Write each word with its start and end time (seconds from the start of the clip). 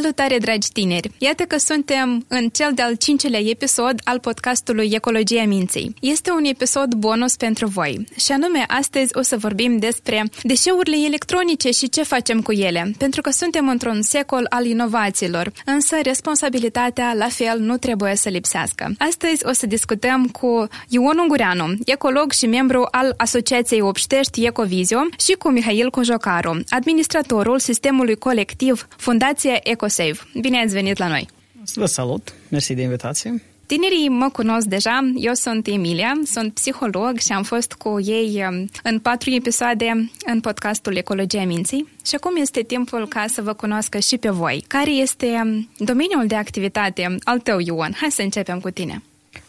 Salutare, 0.00 0.38
dragi 0.38 0.68
tineri! 0.72 1.10
Iată 1.18 1.42
că 1.42 1.58
suntem 1.58 2.24
în 2.28 2.48
cel 2.48 2.70
de-al 2.74 2.94
cincilea 2.94 3.40
episod 3.40 4.00
al 4.04 4.18
podcastului 4.18 4.90
Ecologia 4.92 5.44
Minții. 5.44 5.94
Este 6.00 6.30
un 6.30 6.44
episod 6.44 6.94
bonus 6.94 7.36
pentru 7.36 7.66
voi 7.66 8.04
și 8.16 8.32
anume 8.32 8.64
astăzi 8.68 9.16
o 9.16 9.22
să 9.22 9.36
vorbim 9.36 9.78
despre 9.78 10.24
deșeurile 10.42 10.96
electronice 11.06 11.70
și 11.70 11.88
ce 11.88 12.02
facem 12.02 12.40
cu 12.40 12.52
ele, 12.52 12.94
pentru 12.98 13.20
că 13.20 13.30
suntem 13.30 13.68
într-un 13.68 14.02
secol 14.02 14.46
al 14.48 14.66
inovațiilor, 14.66 15.52
însă 15.64 15.96
responsabilitatea 16.02 17.12
la 17.16 17.28
fel 17.28 17.58
nu 17.58 17.76
trebuie 17.76 18.16
să 18.16 18.28
lipsească. 18.28 18.94
Astăzi 18.98 19.46
o 19.46 19.52
să 19.52 19.66
discutăm 19.66 20.26
cu 20.26 20.68
Ion 20.88 21.18
Ungureanu, 21.18 21.74
ecolog 21.84 22.32
și 22.32 22.46
membru 22.46 22.88
al 22.90 23.14
Asociației 23.16 23.80
Obștești 23.80 24.44
Ecovizio 24.44 24.98
și 25.18 25.32
cu 25.32 25.50
Mihail 25.50 25.90
Cojocaru, 25.90 26.60
administratorul 26.68 27.58
sistemului 27.58 28.16
colectiv 28.16 28.86
Fundația 28.96 29.58
EcoSave. 29.84 30.18
Bine 30.40 30.60
ați 30.60 30.72
venit 30.72 30.98
la 30.98 31.08
noi! 31.08 31.28
Vă 31.74 31.86
salut! 31.86 32.34
Mersi 32.48 32.74
de 32.74 32.82
invitație! 32.82 33.42
Tinerii 33.66 34.08
mă 34.08 34.28
cunosc 34.32 34.66
deja, 34.66 35.12
eu 35.16 35.32
sunt 35.32 35.66
Emilia, 35.66 36.12
sunt 36.24 36.54
psiholog 36.54 37.18
și 37.18 37.32
am 37.32 37.42
fost 37.42 37.72
cu 37.72 38.00
ei 38.00 38.44
um, 38.48 38.68
în 38.82 38.98
patru 38.98 39.30
episoade 39.30 40.10
în 40.26 40.40
podcastul 40.40 40.96
Ecologia 40.96 41.44
Minții 41.44 41.88
și 42.06 42.14
acum 42.14 42.36
este 42.36 42.62
timpul 42.62 43.08
ca 43.08 43.24
să 43.28 43.42
vă 43.42 43.52
cunoască 43.52 43.98
și 43.98 44.16
pe 44.16 44.28
voi. 44.28 44.64
Care 44.68 44.90
este 44.90 45.26
um, 45.26 45.68
domeniul 45.78 46.26
de 46.26 46.34
activitate 46.34 47.16
al 47.22 47.38
tău, 47.38 47.58
Ioan? 47.58 47.92
Hai 47.96 48.10
să 48.10 48.22
începem 48.22 48.60
cu 48.60 48.70
tine. 48.70 49.02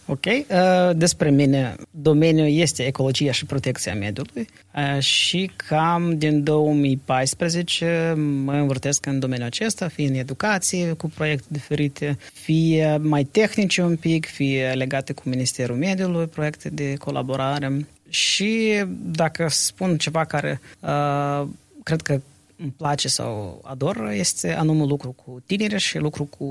Ok, 0.07 0.25
uh, 0.25 0.95
despre 0.95 1.29
mine, 1.29 1.75
domeniul 1.91 2.47
este 2.47 2.85
ecologia 2.85 3.31
și 3.31 3.45
protecția 3.45 3.95
mediului 3.95 4.47
uh, 4.75 4.99
și 4.99 5.51
cam 5.55 6.17
din 6.17 6.43
2014 6.43 8.13
mă 8.43 8.53
învârtesc 8.53 9.05
în 9.05 9.19
domeniul 9.19 9.47
acesta, 9.47 9.87
fie 9.87 10.07
în 10.07 10.13
educație 10.13 10.93
cu 10.93 11.07
proiecte 11.07 11.47
diferite, 11.49 12.17
fie 12.33 12.97
mai 13.01 13.23
tehnice 13.23 13.81
un 13.81 13.95
pic, 13.95 14.25
fie 14.25 14.71
legate 14.75 15.13
cu 15.13 15.21
Ministerul 15.25 15.75
Mediului, 15.75 16.27
proiecte 16.27 16.69
de 16.69 16.93
colaborare. 16.93 17.87
Și 18.09 18.84
dacă 19.01 19.47
spun 19.49 19.97
ceva 19.97 20.25
care 20.25 20.62
uh, 20.79 21.47
cred 21.84 22.01
că 22.01 22.21
îmi 22.57 22.73
place 22.77 23.07
sau 23.07 23.62
ador 23.63 24.09
este 24.13 24.53
anume 24.53 24.85
lucru 24.85 25.12
cu 25.12 25.43
tineri 25.45 25.79
și 25.79 25.97
lucru 25.97 26.23
cu 26.23 26.47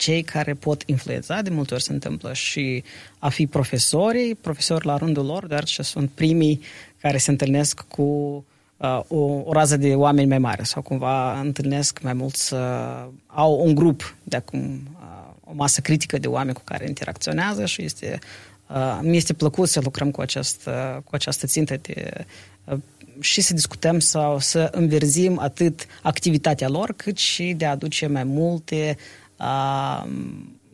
cei 0.00 0.22
care 0.22 0.54
pot 0.54 0.82
influența, 0.86 1.42
de 1.42 1.50
multe 1.50 1.74
ori 1.74 1.82
se 1.82 1.92
întâmplă 1.92 2.32
și 2.32 2.82
a 3.18 3.28
fi 3.28 3.46
profesorii, 3.46 4.34
profesori 4.34 4.86
la 4.86 4.96
rândul 4.96 5.24
lor, 5.24 5.46
dar 5.46 5.64
ce 5.64 5.82
sunt 5.82 6.10
primii 6.10 6.60
care 7.00 7.18
se 7.18 7.30
întâlnesc 7.30 7.80
cu 7.88 8.02
uh, 8.76 9.00
o, 9.08 9.18
o 9.18 9.52
rază 9.52 9.76
de 9.76 9.94
oameni 9.94 10.28
mai 10.28 10.38
mare 10.38 10.62
sau 10.62 10.82
cumva 10.82 11.40
întâlnesc 11.40 12.00
mai 12.02 12.12
mulți, 12.12 12.54
uh, 12.54 12.60
au 13.26 13.60
un 13.66 13.74
grup 13.74 14.14
de 14.22 14.36
acum, 14.36 14.60
uh, 14.60 15.32
o 15.44 15.52
masă 15.54 15.80
critică 15.80 16.18
de 16.18 16.28
oameni 16.28 16.54
cu 16.54 16.62
care 16.64 16.84
interacționează 16.88 17.66
și 17.66 17.82
este 17.82 18.18
Uh, 18.74 18.98
mi 19.02 19.16
este 19.16 19.32
plăcut 19.32 19.68
să 19.68 19.80
lucrăm 19.82 20.10
cu, 20.10 20.20
acest, 20.20 20.66
uh, 20.66 21.02
cu 21.04 21.14
această 21.14 21.46
țintă 21.46 21.76
de 21.82 22.24
uh, 22.64 22.78
și 23.20 23.40
să 23.40 23.54
discutăm 23.54 23.98
sau 23.98 24.38
să 24.38 24.68
înverzim 24.72 25.38
atât 25.38 25.86
activitatea 26.02 26.68
lor, 26.68 26.92
cât 26.96 27.16
și 27.16 27.54
de 27.56 27.66
a 27.66 27.70
aduce 27.70 28.06
mai 28.06 28.24
multe 28.24 28.96
uh, 29.40 30.10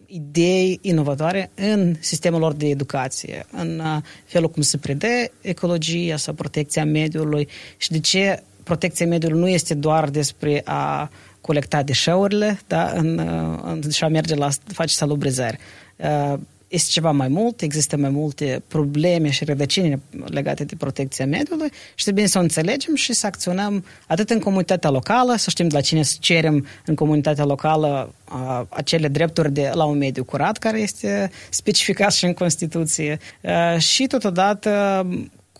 idei 0.07 0.79
inovatoare 0.83 1.51
în 1.55 1.95
sistemul 2.01 2.41
lor 2.41 2.53
de 2.53 2.67
educație, 2.67 3.47
în 3.51 3.79
uh, 3.79 4.03
felul 4.25 4.51
cum 4.51 4.63
se 4.63 4.77
predă 4.77 5.07
ecologia 5.41 6.17
sau 6.17 6.35
protecția 6.35 6.85
mediului 6.85 7.49
și 7.77 7.91
de 7.91 8.01
ce 8.01 8.43
protecția 8.63 9.07
mediului 9.07 9.41
nu 9.41 9.49
este 9.49 9.75
doar 9.75 10.09
despre 10.11 10.63
a 10.65 11.11
colecta 11.41 11.83
deșeurile 11.83 12.61
da, 12.67 12.91
în, 12.95 13.19
în, 13.65 13.91
și 13.91 14.05
a 14.05 14.09
merge 14.09 14.35
la 14.35 14.49
face 14.67 14.95
salubrizare. 14.95 15.59
Uh, 15.97 16.39
este 16.77 16.91
ceva 16.91 17.11
mai 17.11 17.29
mult, 17.29 17.61
există 17.61 17.97
mai 17.97 18.11
multe 18.11 18.63
probleme 18.69 19.31
și 19.31 19.45
rădăcini 19.45 20.03
legate 20.25 20.65
de 20.65 20.75
protecția 20.79 21.27
mediului 21.27 21.71
și 21.95 22.05
trebuie 22.05 22.27
să 22.27 22.39
o 22.39 22.41
înțelegem 22.41 22.95
și 22.95 23.13
să 23.13 23.27
acționăm 23.27 23.85
atât 24.07 24.31
în 24.31 24.39
comunitatea 24.39 24.91
locală, 24.91 25.35
să 25.37 25.51
știm 25.51 25.69
de 25.69 25.75
la 25.75 25.81
cine 25.81 26.03
să 26.03 26.17
cerem 26.21 26.67
în 26.87 26.95
comunitatea 26.95 27.45
locală 27.45 28.15
a, 28.25 28.67
acele 28.71 29.09
drepturi 29.09 29.53
de 29.53 29.71
la 29.75 29.85
un 29.85 29.99
mediu 29.99 30.25
curat 30.25 30.59
care 30.59 30.81
este 30.81 31.31
specificat 31.51 32.13
și 32.13 32.25
în 32.25 32.33
Constituție. 32.33 33.19
A, 33.43 33.79
și 33.79 34.07
totodată 34.07 35.07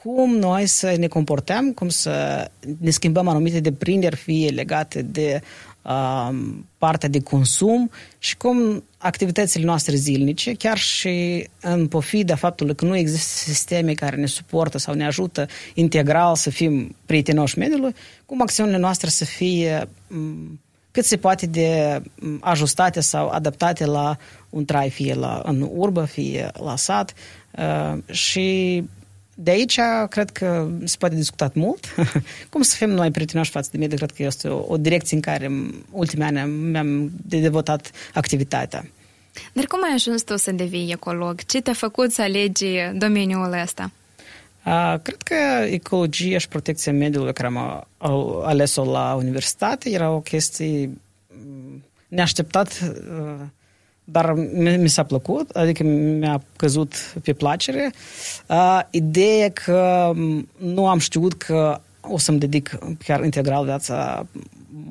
cum 0.03 0.37
noi 0.37 0.67
să 0.67 0.95
ne 0.99 1.07
comportăm, 1.07 1.73
cum 1.73 1.89
să 1.89 2.47
ne 2.81 2.91
schimbăm 2.91 3.29
anumite 3.29 3.61
deprinderi, 3.61 4.17
fie 4.17 4.49
legate 4.49 5.03
de 5.03 5.41
partea 6.79 7.09
de 7.09 7.21
consum 7.21 7.91
și 8.19 8.37
cum 8.37 8.85
activitățile 8.99 9.65
noastre 9.65 9.95
zilnice, 9.97 10.53
chiar 10.55 10.79
și 10.79 11.49
în 11.61 11.87
pofida 11.87 12.35
faptului 12.35 12.75
că 12.75 12.85
nu 12.85 12.97
există 12.97 13.51
sisteme 13.51 13.93
care 13.93 14.17
ne 14.17 14.27
suportă 14.27 14.79
sau 14.79 14.95
ne 14.95 15.07
ajută 15.07 15.47
integral 15.75 16.35
să 16.37 16.51
fim 16.51 16.97
prietenoși 17.07 17.59
mediului, 17.59 17.95
cum 18.27 18.41
acțiunile 18.41 18.77
noastre 18.77 19.09
să 19.09 19.25
fie 19.25 19.89
cât 20.91 21.05
se 21.05 21.17
poate 21.17 21.47
de 21.47 22.03
ajustate 22.41 23.01
sau 23.01 23.29
adaptate 23.29 23.85
la 23.85 24.17
un 24.51 24.65
trai, 24.65 24.91
fie 24.91 25.15
la, 25.15 25.43
în 25.45 25.69
urbă, 25.75 26.05
fie 26.05 26.51
la 26.53 26.77
sat. 26.77 27.15
și 28.11 28.83
de 29.39 29.51
aici 29.51 29.79
cred 30.09 30.31
că 30.31 30.69
se 30.85 30.97
poate 30.99 31.15
discutat 31.15 31.55
mult. 31.55 31.95
Cum 32.51 32.63
să 32.63 32.77
fim 32.77 32.91
noi 32.91 33.11
prietenoși 33.11 33.51
față 33.51 33.69
de 33.73 33.79
mediu, 33.79 33.97
cred 33.97 34.11
că 34.11 34.23
este 34.23 34.49
o, 34.49 34.65
o 34.69 34.77
direcție 34.77 35.17
în 35.17 35.23
care 35.23 35.51
ultimii 35.91 36.25
ani 36.25 36.51
mi-am 36.51 37.11
devotat 37.23 37.91
activitatea. 38.15 38.87
Dar 39.53 39.65
cum 39.65 39.83
ai 39.83 39.95
ajuns 39.95 40.23
tu 40.23 40.37
să 40.37 40.53
devii 40.53 40.93
ecolog? 40.93 41.45
Ce 41.45 41.61
te-a 41.61 41.73
făcut 41.73 42.13
să 42.13 42.23
alegi 42.23 42.67
domeniul 42.95 43.53
ăsta? 43.63 43.91
A, 44.63 44.97
cred 44.97 45.23
că 45.23 45.65
ecologia 45.65 46.39
și 46.39 46.49
protecția 46.49 46.93
mediului 46.93 47.33
care 47.33 47.47
am 47.47 47.87
ales-o 48.43 48.85
la 48.85 49.15
universitate 49.15 49.91
era 49.91 50.11
o 50.11 50.21
chestie 50.21 50.91
neașteptat 52.09 52.95
dar 54.09 54.33
mi 54.79 54.89
s-a 54.89 55.03
plăcut, 55.03 55.51
adică 55.51 55.83
mi-a 55.83 56.43
căzut 56.57 57.15
pe 57.23 57.33
placere. 57.33 57.93
Uh, 58.47 58.81
ideea 58.91 59.51
că 59.51 60.13
nu 60.57 60.89
am 60.89 60.99
știut 60.99 61.33
că 61.33 61.81
o 62.01 62.19
să-mi 62.19 62.39
dedic 62.39 62.79
chiar 63.05 63.25
integral 63.25 63.65
viața, 63.65 64.27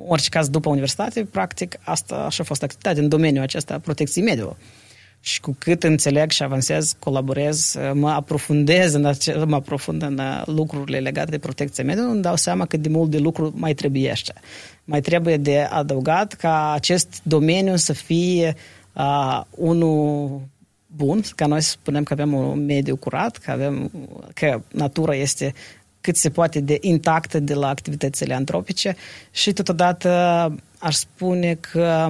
orice 0.08 0.30
caz 0.30 0.50
după 0.50 0.70
universitate, 0.70 1.28
practic, 1.32 1.78
asta 1.84 2.16
așa 2.16 2.44
a 2.44 2.46
fost 2.46 2.64
activitatea 2.64 3.04
în 3.04 3.10
domeniul 3.10 3.44
acesta 3.44 3.80
protecției 3.80 4.24
mediului. 4.24 4.56
Și 5.22 5.42
cu 5.42 5.56
cât 5.60 5.84
înțeleg 5.84 6.32
și 6.32 6.44
avansez, 6.44 6.96
colaborez, 7.00 7.76
mă 7.94 8.10
aprofundez 8.10 8.94
în, 8.94 9.06
ace- 9.06 9.44
mă 9.48 9.56
aprofund 9.56 10.02
în 10.02 10.22
lucrurile 10.46 11.00
legate 11.00 11.32
de 11.32 11.38
protecția 11.38 11.84
mediului, 11.84 12.12
îmi 12.12 12.22
dau 12.22 12.36
seama 12.36 12.66
cât 12.66 12.82
de 12.82 12.90
mult 12.90 13.10
de 13.10 13.18
lucru 13.18 13.54
mai 13.56 13.74
trebuiește. 13.74 14.34
Mai 14.84 15.02
trebuie 15.02 15.38
de 15.38 15.60
adăugat 15.60 16.34
ca 16.34 16.72
acest 16.72 17.20
domeniu 17.24 17.76
să 17.76 17.94
fie 17.94 18.56
uh, 18.56 18.75
unul 19.50 20.42
bun, 20.96 21.22
ca 21.36 21.46
noi 21.46 21.62
spunem 21.62 22.04
că 22.04 22.14
avem 22.14 22.34
un 22.34 22.66
mediu 22.66 22.96
curat, 22.96 23.38
că, 23.38 23.52
avem, 23.52 23.92
că 24.34 24.62
natura 24.72 25.16
este 25.16 25.54
cât 26.02 26.16
se 26.16 26.30
poate 26.30 26.60
de 26.60 26.78
intactă 26.82 27.40
de 27.40 27.54
la 27.54 27.68
activitățile 27.68 28.34
antropice 28.34 28.96
și 29.32 29.54
totodată 29.54 30.10
aș 30.80 30.96
spune 30.96 31.54
că 31.54 32.08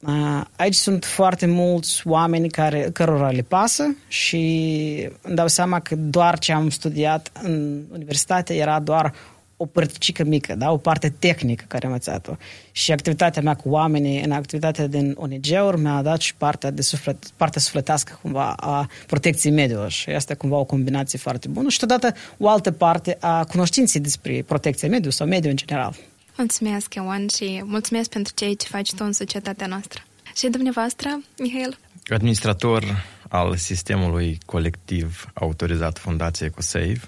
uh, 0.00 0.40
aici 0.56 0.74
sunt 0.74 1.04
foarte 1.04 1.46
mulți 1.46 2.02
oameni 2.06 2.48
care, 2.48 2.90
cărora 2.92 3.30
le 3.30 3.42
pasă 3.42 3.96
și 4.08 5.08
îmi 5.20 5.34
dau 5.36 5.48
seama 5.48 5.80
că 5.80 5.96
doar 5.96 6.38
ce 6.38 6.52
am 6.52 6.70
studiat 6.70 7.30
în 7.42 7.82
universitate 7.92 8.54
era 8.54 8.80
doar 8.80 9.14
o 9.62 9.66
părticică 9.66 10.24
mică, 10.24 10.54
da? 10.54 10.72
o 10.72 10.76
parte 10.76 11.08
tehnică 11.18 11.64
care 11.68 11.86
am 11.86 11.92
învățat-o. 11.92 12.32
Și 12.72 12.92
activitatea 12.92 13.42
mea 13.42 13.54
cu 13.54 13.68
oamenii 13.68 14.22
în 14.22 14.30
activitatea 14.30 14.86
din 14.86 15.14
ONG-uri 15.16 15.80
mi-a 15.80 16.02
dat 16.02 16.20
și 16.20 16.34
partea, 16.34 16.70
de 16.70 16.82
suflet, 16.82 17.26
partea 17.36 17.60
sufletească 17.60 18.18
cumva 18.22 18.52
a 18.52 18.88
protecției 19.06 19.52
mediului 19.52 19.90
și 19.90 20.10
asta 20.10 20.32
e 20.32 20.36
cumva 20.36 20.56
o 20.56 20.64
combinație 20.64 21.18
foarte 21.18 21.48
bună 21.48 21.68
și 21.68 21.78
totodată 21.78 22.18
o 22.38 22.48
altă 22.48 22.70
parte 22.70 23.16
a 23.20 23.44
cunoștinței 23.44 24.00
despre 24.00 24.42
protecția 24.46 24.88
mediului 24.88 25.16
sau 25.16 25.26
mediul 25.26 25.50
în 25.50 25.56
general. 25.56 25.94
Mulțumesc, 26.36 26.94
Ioan, 26.94 27.26
și 27.36 27.62
mulțumesc 27.64 28.10
pentru 28.10 28.32
ceea 28.36 28.54
ce 28.54 28.66
faci 28.66 28.92
tu 28.94 29.04
în 29.04 29.12
societatea 29.12 29.66
noastră. 29.66 30.00
Și 30.36 30.48
dumneavoastră, 30.48 31.20
Mihail? 31.38 31.78
Administrator 32.08 33.04
al 33.28 33.56
sistemului 33.56 34.38
colectiv 34.46 35.30
autorizat 35.34 35.98
Fundația 35.98 36.46
EcoSave, 36.46 37.00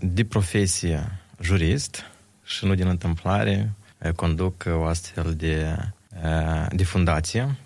de 0.00 0.24
profesie 0.24 1.21
jurist 1.42 2.04
și 2.44 2.64
nu 2.64 2.74
din 2.74 2.86
întâmplare 2.86 3.72
conduc 4.16 4.64
o 4.66 4.84
astfel 4.84 5.34
de, 5.34 5.76
de 6.70 6.84
fundație. 6.84 7.56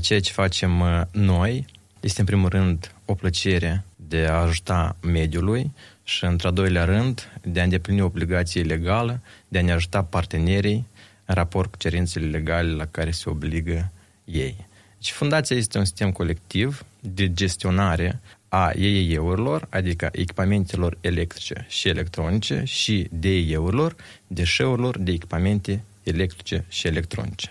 Ceea 0.00 0.20
ce 0.20 0.32
facem 0.32 0.84
noi 1.12 1.66
este 2.00 2.20
în 2.20 2.26
primul 2.26 2.48
rând 2.48 2.94
o 3.04 3.14
plăcere 3.14 3.84
de 3.96 4.26
a 4.26 4.34
ajuta 4.34 4.96
mediului 5.00 5.72
și 6.04 6.24
într-a 6.24 6.50
doilea 6.50 6.84
rând 6.84 7.38
de 7.42 7.60
a 7.60 7.62
îndeplini 7.62 8.00
obligații 8.00 8.62
legale 8.62 9.20
de 9.48 9.58
a 9.58 9.62
ne 9.62 9.72
ajuta 9.72 10.02
partenerii 10.02 10.86
în 11.24 11.34
raport 11.34 11.70
cu 11.70 11.76
cerințele 11.76 12.26
legale 12.26 12.72
la 12.72 12.84
care 12.84 13.10
se 13.10 13.28
obligă 13.28 13.92
ei. 14.24 14.66
Deci 14.98 15.10
fundația 15.10 15.56
este 15.56 15.78
un 15.78 15.84
sistem 15.84 16.12
colectiv 16.12 16.84
de 17.00 17.32
gestionare 17.32 18.20
a 18.58 18.72
EEE-urilor, 18.74 19.66
adică 19.70 20.08
echipamentelor 20.12 20.98
electrice 21.00 21.66
și 21.68 21.88
electronice 21.88 22.62
și 22.64 23.08
DEE-urilor, 23.10 23.96
deșeurilor 24.26 24.98
de 24.98 25.12
echipamente 25.12 25.84
electrice 26.02 26.64
și 26.68 26.86
electronice. 26.86 27.50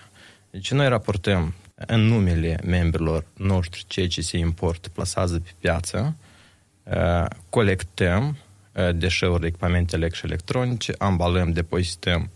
Deci 0.50 0.70
noi 0.70 0.88
raportăm 0.88 1.54
în 1.74 2.00
numele 2.00 2.58
membrilor 2.64 3.24
noștri 3.36 3.84
ceea 3.86 4.08
ce 4.08 4.20
se 4.20 4.36
importă, 4.36 4.88
plasează 4.88 5.38
pe 5.38 5.50
piață, 5.60 6.16
uh, 6.82 7.24
colectăm 7.50 8.36
uh, 8.72 8.94
deșeuri 8.94 9.40
de 9.40 9.46
echipamente 9.46 9.96
electrice 9.96 10.26
și 10.26 10.32
electronice, 10.32 10.94
ambalăm, 10.98 11.52
depozităm 11.52 12.30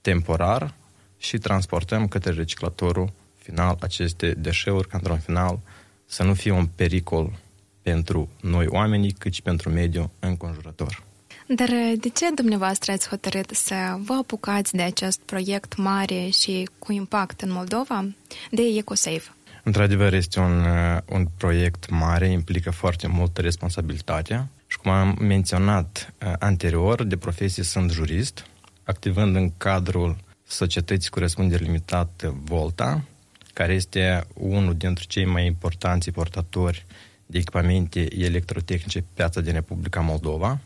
temporar 0.00 0.74
și 1.18 1.38
transportăm 1.38 2.08
către 2.08 2.32
reciclatorul 2.32 3.12
final 3.38 3.76
aceste 3.80 4.30
deșeuri, 4.30 4.88
ca 4.88 4.96
într-un 4.96 5.18
final 5.18 5.58
să 6.06 6.22
nu 6.22 6.34
fie 6.34 6.50
un 6.50 6.66
pericol 6.66 7.32
pentru 7.82 8.28
noi 8.40 8.66
oamenii, 8.66 9.10
cât 9.10 9.32
și 9.32 9.42
pentru 9.42 9.70
mediul 9.70 10.10
înconjurător. 10.18 11.02
Dar 11.46 11.68
de 11.98 12.08
ce 12.08 12.30
dumneavoastră 12.34 12.92
ați 12.92 13.08
hotărât 13.08 13.50
să 13.50 13.74
vă 13.98 14.12
apucați 14.12 14.76
de 14.76 14.82
acest 14.82 15.20
proiect 15.20 15.76
mare 15.76 16.28
și 16.28 16.68
cu 16.78 16.92
impact 16.92 17.40
în 17.40 17.52
Moldova, 17.52 18.06
de 18.50 18.62
EcoSafe? 18.62 19.34
Într-adevăr, 19.62 20.12
este 20.12 20.40
un, 20.40 20.66
un 21.08 21.26
proiect 21.36 21.90
mare, 21.90 22.28
implică 22.28 22.70
foarte 22.70 23.06
multă 23.06 23.40
responsabilitate 23.40 24.48
și 24.66 24.78
cum 24.78 24.90
am 24.90 25.16
menționat 25.20 26.14
anterior, 26.38 27.02
de 27.02 27.16
profesie 27.16 27.62
sunt 27.62 27.90
jurist, 27.90 28.46
activând 28.84 29.36
în 29.36 29.56
cadrul 29.56 30.16
societății 30.44 31.10
cu 31.10 31.18
răspundere 31.18 31.64
limitată 31.64 32.36
Volta, 32.44 33.04
care 33.52 33.74
este 33.74 34.26
unul 34.34 34.74
dintre 34.74 35.04
cei 35.08 35.24
mai 35.24 35.46
importanți 35.46 36.10
portatori 36.10 36.86
de 37.32 37.38
echipamente 37.38 38.22
electrotehnice 38.22 38.98
pe 38.98 39.06
piața 39.14 39.40
din 39.40 39.52
Republica 39.52 40.00
Moldova, 40.00 40.58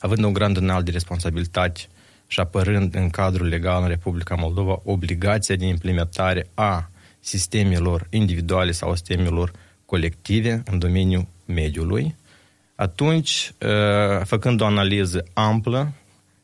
având 0.00 0.24
un 0.24 0.32
grad 0.32 0.56
înalt 0.56 0.84
de 0.84 0.90
responsabilitate 0.90 1.80
și 2.26 2.40
apărând 2.40 2.94
în 2.94 3.10
cadrul 3.10 3.46
legal 3.46 3.82
în 3.82 3.88
Republica 3.88 4.34
Moldova 4.34 4.80
obligația 4.84 5.56
de 5.56 5.66
implementare 5.66 6.46
a 6.54 6.90
sistemelor 7.20 8.06
individuale 8.10 8.72
sau 8.72 8.92
sistemelor 8.92 9.52
colective 9.86 10.62
în 10.70 10.78
domeniul 10.78 11.26
mediului, 11.44 12.14
atunci, 12.74 13.52
ă, 13.62 14.22
făcând 14.24 14.60
o 14.60 14.64
analiză 14.64 15.24
amplă 15.32 15.92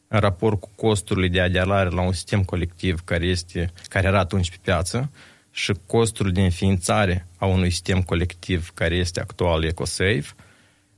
în 0.08 0.20
raport 0.20 0.60
cu 0.60 0.70
costurile 0.74 1.28
de 1.28 1.40
aderare 1.40 1.88
la 1.88 2.00
un 2.00 2.12
sistem 2.12 2.42
colectiv 2.44 3.00
care, 3.04 3.24
este, 3.24 3.72
care 3.88 4.06
era 4.06 4.18
atunci 4.18 4.50
pe 4.50 4.56
piață, 4.62 5.10
și 5.52 5.72
costul 5.86 6.32
de 6.32 6.42
înființare 6.42 7.26
a 7.36 7.46
unui 7.46 7.70
sistem 7.70 8.02
colectiv 8.02 8.70
care 8.74 8.94
este 8.94 9.20
actual 9.20 9.64
EcoSafe 9.64 10.24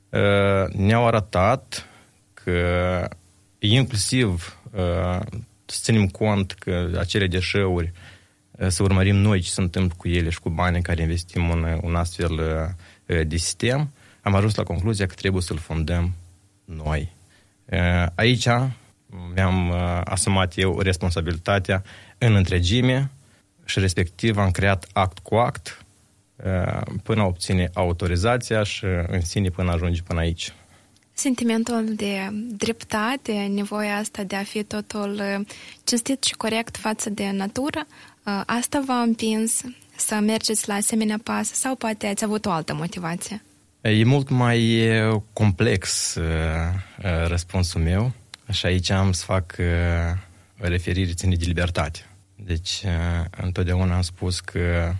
uh, 0.09 0.73
ne-au 0.73 1.07
arătat 1.07 1.87
că 2.35 3.09
inclusiv 3.59 4.59
uh, 4.71 5.21
să 5.65 5.79
ținem 5.83 6.07
cont 6.07 6.53
că 6.53 6.97
acele 6.99 7.27
deșeuri 7.27 7.93
uh, 8.51 8.69
să 8.69 8.83
urmărim 8.83 9.17
noi 9.17 9.41
ce 9.41 9.51
se 9.51 9.61
întâmplă 9.61 9.95
cu 9.97 10.09
ele 10.09 10.31
și 10.31 10.41
cu 10.41 10.51
banii 10.51 10.83
care 10.83 11.03
investim 11.03 11.51
în 11.51 11.79
un 11.83 11.95
astfel 11.95 12.41
de 13.07 13.37
sistem, 13.37 13.93
am 14.21 14.35
ajuns 14.35 14.55
la 14.55 14.63
concluzia 14.63 15.07
că 15.07 15.15
trebuie 15.15 15.43
să-l 15.43 15.59
fondăm 15.59 16.15
noi. 16.65 17.13
Aici 18.15 18.47
mi-am 19.35 19.73
asumat 20.05 20.53
eu 20.57 20.81
responsabilitatea 20.81 21.83
în 22.19 22.35
întregime 22.35 23.11
și 23.65 23.79
respectiv 23.79 24.37
am 24.37 24.51
creat 24.51 24.87
act 24.93 25.19
cu 25.19 25.35
act 25.35 25.85
uh, 26.37 26.81
până 27.03 27.21
a 27.21 27.27
obține 27.27 27.71
autorizația 27.75 28.63
și 28.63 28.85
în 29.07 29.21
sine 29.21 29.49
până 29.49 29.73
ajunge 29.73 30.03
până 30.03 30.21
aici. 30.21 30.53
Sentimentul 31.13 31.93
de 31.95 32.29
dreptate, 32.33 33.33
nevoia 33.33 33.97
asta 33.97 34.23
de 34.23 34.37
a 34.37 34.43
fi 34.43 34.63
totul 34.63 35.13
uh, 35.15 35.47
cinstit 35.85 36.25
și 36.25 36.35
corect 36.35 36.77
față 36.77 37.11
de 37.11 37.31
natură, 37.31 37.87
uh, 38.27 38.43
asta 38.47 38.83
v-a 38.87 39.01
împins 39.01 39.61
să 39.97 40.15
mergeți 40.15 40.69
la 40.69 40.75
asemenea 40.75 41.21
pas 41.23 41.53
sau 41.53 41.75
poate 41.75 42.07
ați 42.07 42.25
avut 42.25 42.47
o 42.47 42.51
altă 42.51 42.75
motivație? 42.75 43.43
E 43.81 44.05
mult 44.05 44.29
mai 44.29 44.89
complex 45.33 46.17
răspunsul 47.27 47.81
meu 47.81 48.13
și 48.51 48.67
aici 48.67 48.91
am 48.91 49.13
să 49.13 49.25
fac 49.25 49.57
referire 50.57 51.13
ține 51.13 51.35
de 51.35 51.45
libertate. 51.45 52.14
Deci, 52.47 52.83
uh, 52.85 53.25
întotdeauna 53.31 53.95
am 53.95 54.03
spus 54.03 54.41
că 54.41 54.93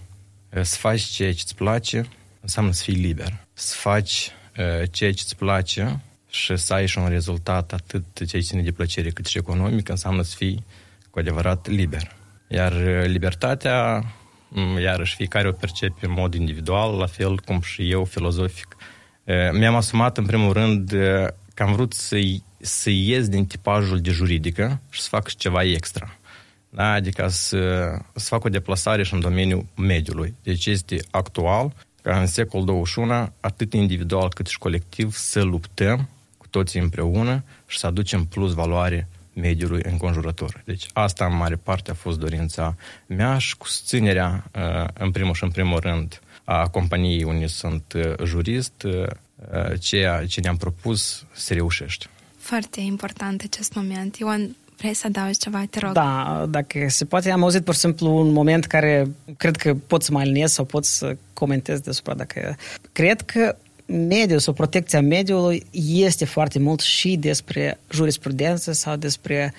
uh, 0.57 0.63
să 0.63 0.77
faci 0.77 1.03
ceea 1.03 1.33
ce 1.33 1.41
îți 1.43 1.55
place 1.55 2.09
înseamnă 2.41 2.73
să 2.73 2.83
fii 2.83 2.95
liber. 2.95 3.47
Să 3.53 3.75
faci 3.79 4.31
uh, 4.59 4.89
ceea 4.91 5.13
ce 5.13 5.23
îți 5.25 5.37
place 5.37 6.01
și 6.29 6.57
să 6.57 6.73
ai 6.75 6.87
și 6.87 6.99
un 6.99 7.09
rezultat 7.09 7.73
atât 7.73 8.05
ce 8.27 8.39
ține 8.39 8.63
de 8.63 8.73
plăcere 8.73 9.11
cât 9.11 9.27
și 9.27 9.39
economic, 9.39 9.89
înseamnă 9.89 10.23
să 10.23 10.35
fii 10.37 10.65
cu 11.11 11.19
adevărat 11.19 11.69
liber. 11.69 12.17
Iar 12.49 12.73
libertatea, 13.07 14.05
mm, 14.49 14.79
iarăși, 14.79 15.15
fiecare 15.15 15.49
o 15.49 15.53
percepe 15.53 16.07
în 16.07 16.13
mod 16.13 16.35
individual, 16.35 16.97
la 16.97 17.07
fel 17.07 17.39
cum 17.39 17.61
și 17.61 17.91
eu, 17.91 18.05
filozofic. 18.05 18.77
Mi-am 19.53 19.75
asumat, 19.75 20.19
în 20.19 20.27
primul 20.27 20.53
rând, 20.53 20.91
că 21.55 21.63
am 21.63 21.73
vrut 21.73 21.93
să, 21.93 22.17
să 22.59 22.91
ies 22.91 23.29
din 23.29 23.47
tipajul 23.47 24.01
de 24.01 24.11
juridică 24.11 24.81
și 24.91 25.01
să 25.01 25.09
fac 25.09 25.35
ceva 25.35 25.63
extra 25.63 26.07
da? 26.07 26.24
Adică 26.75 27.29
să, 27.29 27.91
să 28.15 28.29
fac 28.29 28.45
o 28.45 28.49
deplasare 28.49 29.03
și 29.03 29.15
în 29.15 29.21
domeniul 29.21 29.67
mediului. 29.77 30.35
Deci 30.43 30.67
este 30.67 30.97
actual 31.11 31.73
ca 32.03 32.21
în 32.21 32.27
secolul 32.27 32.67
21, 32.67 33.33
atât 33.41 33.73
individual 33.73 34.29
cât 34.29 34.47
și 34.47 34.59
colectiv, 34.59 35.15
să 35.15 35.43
luptăm 35.43 36.09
cu 36.39 36.47
toții 36.51 36.81
împreună 36.81 37.45
și 37.67 37.79
să 37.79 37.87
aducem 37.87 38.25
plus 38.25 38.53
valoare 38.53 39.09
mediului 39.35 39.83
înconjurător. 39.85 40.63
Deci 40.65 40.87
asta 40.93 41.27
în 41.27 41.37
mare 41.37 41.57
parte 41.57 41.91
a 41.91 41.95
fost 41.95 42.19
dorința 42.19 42.77
mea 43.07 43.39
și 43.39 43.57
cu 43.57 43.67
susținerea, 43.67 44.51
uh, 44.55 44.89
în 44.95 45.11
primul 45.11 45.35
și 45.35 45.45
în 45.45 45.51
primul 45.51 45.79
rând, 45.79 46.21
a 46.45 46.69
companiei 46.69 47.25
unde 47.25 47.47
sunt 47.47 47.93
uh, 47.93 48.13
jurist, 48.25 48.83
uh, 48.83 49.07
ceea 49.81 50.27
ce 50.27 50.41
ne-am 50.41 50.57
propus 50.57 51.25
se 51.33 51.55
reușește. 51.55 52.07
Foarte 52.37 52.81
important 52.81 53.43
acest 53.43 53.75
moment. 53.75 54.17
Ioan, 54.17 54.57
Vrei 54.85 54.97
să 54.97 55.07
adaugi 55.07 55.39
ceva, 55.39 55.65
te 55.71 55.79
rog? 55.79 55.93
Da, 55.93 56.47
dacă 56.49 56.79
se 56.89 57.05
poate. 57.05 57.31
Am 57.31 57.43
auzit, 57.43 57.65
pur 57.65 57.75
și 57.75 57.81
simplu, 57.81 58.17
un 58.17 58.33
moment 58.33 58.65
care 58.65 59.07
cred 59.37 59.57
că 59.57 59.75
pot 59.75 60.03
să 60.03 60.13
mă 60.13 60.19
aliniez 60.19 60.53
sau 60.53 60.65
pot 60.65 60.85
să 60.85 61.17
comentez 61.33 61.81
despre 61.81 62.15
dacă... 62.15 62.57
Cred 62.93 63.21
că 63.21 63.57
mediul 63.87 64.39
sau 64.39 64.53
protecția 64.53 65.01
mediului 65.01 65.67
este 65.83 66.25
foarte 66.25 66.59
mult 66.59 66.81
și 66.81 67.17
despre 67.17 67.79
jurisprudență 67.91 68.73
sau 68.73 68.97
despre 68.97 69.53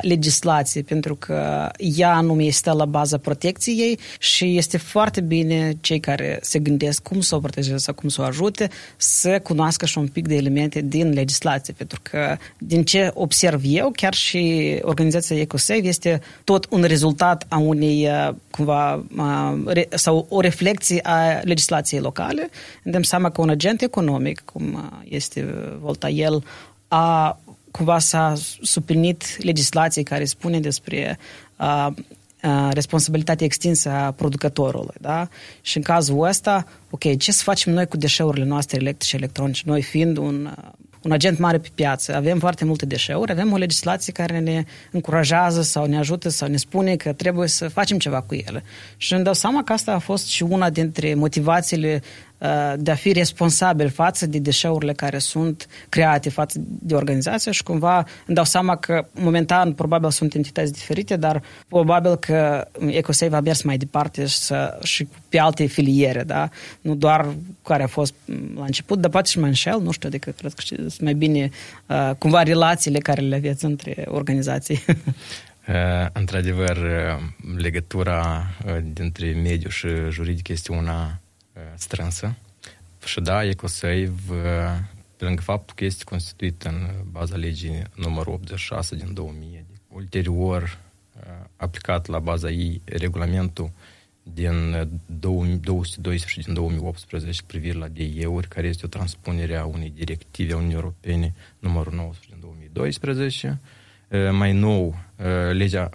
legislație, 0.00 0.82
pentru 0.82 1.14
că 1.14 1.70
ea 1.76 2.14
anume 2.14 2.42
este 2.42 2.70
la 2.70 2.84
baza 2.84 3.18
protecției 3.18 3.98
și 4.18 4.56
este 4.56 4.76
foarte 4.76 5.20
bine 5.20 5.72
cei 5.80 6.00
care 6.00 6.38
se 6.42 6.58
gândesc 6.58 7.02
cum 7.02 7.20
să 7.20 7.34
o 7.34 7.38
protejeze 7.38 7.76
sau 7.76 7.94
cum 7.94 8.08
să 8.08 8.20
o 8.20 8.24
ajute 8.24 8.70
să 8.96 9.40
cunoască 9.42 9.86
și 9.86 9.98
un 9.98 10.06
pic 10.06 10.26
de 10.26 10.34
elemente 10.34 10.80
din 10.80 11.12
legislație, 11.12 11.74
pentru 11.76 11.98
că 12.02 12.36
din 12.58 12.84
ce 12.84 13.10
observ 13.14 13.62
eu, 13.64 13.92
chiar 13.96 14.14
și 14.14 14.78
organizația 14.82 15.40
EcoSave 15.40 15.86
este 15.86 16.20
tot 16.44 16.66
un 16.70 16.82
rezultat 16.82 17.46
a 17.48 17.58
unei 17.58 18.08
cumva 18.50 19.04
sau 19.90 20.26
o 20.28 20.40
reflecție 20.40 21.00
a 21.02 21.40
legislației 21.42 22.00
locale. 22.00 22.50
Dăm 22.82 23.02
seama 23.02 23.30
că 23.30 23.40
un 23.40 23.48
agent 23.48 23.82
economic, 23.82 24.42
cum 24.44 24.92
este 25.04 25.54
Volta 25.80 26.08
el, 26.08 26.44
a 26.88 27.40
cumva 27.72 27.98
s-a 27.98 28.32
suplinit 28.62 29.42
legislație 29.42 30.02
care 30.02 30.24
spune 30.24 30.60
despre 30.60 31.18
uh, 31.56 31.86
uh, 32.42 32.68
responsabilitatea 32.72 33.46
extinsă 33.46 33.90
a 33.90 34.10
producătorului, 34.10 34.94
da? 35.00 35.28
Și 35.60 35.76
în 35.76 35.82
cazul 35.82 36.22
ăsta, 36.22 36.66
ok, 36.90 37.16
ce 37.18 37.32
să 37.32 37.42
facem 37.42 37.72
noi 37.72 37.86
cu 37.86 37.96
deșeurile 37.96 38.44
noastre 38.44 38.78
electrice, 38.80 39.16
electronice, 39.16 39.62
noi 39.64 39.82
fiind 39.82 40.16
un, 40.16 40.54
un 41.02 41.12
agent 41.12 41.38
mare 41.38 41.58
pe 41.58 41.68
piață, 41.74 42.14
avem 42.14 42.38
foarte 42.38 42.64
multe 42.64 42.86
deșeuri, 42.86 43.30
avem 43.30 43.52
o 43.52 43.56
legislație 43.56 44.12
care 44.12 44.38
ne 44.38 44.64
încurajează 44.90 45.62
sau 45.62 45.86
ne 45.86 45.98
ajută 45.98 46.28
sau 46.28 46.48
ne 46.48 46.56
spune 46.56 46.96
că 46.96 47.12
trebuie 47.12 47.48
să 47.48 47.68
facem 47.68 47.98
ceva 47.98 48.20
cu 48.20 48.34
ele. 48.34 48.62
Și 48.96 49.12
îmi 49.12 49.24
dau 49.24 49.34
seama 49.34 49.64
că 49.64 49.72
asta 49.72 49.92
a 49.92 49.98
fost 49.98 50.26
și 50.26 50.42
una 50.42 50.70
dintre 50.70 51.14
motivațiile 51.14 52.02
Uh, 52.02 52.31
de 52.76 52.90
a 52.90 52.94
fi 52.94 53.12
responsabil 53.12 53.88
față 53.88 54.26
de 54.26 54.38
deșeurile 54.38 54.92
care 54.92 55.18
sunt 55.18 55.68
create 55.88 56.30
față 56.30 56.60
de 56.64 56.94
organizație 56.94 57.52
și 57.52 57.62
cumva 57.62 57.96
îmi 58.26 58.36
dau 58.36 58.44
seama 58.44 58.76
că 58.76 59.06
momentan 59.12 59.72
probabil 59.72 60.10
sunt 60.10 60.34
entități 60.34 60.72
diferite, 60.72 61.16
dar 61.16 61.42
probabil 61.68 62.16
că 62.16 62.68
EcoSave 62.86 63.36
a 63.36 63.40
mers 63.40 63.62
mai 63.62 63.76
departe 63.76 64.26
și, 64.26 64.36
să, 64.36 64.78
și 64.82 65.08
pe 65.28 65.38
alte 65.38 65.66
filiere, 65.66 66.22
da? 66.22 66.48
Nu 66.80 66.94
doar 66.94 67.34
care 67.62 67.82
a 67.82 67.86
fost 67.86 68.14
la 68.56 68.64
început, 68.64 69.00
dar 69.00 69.10
poate 69.10 69.28
și 69.28 69.38
mai 69.38 69.48
înșel, 69.48 69.80
nu 69.80 69.90
știu, 69.90 70.08
adică 70.08 70.30
cred 70.30 70.52
că 70.52 70.62
sunt 70.66 71.00
mai 71.00 71.14
bine 71.14 71.50
uh, 71.86 72.10
cumva 72.18 72.42
relațiile 72.42 72.98
care 72.98 73.20
le 73.20 73.34
aveți 73.34 73.64
între 73.64 74.04
organizații. 74.08 74.84
Într-adevăr, 76.12 76.78
legătura 77.56 78.46
dintre 78.92 79.32
mediu 79.42 79.68
și 79.68 79.86
juridic 80.10 80.48
este 80.48 80.72
una 80.72 81.21
strânsă. 81.74 82.34
Și 83.04 83.20
da, 83.20 83.44
EcoSave, 83.44 84.12
pe 85.16 85.24
lângă 85.24 85.40
faptul 85.40 85.74
că 85.74 85.84
este 85.84 86.04
constituit 86.04 86.62
în 86.62 86.90
baza 87.10 87.36
legii 87.36 87.82
numărul 87.94 88.32
86 88.32 88.96
din 88.96 89.14
2000, 89.14 89.64
ulterior 89.88 90.78
aplicat 91.56 92.06
la 92.06 92.18
baza 92.18 92.50
ei 92.50 92.80
regulamentul 92.84 93.70
din 94.22 94.88
212 95.06 96.40
din 96.40 96.54
2018 96.54 97.42
privire 97.46 97.78
la 97.78 97.88
DE-uri, 97.88 98.48
care 98.48 98.66
este 98.66 98.86
o 98.86 98.88
transpunere 98.88 99.56
a 99.56 99.64
unei 99.64 99.92
directive 99.96 100.52
a 100.52 100.56
Uniunii 100.56 100.76
Europene 100.76 101.34
numărul 101.58 101.92
19 101.92 102.26
din 102.30 102.38
2012. 102.40 103.60
Mai 104.30 104.52
nou, 104.52 104.98
legea 105.52 105.90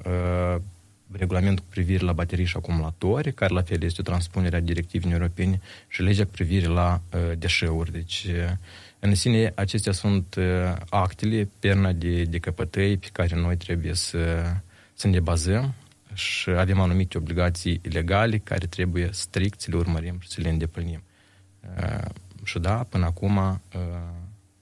regulamentul 1.11 1.63
cu 1.63 1.69
privire 1.69 2.05
la 2.05 2.13
baterii 2.13 2.45
și 2.45 2.57
acumulatori, 2.57 3.33
care 3.33 3.53
la 3.53 3.61
fel 3.61 3.83
este 3.83 4.01
o 4.01 4.03
transpunere 4.03 4.55
a 4.55 4.59
directivei 4.59 5.11
europene 5.11 5.59
și 5.87 6.01
legea 6.01 6.23
cu 6.23 6.31
privire 6.31 6.67
la 6.67 7.01
deșeuri. 7.37 7.91
Deci, 7.91 8.27
în 8.99 9.15
sine, 9.15 9.51
acestea 9.55 9.91
sunt 9.91 10.35
actele, 10.89 11.49
perna 11.59 11.91
de, 11.91 12.23
de 12.23 12.37
căpătăi 12.37 12.97
pe 12.97 13.07
care 13.11 13.35
noi 13.35 13.57
trebuie 13.57 13.93
să, 13.93 14.53
să 14.93 15.07
ne 15.07 15.19
bazăm 15.19 15.73
și 16.13 16.49
avem 16.49 16.79
anumite 16.79 17.17
obligații 17.17 17.81
legale 17.83 18.37
care 18.37 18.65
trebuie 18.65 19.09
strict 19.11 19.61
să 19.61 19.67
le 19.71 19.77
urmărim 19.77 20.17
și 20.19 20.29
să 20.29 20.41
le 20.41 20.49
îndeplinim. 20.49 21.03
Uh, 21.61 22.05
și 22.43 22.59
da, 22.59 22.83
până 22.89 23.05
acum 23.05 23.37
uh, 23.37 23.59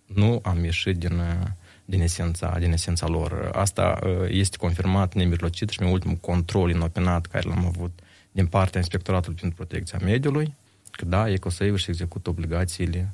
nu 0.06 0.40
am 0.44 0.64
ieșit 0.64 0.98
din, 0.98 1.18
uh, 1.18 1.48
din, 1.86 2.02
esența, 2.02 2.56
din 2.60 2.72
esența 2.72 3.08
lor. 3.08 3.50
Asta 3.54 4.00
este 4.28 4.58
confirmat 4.58 5.14
nemijlocit 5.14 5.70
și 5.70 5.82
în 5.82 5.88
ultimul 5.88 6.16
control 6.16 6.70
inopinat 6.70 7.26
care 7.26 7.48
l-am 7.48 7.66
avut 7.66 8.00
din 8.32 8.46
partea 8.46 8.80
Inspectoratului 8.80 9.38
pentru 9.40 9.66
Protecția 9.66 10.00
Mediului, 10.04 10.54
că 10.92 11.06
da, 11.06 11.30
Ecosave 11.30 11.72
își 11.72 11.90
execută 11.90 12.30
obligațiile 12.30 13.14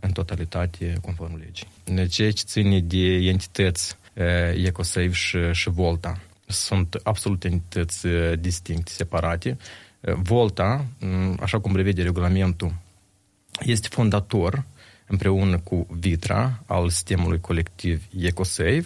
în 0.00 0.10
totalitate 0.10 0.94
conform 1.00 1.36
legii. 1.36 1.66
Ceea 2.08 2.30
ce 2.32 2.42
ține 2.44 2.80
de 2.80 3.06
entități 3.06 3.96
Ecosave 4.54 5.10
și, 5.10 5.38
și 5.52 5.70
Volta, 5.70 6.20
sunt 6.50 7.00
absolut 7.02 7.44
entități 7.44 8.06
uh, 8.06 8.32
distincte, 8.38 8.90
separate. 8.90 9.56
Uh, 10.00 10.14
Volta, 10.14 10.84
mm, 11.00 11.38
așa 11.40 11.60
cum 11.60 11.72
prevede 11.72 12.02
regulamentul, 12.02 12.74
este 13.60 13.88
fondator 13.90 14.64
împreună 15.10 15.58
cu 15.58 15.86
Vitra 15.90 16.62
al 16.66 16.88
sistemului 16.88 17.40
colectiv 17.40 18.02
EcoSave, 18.20 18.84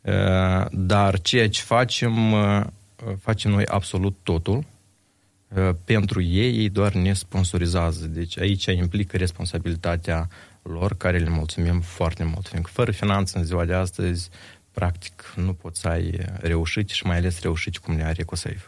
uh, 0.00 0.66
dar 0.70 1.20
ceea 1.20 1.48
ce 1.48 1.62
facem, 1.62 2.34
facem 3.20 3.50
noi 3.50 3.66
absolut 3.66 4.16
totul. 4.22 4.64
Pentru 5.84 6.22
ei, 6.22 6.58
ei 6.58 6.68
doar 6.68 6.92
ne 6.92 7.12
sponsorizează. 7.12 8.06
Deci 8.06 8.38
aici 8.38 8.64
implică 8.64 9.16
responsabilitatea 9.16 10.28
lor, 10.62 10.96
care 10.96 11.18
le 11.18 11.28
mulțumim 11.28 11.80
foarte 11.80 12.24
mult. 12.24 12.48
Fiindcă 12.48 12.70
fără 12.74 12.90
finanță 12.90 13.38
în 13.38 13.44
ziua 13.44 13.64
de 13.64 13.74
astăzi, 13.74 14.30
practic 14.72 15.32
nu 15.36 15.52
poți 15.52 15.80
să 15.80 15.88
ai 15.88 16.18
reușit 16.40 16.88
și 16.88 17.06
mai 17.06 17.16
ales 17.16 17.40
reușit 17.40 17.78
cum 17.78 17.96
le 17.96 18.04
are 18.04 18.16
EcoSafe. 18.18 18.64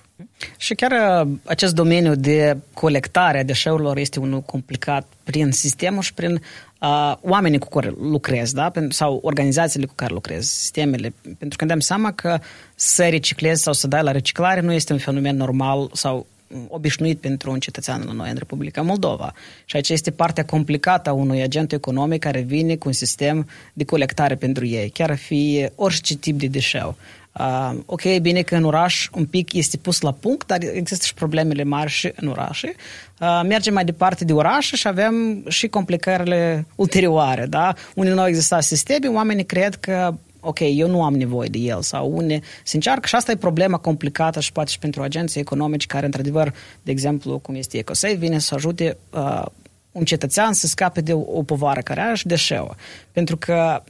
Și 0.57 0.75
chiar 0.75 0.93
uh, 1.27 1.33
acest 1.45 1.75
domeniu 1.75 2.15
de 2.15 2.57
colectare 2.73 3.39
a 3.39 3.43
deșeurilor 3.43 3.97
este 3.97 4.21
unul 4.21 4.41
complicat 4.41 5.07
prin 5.25 5.51
sistemul 5.51 6.03
și 6.03 6.15
prin 6.15 6.43
uh, 6.79 7.15
oamenii 7.21 7.59
cu 7.59 7.69
care 7.69 7.95
lucrezi, 8.01 8.55
da? 8.55 8.73
sau 8.89 9.21
organizațiile 9.23 9.87
cu 9.87 9.93
care 9.95 10.13
lucrezi, 10.13 10.57
sistemele. 10.59 11.13
Pentru 11.23 11.59
că 11.59 11.65
îmi 11.65 11.71
dăm 11.71 11.81
seama 11.81 12.13
că 12.13 12.39
să 12.75 13.09
reciclezi 13.09 13.63
sau 13.63 13.73
să 13.73 13.87
dai 13.87 14.03
la 14.03 14.11
reciclare 14.11 14.61
nu 14.61 14.73
este 14.73 14.93
un 14.93 14.99
fenomen 14.99 15.37
normal 15.37 15.91
sau 15.93 16.27
obișnuit 16.69 17.19
pentru 17.19 17.51
un 17.51 17.59
cetățean 17.59 18.03
la 18.07 18.13
noi 18.13 18.31
în 18.31 18.37
Republica 18.39 18.83
Moldova. 18.83 19.33
Și 19.65 19.77
aici 19.77 19.89
este 19.89 20.11
partea 20.11 20.45
complicată 20.45 21.11
a 21.11 21.13
unui 21.13 21.43
agent 21.43 21.73
economic 21.73 22.21
care 22.21 22.41
vine 22.41 22.77
cu 22.77 22.89
un 22.89 22.95
sistem 22.95 23.49
de 23.73 23.85
colectare 23.85 24.35
pentru 24.35 24.67
ei, 24.67 24.89
chiar 24.89 25.17
fi 25.17 25.69
orice 25.75 26.17
tip 26.17 26.39
de 26.39 26.47
deșeu. 26.47 26.97
Uh, 27.39 27.79
ok, 27.87 28.19
bine 28.21 28.43
că 28.43 28.57
în 28.57 28.65
oraș 28.65 29.09
un 29.13 29.27
pic 29.27 29.53
este 29.53 29.77
pus 29.77 30.01
la 30.01 30.13
punct, 30.13 30.47
dar 30.47 30.59
există 30.73 31.05
și 31.05 31.15
problemele 31.15 31.65
mari 31.65 31.91
și 31.91 32.13
în 32.17 32.29
orașe. 32.29 32.75
Uh, 33.21 33.41
mergem 33.49 33.75
mai 33.75 33.85
departe 33.85 34.25
de 34.25 34.33
orașe 34.33 34.77
și 34.77 34.89
avem 34.89 35.45
și 35.49 35.69
complicările 35.69 36.67
ulterioare, 36.75 37.47
da? 37.47 37.75
Unde 37.95 38.13
nu 38.13 38.21
au 38.21 38.27
existat 38.27 38.63
sisteme, 38.63 39.07
oamenii 39.09 39.45
cred 39.45 39.75
că 39.75 40.15
ok, 40.41 40.59
eu 40.61 40.89
nu 40.89 41.05
am 41.05 41.15
nevoie 41.15 41.49
de 41.49 41.59
el 41.59 41.83
sau 41.83 42.17
une 42.17 42.41
se 42.65 42.77
încearcă 42.77 43.07
și 43.07 43.15
asta 43.15 43.33
e 43.33 43.37
problema 43.37 43.77
complicată 43.77 44.41
și 44.41 44.53
poate 44.53 44.71
și 44.71 44.79
pentru 44.79 45.03
agenții 45.03 45.41
economici 45.41 45.87
care, 45.87 46.05
într-adevăr, 46.05 46.55
de 46.83 46.91
exemplu, 46.91 47.39
cum 47.39 47.55
este 47.55 47.79
EcoSave, 47.79 48.15
vine 48.15 48.39
să 48.39 48.55
ajute 48.55 48.97
uh, 49.11 49.45
un 49.93 50.05
cetățean 50.05 50.53
să 50.53 50.67
scape 50.67 51.01
de 51.01 51.13
o, 51.13 51.23
o 51.27 51.43
povară 51.43 51.81
care 51.81 52.01
are 52.01 52.15
și 52.15 52.27
deșeua. 52.27 52.77
Pentru 53.13 53.37
că 53.37 53.83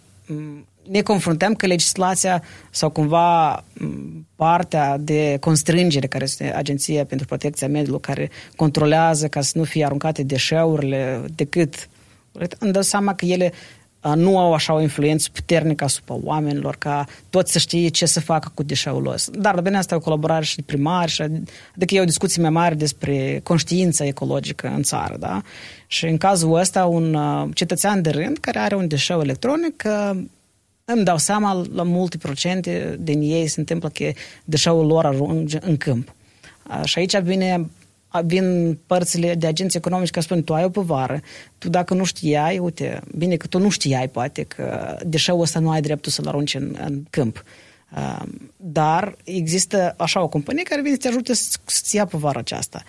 ne 0.91 1.01
confruntăm 1.01 1.55
că 1.55 1.67
legislația 1.67 2.43
sau 2.71 2.91
cumva 2.91 3.65
partea 4.37 4.97
de 4.99 5.37
constrângere 5.41 6.07
care 6.07 6.25
este 6.25 6.55
Agenția 6.55 7.05
pentru 7.05 7.27
Protecția 7.27 7.69
Mediului 7.69 8.01
care 8.01 8.31
controlează 8.57 9.29
ca 9.29 9.41
să 9.41 9.59
nu 9.59 9.65
fie 9.65 9.85
aruncate 9.85 10.23
deșeurile 10.23 11.25
decât 11.35 11.89
îmi 12.59 12.73
dau 12.73 12.83
seama 12.83 13.15
că 13.15 13.25
ele 13.25 13.53
nu 14.15 14.39
au 14.39 14.53
așa 14.53 14.75
o 14.75 14.81
influență 14.81 15.29
puternică 15.33 15.85
asupra 15.85 16.19
oamenilor, 16.23 16.77
ca 16.77 17.05
toți 17.31 17.53
să 17.53 17.59
știe 17.59 17.89
ce 17.89 18.07
să 18.07 18.21
facă 18.21 18.51
cu 18.55 18.63
deșeul 18.63 19.03
lor. 19.03 19.17
Dar, 19.33 19.55
de 19.55 19.61
bine, 19.61 19.77
asta 19.77 19.95
e 19.95 19.99
o 19.99 20.01
colaborare 20.01 20.45
și 20.45 20.63
primari, 20.63 21.11
și, 21.11 21.23
adică 21.75 21.95
e 21.95 22.01
o 22.01 22.05
discuție 22.05 22.43
mai 22.43 22.51
mare 22.51 22.75
despre 22.75 23.41
conștiința 23.43 24.05
ecologică 24.05 24.73
în 24.75 24.83
țară, 24.83 25.17
da? 25.19 25.43
Și 25.87 26.07
în 26.07 26.17
cazul 26.17 26.55
ăsta, 26.55 26.85
un 26.85 27.17
cetățean 27.55 28.03
de 28.03 28.11
rând 28.11 28.39
care 28.39 28.59
are 28.59 28.75
un 28.75 28.89
deșeu 28.89 29.21
electronic, 29.21 29.83
îmi 30.93 31.05
dau 31.05 31.19
seama, 31.19 31.67
la 31.73 31.83
multe 31.83 32.17
procente 32.17 32.97
din 33.01 33.21
ei 33.21 33.47
se 33.47 33.61
întâmplă 33.61 33.89
că 33.89 34.11
deșeul 34.45 34.87
lor 34.87 35.05
ajunge 35.05 35.59
în 35.61 35.77
câmp. 35.77 36.15
Și 36.85 36.99
aici 36.99 37.19
vine 37.19 37.71
vin 38.25 38.79
părțile 38.87 39.35
de 39.35 39.47
agenți 39.47 39.77
economici 39.77 40.11
care 40.11 40.25
spun 40.25 40.45
tu 40.45 40.55
ai 40.55 40.65
o 40.65 40.69
povară, 40.69 41.21
tu 41.59 41.69
dacă 41.69 41.95
nu 41.95 42.05
știai, 42.05 42.59
uite, 42.59 43.01
bine 43.17 43.37
că 43.37 43.47
tu 43.47 43.59
nu 43.59 43.69
știai 43.69 44.09
poate 44.09 44.43
că 44.43 44.97
deșeul 45.07 45.41
ăsta 45.41 45.59
nu 45.59 45.71
ai 45.71 45.81
dreptul 45.81 46.13
să-l 46.13 46.27
arunci 46.27 46.55
în, 46.55 46.77
în 46.85 47.05
câmp. 47.11 47.45
Uh, 47.97 48.23
dar 48.57 49.17
există 49.25 49.95
așa 49.99 50.23
o 50.23 50.29
companie 50.29 50.63
care 50.63 50.81
vine 50.81 50.95
să 50.95 51.01
te 51.01 51.09
ajute 51.09 51.35
să-ți 51.35 51.97
ia 51.97 52.07
povara 52.07 52.39
aceasta. 52.39 52.83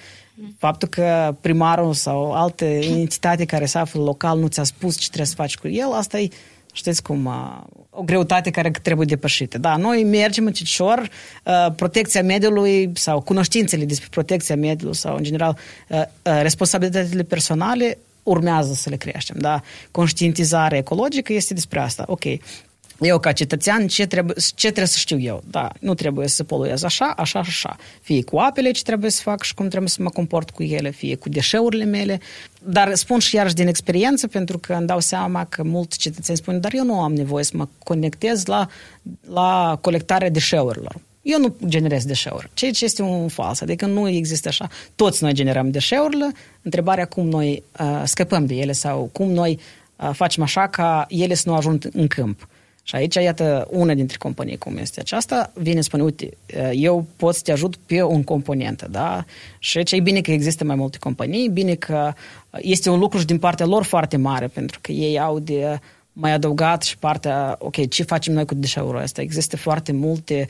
Faptul 0.58 0.88
că 0.88 1.36
primarul 1.42 1.94
sau 1.94 2.32
alte 2.32 2.80
entitate 2.86 3.46
care 3.46 3.66
se 3.66 3.78
află 3.78 4.02
local 4.02 4.40
nu 4.40 4.48
ți-a 4.48 4.64
spus 4.64 4.98
ce 4.98 5.08
trebuie 5.08 5.28
să 5.28 5.36
faci 5.36 5.58
cu 5.58 5.68
el, 5.68 5.92
asta 5.92 6.20
e 6.20 6.30
știți 6.74 7.04
cum, 7.04 7.26
uh, 7.26 7.62
o 7.90 8.02
greutate 8.02 8.50
care 8.50 8.72
trebuie 8.82 9.06
depășită. 9.06 9.58
Da, 9.58 9.76
noi 9.76 10.04
mergem 10.04 10.46
încetșor, 10.46 11.10
uh, 11.46 11.74
protecția 11.76 12.24
mediului 12.24 12.92
sau 12.94 13.22
cunoștințele 13.22 13.86
despre 13.86 14.08
protecția 14.12 14.56
mediului 14.56 14.96
sau, 14.96 15.16
în 15.16 15.24
general, 15.24 15.58
uh, 15.88 16.02
responsabilitățile 16.24 17.24
personale 17.24 17.98
urmează 18.24 18.74
să 18.74 18.90
le 18.90 18.96
creștem. 18.96 19.36
Da? 19.40 19.62
Conștientizarea 19.92 20.78
ecologică 20.78 21.34
este 21.34 21.54
despre 21.54 21.80
asta. 21.80 22.04
Ok, 22.08 22.24
eu 23.00 23.20
ca 23.20 23.32
cetățean, 23.32 23.88
ce 23.88 24.06
trebuie, 24.06 24.36
ce 24.56 24.68
trebuie 24.68 24.88
să 24.88 24.98
știu 24.98 25.20
eu? 25.20 25.44
Da, 25.50 25.70
nu 25.80 25.94
trebuie 25.94 26.28
să 26.28 26.44
poluez 26.44 26.84
așa, 26.84 27.14
așa 27.18 27.44
și 27.44 27.50
așa. 27.50 27.78
Fie 28.02 28.24
cu 28.24 28.38
apele 28.38 28.72
ce 28.72 28.84
trebuie 28.84 29.12
să 29.12 29.22
fac 29.22 29.44
și 29.44 29.54
cum 29.54 29.68
trebuie 29.68 29.90
să 29.90 30.02
mă 30.02 30.10
comport 30.10 30.50
cu 30.50 30.64
ele, 30.64 30.90
fie 30.90 31.16
cu 31.16 31.30
deșeurile 31.30 31.84
mele. 31.84 32.20
Dar 32.64 32.96
spun 32.96 33.20
și 33.20 33.36
iarăși 33.36 33.54
din 33.54 33.68
experiență, 33.68 34.28
pentru 34.28 34.58
că 34.58 34.74
îmi 34.74 34.88
dau 34.88 35.00
seama 35.00 35.46
că 35.46 35.64
mulți 35.64 35.98
cetățeni 35.98 36.38
spun, 36.38 36.60
dar 36.60 36.72
eu 36.76 36.84
nu 36.84 37.02
am 37.02 37.14
nevoie 37.14 37.44
să 37.44 37.52
mă 37.56 37.68
conectez 37.84 38.46
la, 38.46 38.68
la 39.30 39.78
colectarea 39.82 40.30
deșeurilor. 40.30 40.96
Eu 41.22 41.40
nu 41.40 41.56
generez 41.68 42.06
deșeuri, 42.06 42.50
ceea 42.54 42.72
ce 42.72 42.86
este 42.86 43.02
un 43.02 43.28
fals, 43.28 43.62
adică 43.62 43.86
nu 43.86 44.10
există 44.10 44.48
așa. 44.48 44.68
Toți 44.96 45.24
noi 45.24 45.34
generăm 45.34 45.72
deșeurile, 45.72 46.32
întrebarea 46.62 47.06
cum 47.06 47.28
noi 47.28 47.64
uh, 47.80 48.02
scăpăm 48.06 48.46
de 48.46 48.56
ele 48.56 48.72
sau 48.72 49.10
cum 49.12 49.32
noi 49.32 49.60
uh, 49.96 50.10
facem 50.14 50.44
așa 50.44 50.68
ca 50.68 51.06
ele 51.10 51.34
să 51.34 51.50
nu 51.50 51.56
ajung 51.56 51.90
în 51.94 52.08
câmp. 52.08 52.48
Și 52.90 52.96
aici, 52.96 53.16
iată, 53.16 53.68
una 53.72 53.94
dintre 53.94 54.18
companii 54.18 54.58
cum 54.58 54.78
este 54.78 55.00
aceasta, 55.00 55.52
vine 55.54 55.82
spune, 55.82 56.04
uite, 56.04 56.30
eu 56.72 57.06
pot 57.16 57.36
să 57.36 57.42
te 57.44 57.52
ajut 57.52 57.76
pe 57.76 58.02
un 58.02 58.24
componentă, 58.24 58.88
da? 58.92 59.26
Și 59.60 59.78
aici 59.78 59.92
e 59.92 60.00
bine 60.00 60.22
că 60.22 60.32
există 60.32 60.64
mai 60.64 60.76
multe 60.76 60.98
companii, 60.98 61.50
bine 61.50 61.76
că 61.76 62.14
este 62.52 62.90
un 62.90 63.00
lucru 63.00 63.20
și 63.20 63.26
din 63.26 63.40
partea 63.40 63.66
lor 63.66 63.84
foarte 63.84 64.18
mare, 64.18 64.48
pentru 64.48 64.80
că 64.82 64.92
ei 64.92 65.20
au 65.20 65.40
de 65.40 65.80
mai 66.14 66.32
adăugat 66.32 66.84
și 66.84 66.98
partea, 66.98 67.56
ok, 67.60 67.90
ce 67.90 68.04
facem 68.04 68.34
noi 68.34 68.46
cu 68.46 68.56
deșeurile 68.56 69.04
astea? 69.04 69.24
Există 69.24 69.58
foarte 69.58 69.92
multe 69.92 70.48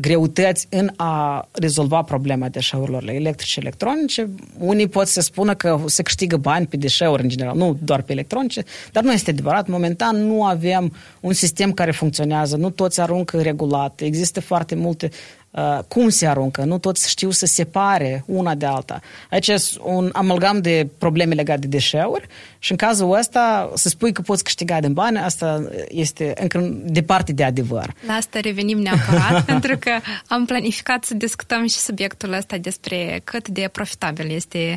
greutăți 0.00 0.66
în 0.70 0.90
a 0.96 1.48
rezolva 1.52 2.02
problema 2.02 2.48
deșeurilor 2.48 3.08
electrice 3.08 3.60
electronice. 3.60 4.28
Unii 4.58 4.88
pot 4.88 5.06
să 5.06 5.20
spună 5.20 5.54
că 5.54 5.80
se 5.86 6.02
câștigă 6.02 6.36
bani 6.36 6.66
pe 6.66 6.76
deșeuri 6.76 7.22
în 7.22 7.28
general, 7.28 7.56
nu 7.56 7.76
doar 7.82 8.02
pe 8.02 8.12
electronice, 8.12 8.64
dar 8.92 9.02
nu 9.02 9.12
este 9.12 9.30
adevărat. 9.30 9.68
Momentan 9.68 10.26
nu 10.26 10.44
avem 10.44 10.92
un 11.20 11.32
sistem 11.32 11.72
care 11.72 11.90
funcționează, 11.90 12.56
nu 12.56 12.70
toți 12.70 13.00
aruncă 13.00 13.40
regulat, 13.40 14.00
există 14.00 14.40
foarte 14.40 14.74
multe 14.74 15.06
Uh, 15.06 15.43
cum 15.88 16.08
se 16.08 16.26
aruncă, 16.26 16.64
nu 16.64 16.78
toți 16.78 17.08
știu 17.08 17.30
să 17.30 17.46
separe 17.46 18.24
una 18.26 18.54
de 18.54 18.66
alta. 18.66 19.00
Aici 19.30 19.48
este 19.48 19.78
un 19.82 20.10
amalgam 20.12 20.60
de 20.60 20.88
probleme 20.98 21.34
legate 21.34 21.60
de 21.60 21.66
deșeuri 21.66 22.26
și 22.58 22.70
în 22.70 22.76
cazul 22.76 23.16
ăsta 23.18 23.70
să 23.74 23.88
spui 23.88 24.12
că 24.12 24.20
poți 24.22 24.44
câștiga 24.44 24.80
din 24.80 24.92
bani, 24.92 25.18
asta 25.18 25.68
este 25.88 26.32
încă 26.40 26.78
departe 26.84 27.32
de 27.32 27.44
adevăr. 27.44 27.94
La 28.06 28.12
asta 28.12 28.40
revenim 28.40 28.78
neapărat, 28.78 29.44
pentru 29.52 29.76
că 29.78 29.90
am 30.26 30.44
planificat 30.44 31.04
să 31.04 31.14
discutăm 31.14 31.66
și 31.66 31.76
subiectul 31.76 32.32
ăsta 32.32 32.56
despre 32.56 33.20
cât 33.24 33.48
de 33.48 33.68
profitabil 33.72 34.30
este 34.30 34.76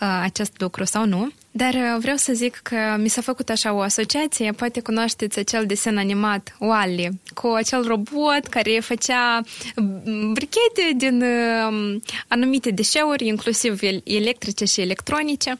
uh, 0.00 0.20
acest 0.22 0.52
lucru 0.60 0.84
sau 0.84 1.06
nu. 1.06 1.32
Dar 1.56 1.74
uh, 1.74 1.96
vreau 1.98 2.16
să 2.16 2.32
zic 2.32 2.60
că 2.62 2.96
mi 2.98 3.08
s-a 3.08 3.20
făcut 3.20 3.48
așa 3.48 3.72
o 3.72 3.80
asociație, 3.80 4.52
poate 4.52 4.80
cunoașteți 4.80 5.38
acel 5.38 5.66
desen 5.66 5.98
animat 5.98 6.56
Wally, 6.58 7.20
cu 7.34 7.46
acel 7.46 7.86
robot 7.86 8.46
care 8.50 8.80
făcea 8.82 9.40
mm, 9.76 10.32
brichete 10.32 10.92
din 10.96 11.22
uh, 11.22 12.00
anumite 12.28 12.70
deșeuri, 12.70 13.26
inclusiv 13.26 13.80
electrice 14.04 14.64
și 14.64 14.80
electronice. 14.80 15.58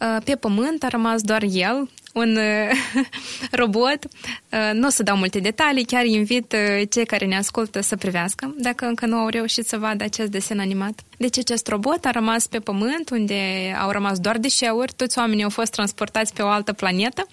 Uh, 0.00 0.16
pe 0.24 0.34
pământ 0.34 0.82
a 0.82 0.88
rămas 0.88 1.22
doar 1.22 1.42
el, 1.50 1.88
un 2.18 2.36
uh, 2.36 3.04
robot. 3.60 3.98
Uh, 4.04 4.70
nu 4.72 4.86
o 4.86 4.90
să 4.90 5.02
dau 5.02 5.16
multe 5.16 5.38
detalii, 5.38 5.84
chiar 5.84 6.04
invit 6.04 6.52
uh, 6.52 6.82
cei 6.90 7.06
care 7.06 7.26
ne 7.26 7.36
ascultă 7.36 7.80
să 7.80 7.96
privească, 7.96 8.54
dacă 8.58 8.86
încă 8.86 9.06
nu 9.06 9.16
au 9.16 9.28
reușit 9.28 9.66
să 9.66 9.76
vadă 9.76 10.04
acest 10.04 10.30
desen 10.30 10.58
animat. 10.58 11.00
Deci 11.18 11.38
acest 11.38 11.68
robot 11.68 12.04
a 12.04 12.10
rămas 12.10 12.46
pe 12.46 12.58
pământ, 12.58 13.10
unde 13.10 13.40
au 13.80 13.90
rămas 13.90 14.18
doar 14.18 14.38
deșeuri, 14.38 14.92
toți 14.96 15.18
oamenii 15.18 15.42
au 15.42 15.50
fost 15.50 15.72
transportați 15.72 16.32
pe 16.34 16.42
o 16.42 16.46
altă 16.46 16.72
planetă 16.72 17.26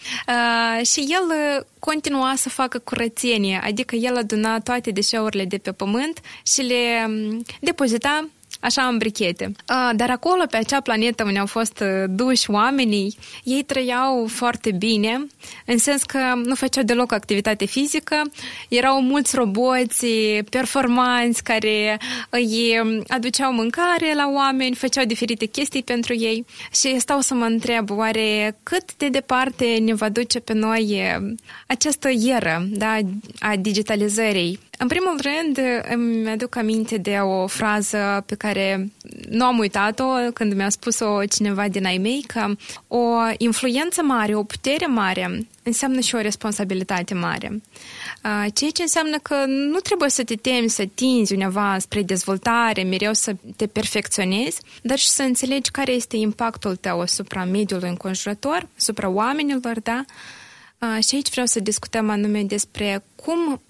și 0.83 0.99
el 1.09 1.65
continua 1.79 2.33
să 2.37 2.49
facă 2.49 2.79
curățenie, 2.79 3.61
adică 3.63 3.95
el 3.95 4.17
aduna 4.17 4.59
toate 4.59 4.91
deșeurile 4.91 5.45
de 5.45 5.57
pe 5.57 5.71
pământ 5.71 6.19
și 6.43 6.61
le 6.61 7.05
um, 7.07 7.43
depozita 7.59 8.29
așa 8.65 8.83
în 8.83 8.97
brichete. 8.97 9.51
Dar 9.95 10.09
acolo, 10.09 10.43
pe 10.49 10.57
acea 10.57 10.81
planetă 10.81 11.23
unde 11.23 11.39
au 11.39 11.45
fost 11.45 11.79
uh, 11.79 12.03
duși 12.09 12.51
oamenii, 12.51 13.17
ei 13.43 13.63
trăiau 13.63 14.25
foarte 14.27 14.71
bine, 14.71 15.27
în 15.65 15.77
sens 15.77 16.03
că 16.03 16.19
nu 16.43 16.55
făceau 16.55 16.83
deloc 16.83 17.11
activitate 17.11 17.65
fizică, 17.65 18.21
erau 18.69 19.01
mulți 19.01 19.35
roboți 19.35 20.05
performanți 20.49 21.43
care 21.43 21.99
îi 22.29 22.81
aduceau 23.07 23.53
mâncare 23.53 24.13
la 24.15 24.31
oameni, 24.33 24.75
făceau 24.75 25.05
diferite 25.05 25.45
chestii 25.45 25.83
pentru 25.83 26.13
ei 26.13 26.45
și 26.71 26.99
stau 26.99 27.19
să 27.19 27.33
mă 27.33 27.45
întreb, 27.45 27.89
oare 27.89 28.57
cât 28.63 28.95
de 28.97 29.09
departe 29.09 29.77
ne 29.81 29.93
va 29.93 30.09
duce 30.09 30.39
pe 30.39 30.53
noi 30.53 31.15
această 31.67 32.09
eră 32.09 32.65
da, 32.69 32.97
a 33.39 33.55
digitalizării? 33.55 34.59
În 34.77 34.87
primul 34.87 35.19
rând, 35.21 35.59
îmi 35.89 36.29
aduc 36.29 36.55
aminte 36.55 36.97
de 36.97 37.17
o 37.17 37.47
frază 37.47 38.23
pe 38.25 38.35
care 38.35 38.91
nu 39.29 39.45
am 39.45 39.57
uitat-o 39.57 40.05
când 40.33 40.53
mi-a 40.53 40.69
spus-o 40.69 41.25
cineva 41.25 41.67
din 41.67 41.85
ai 41.85 41.97
mei, 41.97 42.23
că 42.27 42.55
o 42.87 43.15
influență 43.37 44.01
mare, 44.01 44.35
o 44.35 44.43
putere 44.43 44.85
mare, 44.85 45.47
înseamnă 45.63 45.99
și 45.99 46.15
o 46.15 46.21
responsabilitate 46.21 47.13
mare. 47.13 47.61
Ceea 48.53 48.71
ce 48.71 48.81
înseamnă 48.81 49.17
că 49.17 49.35
nu 49.47 49.79
trebuie 49.79 50.09
să 50.09 50.23
te 50.23 50.35
temi 50.35 50.69
să 50.69 50.85
tinzi 50.93 51.33
undeva 51.33 51.77
spre 51.79 52.01
dezvoltare, 52.01 52.83
mereu 52.83 53.13
să 53.13 53.35
te 53.55 53.67
perfecționezi, 53.67 54.61
dar 54.81 54.97
și 54.97 55.07
să 55.07 55.21
înțelegi 55.21 55.71
care 55.71 55.91
este 55.91 56.15
impactul 56.17 56.75
tău 56.75 57.01
asupra 57.01 57.43
mediului 57.43 57.89
înconjurător, 57.89 58.67
asupra 58.77 59.09
oamenilor, 59.09 59.79
da? 59.83 60.05
Și 61.07 61.15
aici 61.15 61.29
vreau 61.29 61.45
să 61.45 61.59
discutăm 61.59 62.09
anume 62.09 62.43
despre 62.43 63.03
cum 63.15 63.61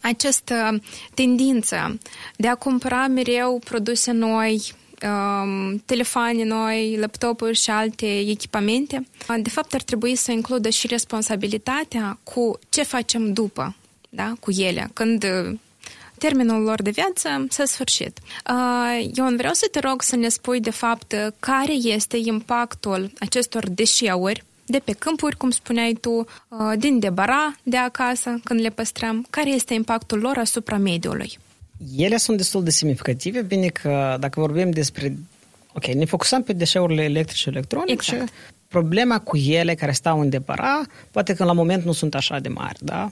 această 0.00 0.80
tendință 1.14 1.98
de 2.36 2.48
a 2.48 2.54
cumpăra 2.54 3.06
mereu 3.06 3.60
produse 3.64 4.12
noi, 4.12 4.72
um, 5.02 5.82
telefoane 5.84 6.44
noi, 6.44 6.96
laptopuri 6.98 7.56
și 7.56 7.70
alte 7.70 8.18
echipamente, 8.18 9.06
de 9.40 9.50
fapt 9.50 9.74
ar 9.74 9.82
trebui 9.82 10.14
să 10.14 10.32
includă 10.32 10.68
și 10.68 10.86
responsabilitatea 10.86 12.18
cu 12.22 12.58
ce 12.68 12.82
facem 12.82 13.32
după, 13.32 13.76
da, 14.08 14.32
cu 14.40 14.50
ele, 14.50 14.90
când 14.92 15.24
termenul 16.18 16.62
lor 16.62 16.82
de 16.82 16.90
viață 16.90 17.46
s-a 17.48 17.64
sfârșit. 17.64 18.18
Uh, 18.50 19.10
Ion, 19.14 19.36
vreau 19.36 19.52
să 19.52 19.68
te 19.70 19.78
rog 19.78 20.02
să 20.02 20.16
ne 20.16 20.28
spui 20.28 20.60
de 20.60 20.70
fapt 20.70 21.14
care 21.40 21.72
este 21.72 22.16
impactul 22.16 23.12
acestor 23.18 23.68
deșeuri 23.68 24.44
de 24.66 24.80
pe 24.84 24.92
câmpuri, 24.92 25.36
cum 25.36 25.50
spuneai 25.50 25.98
tu, 26.00 26.10
uh, 26.10 26.24
din 26.78 26.98
debara 26.98 27.56
de 27.62 27.76
acasă, 27.76 28.40
când 28.44 28.60
le 28.60 28.68
păstrăm, 28.68 29.26
care 29.30 29.50
este 29.50 29.74
impactul 29.74 30.18
lor 30.18 30.38
asupra 30.38 30.76
mediului? 30.76 31.38
Ele 31.96 32.16
sunt 32.16 32.36
destul 32.36 32.64
de 32.64 32.70
semnificative, 32.70 33.42
bine 33.42 33.66
că 33.66 34.16
dacă 34.20 34.40
vorbim 34.40 34.70
despre... 34.70 35.16
Ok, 35.72 35.86
ne 35.86 36.04
focusăm 36.04 36.42
pe 36.42 36.52
deșeurile 36.52 37.02
electrice 37.02 37.48
electronice, 37.48 37.92
exact. 37.92 38.32
problema 38.68 39.18
cu 39.18 39.36
ele 39.36 39.74
care 39.74 39.92
stau 39.92 40.20
în 40.20 40.28
debara, 40.28 40.80
poate 41.10 41.34
că 41.34 41.44
la 41.44 41.52
moment 41.52 41.84
nu 41.84 41.92
sunt 41.92 42.14
așa 42.14 42.38
de 42.38 42.48
mari, 42.48 42.78
da? 42.80 43.10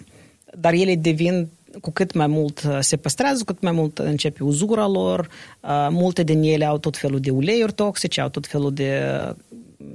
Dar 0.58 0.72
ele 0.72 0.94
devin 0.94 1.48
cu 1.80 1.90
cât 1.90 2.14
mai 2.14 2.26
mult 2.26 2.62
uh, 2.68 2.78
se 2.80 2.96
păstrează, 2.96 3.38
cu 3.38 3.52
cât 3.52 3.62
mai 3.62 3.72
mult 3.72 3.98
începe 3.98 4.44
uzura 4.44 4.86
lor, 4.86 5.20
uh, 5.60 5.86
multe 5.90 6.22
din 6.22 6.42
ele 6.42 6.64
au 6.64 6.78
tot 6.78 6.96
felul 6.96 7.20
de 7.20 7.30
uleiuri 7.30 7.72
toxice, 7.72 8.20
au 8.20 8.28
tot 8.28 8.46
felul 8.46 8.72
de 8.72 9.02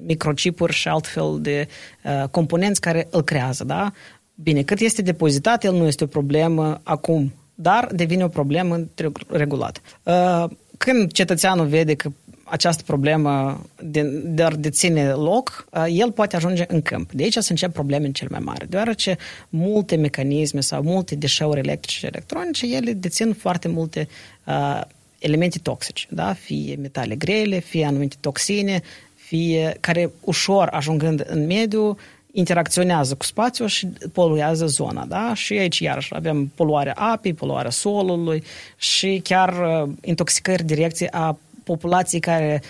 microchipuri 0.05 0.73
și 0.73 0.87
altfel 0.87 1.37
de 1.41 1.67
uh, 2.03 2.27
componenți 2.31 2.81
care 2.81 3.07
îl 3.11 3.21
creează, 3.21 3.63
da? 3.63 3.91
Bine, 4.35 4.61
cât 4.61 4.79
este 4.79 5.01
depozitat, 5.01 5.63
el 5.63 5.73
nu 5.73 5.85
este 5.85 6.03
o 6.03 6.07
problemă 6.07 6.79
acum, 6.83 7.33
dar 7.55 7.89
devine 7.93 8.23
o 8.23 8.27
problemă 8.27 8.87
regulat. 9.27 9.81
Uh, 10.03 10.45
când 10.77 11.11
cetățeanul 11.11 11.65
vede 11.65 11.95
că 11.95 12.09
această 12.43 12.83
problemă 12.85 13.61
de, 13.81 14.01
doar 14.25 14.55
deține 14.55 15.11
loc, 15.11 15.67
uh, 15.71 15.85
el 15.89 16.11
poate 16.11 16.35
ajunge 16.35 16.65
în 16.67 16.81
câmp. 16.81 17.11
De 17.11 17.23
aici 17.23 17.37
se 17.37 17.51
încep 17.51 17.73
probleme 17.73 18.11
cel 18.11 18.27
mai 18.31 18.39
mari, 18.39 18.69
deoarece 18.69 19.17
multe 19.49 19.95
mecanisme 19.95 20.59
sau 20.59 20.83
multe 20.83 21.15
deșeuri 21.15 21.59
electrice 21.59 21.97
și 21.97 22.05
electronice, 22.05 22.75
ele 22.75 22.93
dețin 22.93 23.33
foarte 23.33 23.67
multe 23.67 24.07
uh, 24.45 24.81
elemente 25.19 25.59
toxice, 25.59 26.07
da? 26.09 26.33
fie 26.33 26.75
metale 26.75 27.15
grele, 27.15 27.59
fie 27.59 27.85
anumite 27.85 28.15
toxine, 28.19 28.81
fie, 29.29 29.77
care 29.79 30.11
ușor 30.23 30.67
ajungând 30.71 31.25
în 31.27 31.45
mediu 31.45 31.97
interacționează 32.31 33.15
cu 33.15 33.23
spațiul 33.23 33.67
și 33.67 33.87
poluează 34.13 34.65
zona, 34.65 35.05
da? 35.05 35.33
Și 35.33 35.53
aici 35.53 35.79
iarăși 35.79 36.15
avem 36.15 36.51
poluarea 36.55 36.93
apei, 36.93 37.33
poluarea 37.33 37.71
solului 37.71 38.43
și 38.77 39.21
chiar 39.23 39.49
uh, 39.49 39.89
intoxicări 40.01 40.63
direcție 40.63 41.07
a 41.11 41.37
populației 41.63 42.21
care 42.21 42.61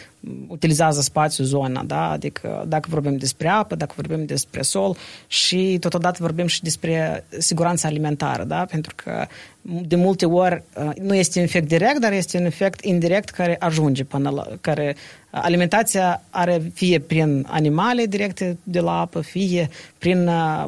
utilizează 0.47 1.01
spațiul, 1.01 1.47
zona, 1.47 1.83
da? 1.83 2.09
Adică 2.09 2.65
dacă 2.67 2.87
vorbim 2.91 3.17
despre 3.17 3.47
apă, 3.47 3.75
dacă 3.75 3.93
vorbim 3.95 4.25
despre 4.25 4.61
sol 4.61 4.97
și 5.27 5.77
totodată 5.79 6.17
vorbim 6.21 6.47
și 6.47 6.61
despre 6.61 7.25
siguranța 7.37 7.87
alimentară, 7.87 8.43
da? 8.43 8.65
Pentru 8.65 8.95
că 8.95 9.27
de 9.61 9.95
multe 9.95 10.25
ori 10.25 10.63
uh, 10.75 10.91
nu 11.01 11.15
este 11.15 11.39
un 11.39 11.45
efect 11.45 11.67
direct, 11.67 11.99
dar 11.99 12.11
este 12.11 12.37
un 12.37 12.45
efect 12.45 12.83
indirect 12.83 13.29
care 13.29 13.55
ajunge 13.59 14.03
până 14.03 14.29
la, 14.29 14.47
care 14.61 14.95
alimentația 15.29 16.23
are 16.29 16.71
fie 16.73 16.99
prin 16.99 17.45
animale 17.49 18.05
directe 18.05 18.57
de 18.63 18.79
la 18.79 18.99
apă, 18.99 19.21
fie 19.21 19.69
prin 19.97 20.27
uh, 20.27 20.65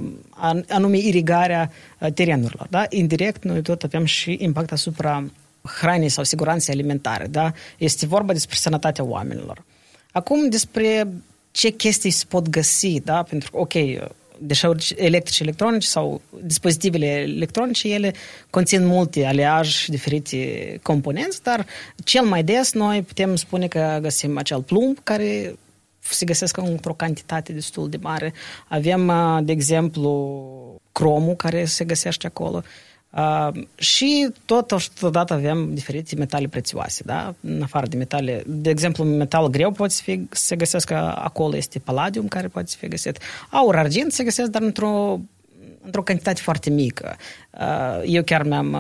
anume 0.70 0.98
irigarea 0.98 1.72
uh, 2.00 2.14
terenurilor, 2.14 2.68
da? 2.70 2.86
Indirect 2.90 3.44
noi 3.44 3.62
tot 3.62 3.84
avem 3.84 4.06
și 4.06 4.38
impact 4.40 4.72
asupra 4.72 5.24
hranei 5.62 6.10
sau 6.10 6.24
siguranței 6.24 6.74
alimentare, 6.74 7.28
da? 7.28 7.52
Este 7.78 8.06
vorba 8.06 8.34
despre 8.34 8.56
sănătatea 8.56 9.04
oamenilor. 9.04 9.64
Acum 10.12 10.50
despre 10.50 11.08
ce 11.52 11.70
chestii 11.70 12.10
se 12.10 12.26
pot 12.28 12.50
găsi, 12.50 13.00
da? 13.00 13.24
Pentru 13.24 13.52
că, 13.52 13.58
ok, 13.58 13.74
deșeuri 14.38 14.94
electrice 14.98 15.44
electronice 15.44 15.88
sau 15.88 16.22
dispozitivele 16.44 17.06
electronice, 17.06 17.94
ele 17.94 18.14
conțin 18.50 18.86
multe 18.86 19.26
aleaje 19.26 19.70
și 19.70 19.90
diferite 19.90 20.80
componenți, 20.82 21.44
dar 21.44 21.66
cel 22.04 22.26
mai 22.26 22.44
des 22.44 22.74
noi 22.74 23.02
putem 23.02 23.36
spune 23.36 23.68
că 23.68 23.98
găsim 24.02 24.38
acel 24.38 24.64
plumb 24.64 24.98
care 25.04 25.56
se 26.00 26.26
găsesc 26.26 26.58
într-o 26.58 26.94
cantitate 26.94 27.54
destul 27.54 27.90
de 27.90 27.98
mare. 28.02 28.34
Avem, 28.68 29.12
de 29.44 29.52
exemplu, 29.52 30.82
cromul 30.92 31.36
care 31.36 31.66
se 31.66 31.86
găsește 31.86 32.28
acolo. 32.28 32.64
Uh, 33.12 33.64
și 33.76 34.30
tot 34.46 34.72
odată 35.02 35.34
avem 35.34 35.74
diferite 35.74 36.16
metale 36.16 36.48
prețioase, 36.48 37.04
da? 37.06 37.34
În 37.42 37.62
afară 37.62 37.88
de 37.88 37.98
metale, 37.98 38.44
de 38.46 38.70
exemplu, 38.70 39.04
metal 39.04 39.48
greu 39.48 39.72
poate 39.72 39.94
să 39.94 40.02
fie, 40.04 40.28
se 40.30 40.56
găsesc 40.56 40.92
acolo, 40.92 41.56
este 41.56 41.80
palladium 41.80 42.28
care 42.28 42.48
poate 42.48 42.68
să 42.68 42.78
fie 42.78 42.88
găsit. 42.88 43.20
Aur, 43.50 43.76
argint 43.76 44.12
se 44.12 44.24
găsesc, 44.24 44.50
dar 44.50 44.62
într-o 44.62 45.20
într-o 45.84 46.04
cantitate 46.04 46.42
foarte 46.42 46.70
mică. 46.70 47.16
Eu 48.06 48.24
chiar 48.24 48.44
mi-am, 48.44 48.78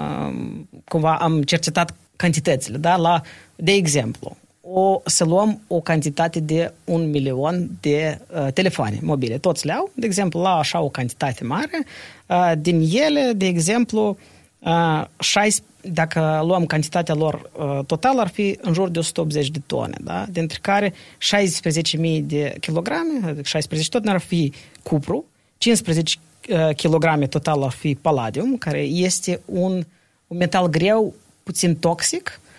cumva, 0.88 1.15
am 1.15 1.41
cercetat 1.41 1.96
cantitățile, 2.15 2.78
da? 2.78 2.96
La, 2.96 3.22
de 3.56 3.72
exemplu, 3.72 4.38
o, 4.74 5.02
să 5.06 5.24
luăm 5.24 5.62
o 5.68 5.80
cantitate 5.80 6.40
de 6.40 6.74
un 6.84 7.10
milion 7.10 7.70
de 7.80 8.20
uh, 8.36 8.48
telefoane 8.54 9.00
mobile. 9.02 9.38
Toți 9.38 9.66
le 9.66 9.74
au, 9.74 9.92
de 9.94 10.06
exemplu, 10.06 10.42
la 10.42 10.50
așa 10.50 10.82
o 10.82 10.90
cantitate 10.90 11.44
mare. 11.44 11.86
Uh, 12.28 12.52
din 12.58 12.90
ele, 12.94 13.32
de 13.36 13.46
exemplu, 13.46 14.18
uh, 14.60 15.06
16, 15.20 15.64
dacă 15.82 16.42
luăm 16.46 16.66
cantitatea 16.66 17.16
lor 17.16 17.50
uh, 17.58 17.86
total, 17.86 18.20
ar 18.20 18.28
fi 18.28 18.58
în 18.62 18.74
jur 18.74 18.90
de 18.90 19.00
180 19.00 19.50
de 19.50 19.60
tone, 19.66 19.98
da? 20.02 20.26
dintre 20.30 20.58
care 20.62 20.94
16.000 20.94 22.22
de 22.22 22.56
kilograme, 22.60 23.28
adică 23.28 23.42
16 23.44 23.90
tot 23.90 24.08
ar 24.08 24.20
fi 24.20 24.54
cupru, 24.84 25.26
15 25.58 26.18
uh, 26.50 26.76
kilograme 26.76 27.28
total 27.28 27.64
ar 27.64 27.72
fi 27.72 27.96
palladium, 27.96 28.58
care 28.58 28.82
este 28.82 29.42
un, 29.46 29.84
un 30.28 30.38
metal 30.38 30.68
greu, 30.68 31.14
puțin 31.44 31.76
toxic, 31.76 32.40
uh, 32.44 32.51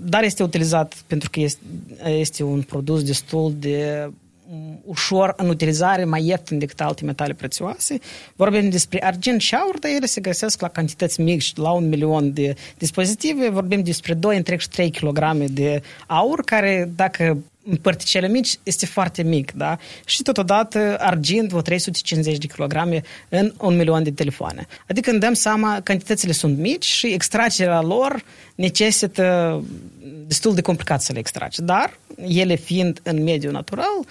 dar 0.00 0.22
este 0.22 0.42
utilizat 0.42 0.94
pentru 1.06 1.30
că 1.30 1.40
este, 1.40 1.62
este 2.06 2.42
un 2.42 2.62
produs 2.62 3.02
destul 3.02 3.54
de 3.58 4.08
ușor 4.84 5.34
în 5.36 5.48
utilizare, 5.48 6.04
mai 6.04 6.26
ieftin 6.26 6.58
decât 6.58 6.80
alte 6.80 7.04
metale 7.04 7.32
prețioase. 7.32 7.98
Vorbim 8.36 8.68
despre 8.68 9.04
argint 9.04 9.40
și 9.40 9.54
aur, 9.54 9.78
dar 9.78 9.90
ele 9.90 10.06
se 10.06 10.20
găsesc 10.20 10.60
la 10.60 10.68
cantități 10.68 11.20
mici, 11.20 11.56
la 11.56 11.70
un 11.70 11.88
milion 11.88 12.32
de 12.32 12.54
dispozitive. 12.78 13.48
Vorbim 13.48 13.82
despre 13.82 14.14
2 14.14 14.36
întreg 14.36 14.60
și 14.60 14.68
3 14.68 14.90
kg 14.90 15.44
de 15.44 15.82
aur, 16.06 16.40
care 16.44 16.90
dacă 16.96 17.38
în 17.64 17.76
particele 17.76 18.28
mici 18.28 18.58
este 18.62 18.86
foarte 18.86 19.22
mic, 19.22 19.52
da? 19.52 19.78
Și 20.04 20.22
totodată 20.22 20.96
argint 20.98 21.48
vreo 21.48 21.60
350 21.60 22.38
de 22.38 22.46
kilograme 22.46 23.02
în 23.28 23.52
un 23.60 23.76
milion 23.76 24.02
de 24.02 24.10
telefoane. 24.10 24.66
Adică 24.88 25.10
îmi 25.10 25.20
dăm 25.20 25.32
seama, 25.32 25.80
cantitățile 25.80 26.32
sunt 26.32 26.58
mici 26.58 26.84
și 26.84 27.06
extragerea 27.06 27.80
lor 27.80 28.24
necesită 28.54 29.62
destul 30.26 30.54
de 30.54 30.60
complicat 30.60 31.02
să 31.02 31.12
le 31.12 31.18
extragi. 31.18 31.62
Dar 31.62 31.98
ele 32.26 32.54
fiind 32.54 33.00
în 33.02 33.22
mediul 33.22 33.52
natural, 33.52 34.04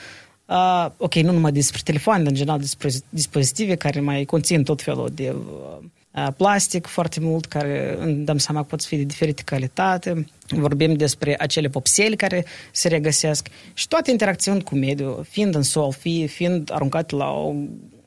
Uh, 0.46 0.90
ok, 0.98 1.14
nu 1.14 1.32
numai 1.32 1.52
despre 1.52 1.82
telefoane, 1.84 2.24
dar 2.24 2.32
în 2.32 2.38
general 2.38 2.60
despre 2.60 2.90
dispozitive 3.10 3.76
care 3.76 4.00
mai 4.00 4.26
conțin 4.26 4.64
tot 4.64 4.82
felul 4.82 5.10
de 5.14 5.30
uh, 5.30 5.86
plastic 6.38 6.88
foarte 6.88 7.20
mult, 7.20 7.46
care 7.46 7.98
îmi 8.00 8.26
dăm 8.26 8.38
seama 8.38 8.62
că 8.62 8.68
pot 8.70 8.84
fi 8.84 8.96
de 8.96 9.04
diferite 9.04 9.42
calitate. 9.46 10.28
Vorbim 10.48 10.94
despre 10.94 11.36
acele 11.40 11.68
popseli 11.68 12.16
care 12.16 12.46
se 12.72 12.88
regăsesc 12.88 13.48
și 13.74 13.88
toate 13.88 14.12
interacțiuni 14.12 14.64
cu 14.64 14.76
mediul, 14.76 15.26
fiind 15.30 15.56
în 15.56 15.62
sol, 15.62 15.92
fie, 15.92 16.26
fiind 16.26 16.70
aruncate 16.74 17.16
la 17.16 17.30
o, 17.32 17.54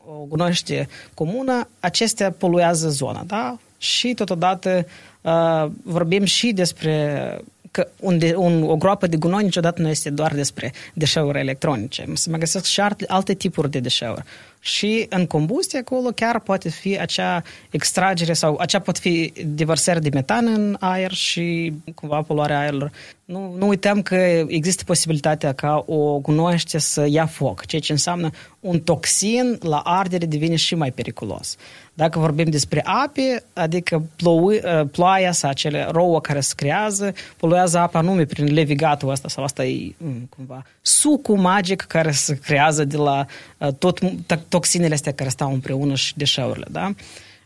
o 0.07 0.25
gunoaște 0.29 0.89
comună, 1.15 1.69
acestea 1.81 2.31
poluează 2.31 2.89
zona, 2.89 3.23
da? 3.27 3.59
Și 3.79 4.15
totodată 4.15 4.87
uh, 5.21 5.67
vorbim 5.83 6.25
și 6.25 6.53
despre 6.53 7.41
că 7.71 7.89
un, 8.01 8.19
de, 8.19 8.35
un, 8.37 8.63
o 8.63 8.77
groapă 8.77 9.07
de 9.07 9.17
gunoi 9.17 9.43
niciodată 9.43 9.83
nu 9.83 9.89
este 9.89 10.11
doar 10.11 10.35
despre 10.35 10.73
deșeuri 10.95 11.39
electronice. 11.39 12.05
Se 12.15 12.31
mai 12.31 12.39
găsesc 12.39 12.65
și 12.65 12.81
alte, 12.81 13.05
alte 13.09 13.35
tipuri 13.35 13.71
de 13.71 13.79
deșeuri. 13.79 14.25
Și 14.61 15.07
în 15.09 15.27
combustie 15.27 15.79
acolo 15.79 16.09
chiar 16.09 16.41
poate 16.41 16.69
fi 16.69 16.99
acea 16.99 17.43
extragere 17.71 18.33
sau 18.33 18.57
acea 18.61 18.79
pot 18.79 18.99
fi 18.99 19.33
diversări 19.47 20.03
de 20.03 20.11
metan 20.13 20.47
în 20.47 20.77
aer 20.81 21.13
și 21.13 21.73
cumva 21.95 22.23
poluarea 22.23 22.59
aerului. 22.59 22.91
Nu, 23.25 23.55
nu 23.59 23.69
uităm 23.69 24.03
că 24.03 24.15
există 24.47 24.85
posibilitatea 24.85 25.53
ca 25.53 25.85
o 25.87 26.19
gunoaște 26.19 26.79
să 26.79 27.07
ia 27.09 27.27
foc, 27.27 27.65
ceea 27.65 27.81
ce 27.81 27.93
înseamnă 27.93 28.31
un 28.61 28.81
toxin 28.81 29.59
la 29.63 29.79
ardere 29.79 30.27
devine 30.27 30.57
și 30.57 30.75
mai 30.75 30.91
periculos. 30.91 31.57
Dacă 31.95 32.19
vorbim 32.19 32.51
despre 32.51 32.83
ape, 32.85 33.45
adică 33.53 34.03
plou, 34.17 34.47
ă, 34.47 34.89
ploaia 34.93 35.33
sau 35.33 35.51
acele 35.51 35.89
rouă 35.91 36.21
care 36.21 36.41
se 36.41 36.53
creează, 36.57 37.13
poluează 37.37 37.79
apa 37.79 38.01
nume 38.01 38.25
prin 38.25 38.53
levigatul 38.53 39.11
ăsta 39.11 39.29
sau 39.29 39.45
asta 39.45 39.65
e 39.65 39.95
mm, 39.99 40.29
cumva 40.37 40.63
sucul 40.83 41.37
magic 41.37 41.81
care 41.81 42.11
se 42.11 42.39
creează 42.39 42.85
de 42.85 42.97
la 42.97 43.27
ă, 43.61 43.73
tot 43.73 43.99
toxinele 44.49 44.95
astea 44.95 45.13
care 45.13 45.29
stau 45.29 45.53
împreună 45.53 45.95
și 45.95 46.17
deșeurile, 46.17 46.67
da? 46.71 46.95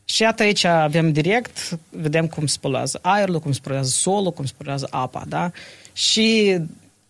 Și 0.04 0.22
iată 0.22 0.42
aici 0.42 0.64
avem 0.64 1.12
direct, 1.12 1.78
vedem 1.88 2.26
cum 2.26 2.46
se 2.46 2.56
poluează 2.60 2.98
aerul, 3.02 3.40
cum 3.40 3.52
se 3.52 3.60
poluează 3.62 3.90
solul, 3.90 4.32
cum 4.32 4.44
se 4.44 4.52
poluează 4.56 4.86
apa, 4.90 5.24
da? 5.28 5.50
Și 5.92 6.58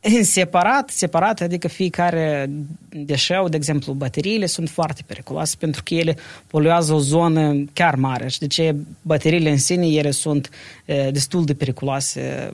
în 0.01 0.25
separat, 0.25 0.91
separat, 0.91 1.41
adică 1.41 1.69
fiecare 1.69 2.51
deșeu, 2.89 3.49
de 3.49 3.57
exemplu, 3.57 3.93
bateriile 3.93 4.47
sunt 4.47 4.69
foarte 4.69 5.03
periculoase 5.07 5.57
pentru 5.59 5.83
că 5.83 5.95
ele 5.95 6.17
poluează 6.47 6.93
o 6.93 6.99
zonă 6.99 7.65
chiar 7.73 7.95
mare 7.95 8.29
și 8.29 8.39
de 8.39 8.47
ce 8.47 8.77
bateriile 9.03 9.51
în 9.51 9.59
sine 9.59 9.87
ele 9.87 10.11
sunt 10.11 10.51
e, 10.85 11.11
destul 11.11 11.45
de 11.45 11.55
periculoase 11.55 12.53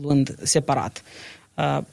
luând 0.00 0.34
separat. 0.42 1.02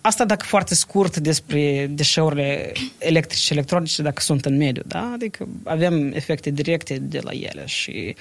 Asta 0.01 0.25
dacă 0.25 0.45
foarte 0.45 0.75
scurt 0.75 1.17
despre 1.17 1.87
deșeurile 1.91 2.71
electrice 2.97 3.41
și 3.41 3.51
electronice 3.51 4.01
dacă 4.01 4.21
sunt 4.21 4.45
în 4.45 4.57
mediu, 4.57 4.81
da? 4.85 5.11
Adică 5.13 5.47
avem 5.63 6.11
efecte 6.13 6.49
directe 6.49 6.97
de 6.97 7.19
la 7.23 7.31
ele 7.31 7.63
și 7.65 8.15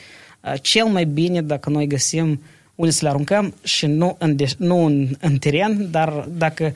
cel 0.61 0.87
mai 0.87 1.05
bine 1.05 1.43
dacă 1.43 1.71
noi 1.71 1.87
găsim 1.87 2.31
uh, 2.31 2.39
unde 2.79 2.93
să 2.93 2.99
le 3.03 3.09
aruncăm 3.09 3.55
și 3.63 3.87
nu 3.87 4.17
în, 4.19 4.37
de, 4.37 4.47
nu 4.59 4.85
în, 4.85 5.09
în 5.21 5.39
teren, 5.39 5.91
dar 5.91 6.27
dacă 6.29 6.75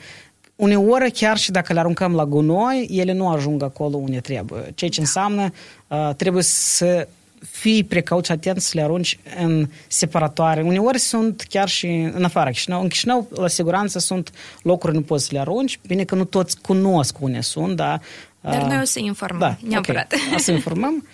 uneori 0.57 1.11
chiar 1.11 1.37
și 1.37 1.51
dacă 1.51 1.73
le 1.73 1.79
aruncăm 1.79 2.15
la 2.15 2.27
gunoi, 2.27 2.89
ele 2.91 3.13
nu 3.13 3.29
ajung 3.29 3.63
acolo 3.63 3.97
unde 3.97 4.21
trebuie. 4.21 4.73
Ceea 4.75 4.91
ce 4.91 5.01
înseamnă 5.01 5.53
uh, 5.89 6.11
trebuie 6.17 6.43
să 6.43 7.09
fii 7.51 7.85
precauți 7.85 8.33
atent 8.33 8.61
să 8.61 8.71
le 8.75 8.83
arunci 8.83 9.19
în 9.39 9.69
separatoare. 9.87 10.63
Uneori 10.63 10.99
sunt 10.99 11.45
chiar 11.49 11.69
și 11.69 11.87
în 11.87 12.25
afara 12.25 12.51
Chișinău. 12.51 12.83
În 12.83 12.89
Chișinău, 12.89 13.29
la 13.35 13.49
siguranță, 13.49 13.99
sunt 13.99 14.31
locuri 14.63 14.95
nu 14.95 15.03
poți 15.03 15.25
să 15.25 15.31
le 15.33 15.41
arunci. 15.41 15.79
Bine 15.87 16.05
că 16.05 16.15
nu 16.15 16.25
toți 16.25 16.61
cunosc 16.61 17.21
unde 17.21 17.41
sunt, 17.41 17.77
da. 17.77 18.01
Dar 18.41 18.63
noi 18.63 18.79
o 18.81 18.85
să 18.85 18.99
informăm, 18.99 19.39
da, 19.39 19.57
neapărat. 19.69 20.13
Okay. 20.13 20.35
O 20.35 20.39
să 20.39 20.53
informăm. 20.53 21.07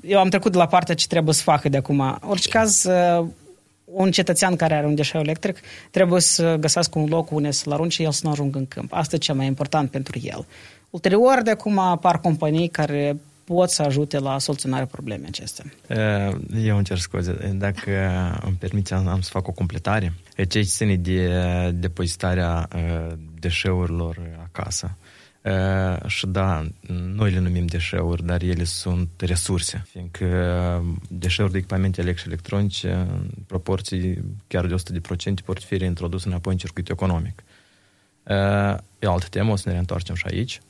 Eu 0.00 0.18
am 0.18 0.28
trecut 0.28 0.52
de 0.52 0.58
la 0.58 0.66
partea 0.66 0.94
ce 0.94 1.06
trebuie 1.06 1.34
să 1.34 1.42
facă 1.42 1.68
de 1.68 1.76
acum. 1.76 2.18
Orice 2.20 2.48
caz, 2.48 2.86
un 3.84 4.10
cetățean 4.10 4.56
care 4.56 4.74
are 4.74 4.86
un 4.86 4.94
deșeu 4.94 5.20
electric 5.20 5.60
trebuie 5.90 6.20
să 6.20 6.56
găsească 6.60 6.98
un 6.98 7.08
loc 7.08 7.30
unde 7.30 7.50
să-l 7.50 7.72
arunce 7.72 8.02
el 8.02 8.10
să 8.10 8.20
nu 8.24 8.30
ajungă 8.30 8.58
în 8.58 8.66
câmp. 8.66 8.92
Asta 8.92 9.16
e 9.16 9.18
cel 9.18 9.34
mai 9.34 9.46
important 9.46 9.90
pentru 9.90 10.20
el. 10.22 10.46
Ulterior, 10.90 11.40
de 11.42 11.50
acum 11.50 11.78
apar 11.78 12.20
companii 12.20 12.68
care 12.68 13.16
pot 13.44 13.70
să 13.70 13.82
ajute 13.82 14.18
la 14.18 14.38
soluționarea 14.38 14.86
problemei 14.86 15.28
acestea. 15.28 15.64
Eu 16.56 16.76
încerc 16.76 17.00
scuze. 17.00 17.54
Dacă 17.54 17.90
îmi 18.44 18.56
permiți, 18.56 18.94
am 18.94 19.20
să 19.20 19.30
fac 19.30 19.48
o 19.48 19.52
completare. 19.52 20.12
Ce 20.48 20.60
ține 20.60 20.96
de 20.96 21.30
depozitarea 21.70 22.68
deșeurilor 23.40 24.18
acasă. 24.42 24.96
Uh, 25.44 26.06
și 26.06 26.26
da, 26.26 26.66
noi 27.14 27.30
le 27.30 27.38
numim 27.38 27.66
deșeuri, 27.66 28.26
dar 28.26 28.42
ele 28.42 28.64
sunt 28.64 29.08
resurse, 29.16 29.84
fiindcă 29.90 30.26
deșeuri 31.08 31.52
de 31.52 31.58
echipamente 31.58 32.00
electrice 32.00 32.28
și 32.28 32.32
electronice, 32.32 32.92
în 32.92 33.28
proporții 33.46 34.24
chiar 34.46 34.66
de 34.66 34.74
100% 34.74 35.44
pot 35.44 35.62
fi 35.62 35.76
reintroduse 35.76 36.28
înapoi 36.28 36.52
în 36.52 36.58
circuit 36.58 36.88
economic. 36.88 37.42
Uh, 38.22 38.76
e 38.98 39.06
o 39.06 39.12
altă 39.12 39.26
temă, 39.30 39.52
o 39.52 39.56
să 39.56 39.62
ne 39.66 39.72
reîntoarcem 39.72 40.14
și 40.14 40.26
aici. 40.26 40.60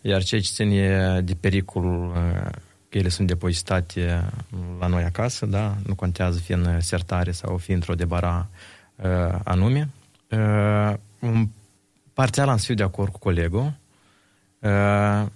Iar 0.00 0.22
ceea 0.22 0.40
ce 0.40 0.50
ține 0.52 1.20
de 1.20 1.34
pericol 1.34 1.84
uh, 1.84 2.50
că 2.88 2.98
ele 2.98 3.08
sunt 3.08 3.26
depozitate 3.26 4.30
la 4.78 4.86
noi 4.86 5.02
acasă, 5.02 5.46
da, 5.46 5.76
nu 5.86 5.94
contează 5.94 6.38
fiind 6.38 6.82
sertare 6.82 7.30
sau 7.30 7.56
fiind 7.56 7.80
într-o 7.80 7.94
debara 7.94 8.48
uh, 8.96 9.38
anume. 9.44 9.88
Uh, 10.30 10.94
parțial 12.12 12.48
am 12.48 12.56
să 12.56 12.64
fiu 12.64 12.74
de 12.74 12.82
acord 12.82 13.12
cu 13.12 13.18
colegul, 13.18 13.72
Uh, 14.60 15.26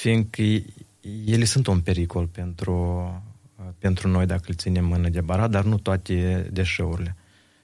fiindcă 0.00 0.42
ele 1.26 1.44
sunt 1.44 1.66
un 1.66 1.80
pericol 1.80 2.26
pentru, 2.26 2.72
uh, 3.56 3.64
pentru 3.78 4.08
noi 4.08 4.26
dacă 4.26 4.42
îl 4.46 4.54
ținem 4.54 4.92
în 4.92 5.12
debarat, 5.12 5.50
dar 5.50 5.64
nu 5.64 5.78
toate 5.78 6.48
deșeurile. 6.52 7.16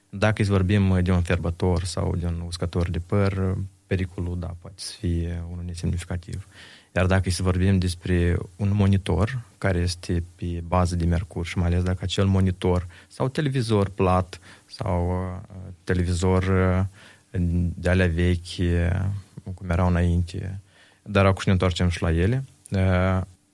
Dacă 0.09 0.41
îți 0.41 0.49
vorbim 0.49 0.99
de 1.01 1.11
un 1.11 1.21
ferbător 1.21 1.83
sau 1.83 2.15
de 2.15 2.25
un 2.25 2.43
uscător 2.45 2.89
de 2.89 2.99
păr, 2.99 3.57
pericolul, 3.91 4.39
da, 4.39 4.55
poate 4.61 4.75
să 4.79 4.93
fie 4.99 5.43
unul 5.51 5.63
nesemnificativ. 5.65 6.47
Iar 6.95 7.05
dacă 7.05 7.29
să 7.29 7.43
vorbim 7.43 7.77
despre 7.77 8.37
un 8.55 8.69
monitor 8.73 9.41
care 9.57 9.79
este 9.79 10.23
pe 10.35 10.63
bază 10.67 10.95
de 10.95 11.05
mercur 11.05 11.45
și 11.45 11.57
mai 11.57 11.67
ales 11.67 11.83
dacă 11.83 11.99
acel 12.01 12.25
monitor 12.25 12.87
sau 13.07 13.27
televizor 13.27 13.89
plat 13.89 14.39
sau 14.65 15.09
uh, 15.09 15.57
televizor 15.83 16.43
uh, 16.43 17.41
de 17.75 17.89
alea 17.89 18.07
vechi, 18.07 18.57
uh, 18.59 19.05
cum 19.53 19.69
erau 19.69 19.87
înainte, 19.87 20.59
dar 21.03 21.25
acum 21.25 21.43
ne 21.45 21.51
întoarcem 21.51 21.89
și 21.89 22.01
la 22.01 22.11
ele. 22.11 22.43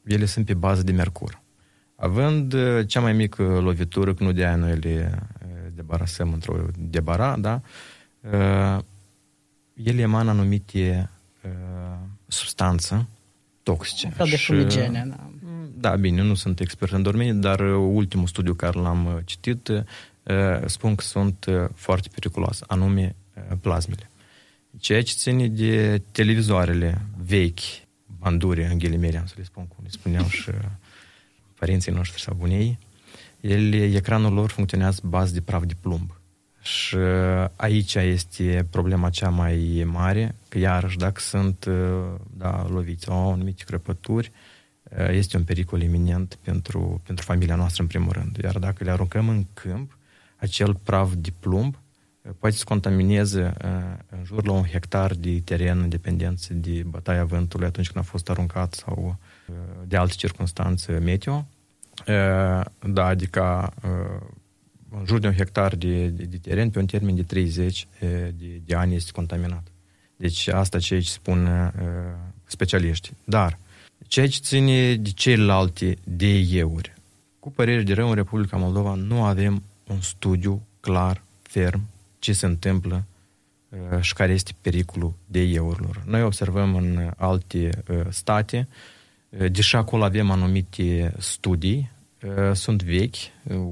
Ele 0.04 0.26
sunt 0.26 0.46
pe 0.46 0.54
bază 0.54 0.84
de 0.84 0.92
mercur. 0.92 1.42
Având 1.96 2.56
cea 2.86 3.00
mai 3.00 3.14
mică 3.14 3.44
lovitură, 3.44 4.14
că 4.14 4.24
nu 4.24 4.32
de 4.32 4.46
aia 4.46 4.56
noi 4.56 4.76
le 4.76 5.20
debarasăm 5.76 6.34
într-o 6.34 6.66
debara, 6.78 7.38
da? 7.38 7.62
Ele 9.84 10.02
emană 10.02 10.30
anumite 10.30 11.10
substanțe 12.28 13.08
toxice. 13.64 14.06
Un 14.06 14.12
fel 14.12 14.28
de 14.30 14.38
fumigene, 14.38 15.06
da. 15.10 15.30
Da, 15.80 15.96
bine, 15.96 16.22
nu 16.22 16.34
sunt 16.34 16.60
expert 16.60 16.92
în 16.92 17.02
domeniu, 17.02 17.34
dar 17.34 17.60
ultimul 17.76 18.28
studiu 18.28 18.54
care 18.54 18.80
l-am 18.80 19.22
citit 19.26 19.70
spun 20.66 20.96
că 20.96 21.04
sunt 21.04 21.46
foarte 21.74 22.08
periculoase, 22.12 22.64
anume 22.68 23.16
plasmele. 23.62 24.10
Ceea 24.80 25.04
ce 25.04 25.14
ține 25.14 25.48
de 25.48 26.02
televizoarele 26.12 27.02
vechi, 27.26 27.60
banduri, 28.20 28.64
în 28.64 28.78
ghilimere, 28.78 29.24
să 29.26 29.34
le 29.38 29.44
spun 29.44 29.68
cum 29.68 29.78
le 29.84 29.90
spuneau 29.90 30.28
și 30.28 30.52
părinții 31.60 31.92
noștri 31.92 32.22
sau 32.22 32.36
bunei, 32.40 32.80
ele, 33.42 33.84
ecranul 33.84 34.34
lor 34.34 34.50
funcționează 34.50 35.02
bază 35.04 35.34
de 35.34 35.42
praf 35.42 35.64
de 35.64 35.76
plumb. 35.82 36.17
Și 36.68 36.98
aici 37.56 37.96
este 37.96 38.68
problema 38.70 39.10
cea 39.10 39.30
mai 39.30 39.84
mare, 39.86 40.36
că 40.50 40.58
iarăși 40.58 40.98
dacă 40.98 41.20
sunt 41.20 41.66
da, 42.38 42.68
loviți 42.70 43.10
au 43.10 43.32
anumite 43.32 43.64
crăpături, 43.64 44.32
este 45.10 45.38
un 45.38 45.44
pericol 45.44 45.82
iminent 45.82 46.38
pentru, 46.42 47.02
pentru 47.06 47.26
familia 47.26 47.56
noastră 47.56 47.82
în 47.82 47.88
primul 47.88 48.12
rând. 48.12 48.38
Iar 48.44 48.58
dacă 48.58 48.84
le 48.84 48.92
aruncăm 48.92 49.30
în 49.30 49.46
câmp, 49.54 49.98
acel 50.38 50.76
praf 50.76 51.14
de 51.18 51.30
plumb 51.40 51.80
poate 52.40 52.56
să 52.56 52.64
contamineze 52.66 53.54
în 54.10 54.24
jur 54.24 54.46
la 54.46 54.52
un 54.52 54.64
hectar 54.64 55.14
de 55.14 55.42
teren 55.44 55.80
în 55.80 55.90
dependență 55.90 56.54
de 56.54 56.84
bătaia 56.86 57.26
vântului 57.26 57.68
atunci 57.68 57.92
când 57.92 58.06
a 58.06 58.08
fost 58.08 58.30
aruncat 58.30 58.74
sau 58.74 59.18
de 59.86 59.98
alte 59.98 60.14
circunstanțe 60.18 60.92
meteo. 60.92 61.48
Da, 62.86 63.06
adică 63.06 63.74
în 64.90 65.06
jur 65.06 65.20
de 65.20 65.28
un 65.28 65.34
hectar 65.34 65.76
de, 65.76 66.08
de, 66.08 66.24
de 66.24 66.38
teren 66.38 66.70
pe 66.70 66.80
un 66.80 66.86
termen 66.86 67.16
de 67.16 67.24
30 67.24 67.88
de, 68.00 68.62
de 68.66 68.76
ani 68.76 68.96
este 68.96 69.12
contaminat. 69.12 69.68
Deci 70.16 70.48
asta 70.48 70.80
ce 70.80 70.94
aici 70.94 71.08
spun 71.08 71.50
specialiști. 72.46 73.12
Dar 73.24 73.60
ceea 74.08 74.28
ce 74.28 74.40
ține 74.40 74.96
de 74.96 75.10
celelalte 75.10 75.98
DE-uri, 76.04 76.94
cu 77.40 77.52
păreri 77.52 77.84
de 77.84 77.94
rău 77.94 78.10
în 78.10 78.16
Republica 78.16 78.58
Moldova 78.58 78.94
nu 78.94 79.24
avem 79.24 79.64
un 79.88 80.02
studiu 80.02 80.62
clar, 80.80 81.24
ferm, 81.42 81.82
ce 82.20 82.34
se 82.34 82.46
întâmplă 82.46 83.06
și 84.00 84.14
care 84.14 84.34
este 84.34 84.52
pericolul 84.62 85.14
DE-urilor. 85.26 86.04
Noi 86.06 86.24
observăm 86.24 86.76
în 86.76 87.12
alte 87.18 87.70
state, 88.10 88.68
deși 89.30 89.76
acolo 89.76 90.04
avem 90.04 90.32
anumite 90.32 91.14
studii, 91.18 91.92
sunt 92.54 92.84
vechi, 92.84 93.16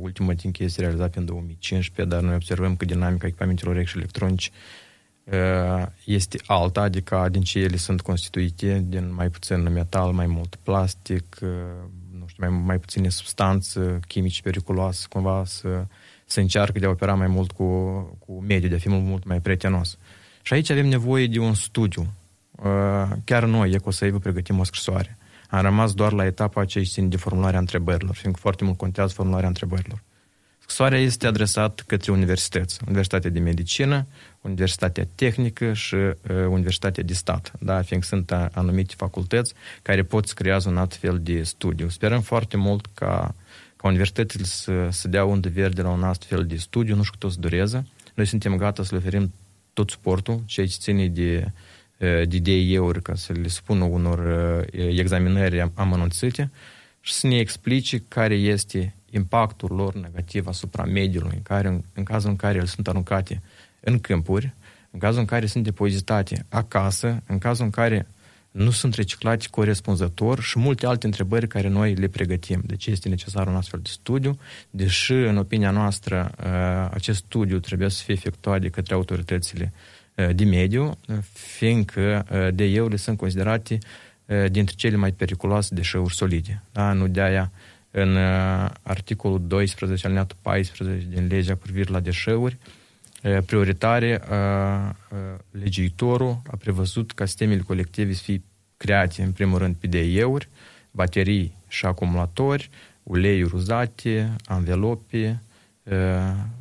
ultima 0.02 0.34
din 0.34 0.52
este 0.58 0.82
realizată 0.82 1.20
în 1.20 1.26
2015, 1.26 2.16
dar 2.16 2.24
noi 2.24 2.36
observăm 2.36 2.76
că 2.76 2.86
dinamica 2.86 3.28
echipamentelor 3.28 3.86
și 3.86 3.98
electronici 3.98 4.52
este 6.04 6.38
alta, 6.46 6.82
adică 6.82 7.28
din 7.32 7.42
ce 7.42 7.60
ele 7.60 7.76
sunt 7.76 8.02
constituite, 8.02 8.86
din 8.88 9.14
mai 9.14 9.30
puțin 9.30 9.72
metal, 9.72 10.12
mai 10.12 10.26
mult 10.26 10.56
plastic, 10.64 11.38
nu 12.20 12.26
știu, 12.28 12.50
mai, 12.50 12.62
mai 12.66 12.78
puține 12.78 13.10
substanțe 13.10 14.00
chimici 14.08 14.42
periculoase, 14.42 15.06
cumva 15.10 15.44
să, 15.46 15.86
să 16.26 16.40
încearcă 16.40 16.80
de 16.80 16.86
a 16.86 16.90
opera 16.90 17.14
mai 17.14 17.28
mult 17.28 17.52
cu, 17.52 17.66
cu 18.26 18.44
mediul, 18.48 18.70
de 18.70 18.76
a 18.76 18.80
fi 18.80 18.90
mult 18.90 19.26
mai 19.26 19.42
prietenos. 19.42 19.98
Și 20.42 20.54
aici 20.54 20.70
avem 20.70 20.88
nevoie 20.88 21.28
de 21.28 21.40
un 21.40 21.54
studiu. 21.54 22.08
Chiar 23.24 23.46
noi, 23.46 23.72
Ecosave, 23.72 24.18
pregătim 24.18 24.60
o 24.60 24.64
scrisoare 24.64 25.18
am 25.56 25.62
rămas 25.62 25.94
doar 25.94 26.12
la 26.12 26.26
etapa 26.26 26.62
aceea 26.62 26.84
țin 26.84 27.10
de 27.10 27.18
formularea 27.18 27.60
întrebărilor, 27.60 28.16
fiindcă 28.16 28.42
foarte 28.42 28.64
mult 28.64 28.78
contează 28.78 29.14
formularea 29.14 29.48
întrebărilor. 29.48 30.04
Scrisoarea 30.60 31.00
este 31.00 31.28
adresată 31.28 31.84
către 31.88 32.12
universități, 32.12 32.80
Universitatea 32.88 33.30
de 33.30 33.40
Medicină, 33.40 34.08
Universitatea 34.42 35.08
Tehnică 35.16 35.74
și 35.74 35.96
uh, 35.96 36.16
Universitatea 36.50 37.04
de 37.04 37.14
Stat, 37.14 37.52
da? 37.60 37.82
fiindcă 37.82 38.08
sunt 38.08 38.32
anumite 38.32 38.94
facultăți 38.98 39.54
care 39.82 40.04
pot 40.04 40.28
să 40.28 40.34
creează 40.34 40.70
un 40.70 40.78
alt 40.78 40.96
fel 40.96 41.20
de 41.22 41.44
studiu. 41.44 41.90
Sperăm 41.90 42.22
foarte 42.22 42.58
mult 42.58 42.86
ca, 42.94 43.36
ca 43.76 43.88
universitățile 43.88 44.44
să, 44.44 44.88
să 44.92 45.08
dea 45.08 45.26
undă 45.26 45.50
verde 45.50 45.82
la 45.82 45.90
un 45.90 46.04
astfel 46.04 46.46
de 46.46 46.56
studiu, 46.56 46.96
nu 46.96 47.04
știu 47.04 47.18
cât 47.20 47.24
o 47.24 47.34
să 47.34 47.40
dureze. 47.40 47.88
Noi 48.14 48.26
suntem 48.26 48.58
gata 48.58 48.84
să 48.84 48.90
le 48.92 48.98
oferim 48.98 49.34
tot 49.74 49.90
suportul, 49.90 50.42
ceea 50.46 50.68
ce 50.68 50.78
ține 50.80 51.08
de 51.08 51.52
de 52.26 52.40
DDE-uri 52.40 53.02
ca 53.02 53.16
să 53.16 53.34
le 53.34 53.48
spună 53.48 53.84
unor 53.84 54.20
examinări 54.72 55.72
amănunțite 55.74 56.52
și 57.02 57.14
să 57.14 57.28
ne 57.28 57.38
explice 57.38 58.04
care 58.08 58.36
este 58.36 58.96
impactul 59.10 59.72
lor 59.72 59.94
negativ 59.96 60.48
asupra 60.48 60.84
mediului, 60.84 61.36
în, 61.36 61.42
care, 61.42 61.68
în, 61.68 61.84
în 61.94 62.04
cazul 62.04 62.30
în 62.30 62.36
care 62.36 62.58
ele 62.58 62.66
sunt 62.66 62.88
aruncate 62.88 63.42
în 63.80 64.00
câmpuri, 64.00 64.54
în 64.92 65.00
cazul 65.00 65.20
în 65.20 65.26
care 65.26 65.46
sunt 65.46 65.64
depozitate 65.64 66.46
acasă, 66.50 67.24
în 67.28 67.38
cazul 67.38 67.66
în 67.66 67.70
care 67.70 68.08
nu 68.52 68.72
sunt 68.72 68.94
reciclate 68.94 69.48
corespunzător 69.52 70.42
și 70.42 70.60
multe 70.60 70.86
alte 70.86 71.06
întrebări 71.06 71.48
care 71.48 71.68
noi 71.68 71.94
le 71.94 72.08
pregătim. 72.08 72.62
Deci 72.66 72.86
este 72.86 73.10
necesar 73.10 73.48
un 73.48 73.56
astfel 73.56 73.80
de 73.84 73.90
studiu, 73.92 74.40
deși, 74.70 75.14
în 75.14 75.38
opinia 75.38 75.72
noastră, 75.72 76.32
acest 76.92 77.18
studiu 77.18 77.60
trebuie 77.60 77.90
să 77.90 78.04
fie 78.04 78.14
efectuat 78.14 78.62
de 78.62 78.70
către 78.70 78.94
autoritățile 78.94 79.74
de 80.16 80.44
mediu, 80.44 80.98
fiindcă 81.34 82.26
DE-urile 82.54 82.96
sunt 82.96 83.18
considerate 83.18 83.78
dintre 84.50 84.76
cele 84.78 84.96
mai 84.96 85.12
periculoase 85.12 85.76
deșeuri 85.76 86.16
solide. 86.16 86.64
Da? 86.72 86.94
Nu 86.94 87.08
de 87.08 87.22
aia 87.22 87.52
în 87.92 88.18
articolul 88.82 89.48
12, 89.48 90.06
alineatul 90.06 90.38
14 90.42 91.08
din 91.10 91.28
legea 91.28 91.54
cu 91.54 91.60
privire 91.62 91.92
la 91.92 92.00
deșeuri, 92.00 92.58
prioritare, 93.46 94.22
legiuitorul 95.52 96.42
a 96.52 96.56
prevăzut 96.56 97.12
ca 97.12 97.26
sistemele 97.26 97.62
colective 97.62 98.14
să 98.14 98.22
fie 98.24 98.42
create, 98.78 99.22
în 99.22 99.32
primul 99.32 99.58
rând, 99.58 99.76
pe 99.76 99.88
DE-uri, 99.88 100.48
baterii 100.92 101.56
și 101.68 101.86
acumulatori, 101.86 102.70
uleiuri 103.04 103.56
uzate, 103.56 104.36
anvelope, 104.46 105.42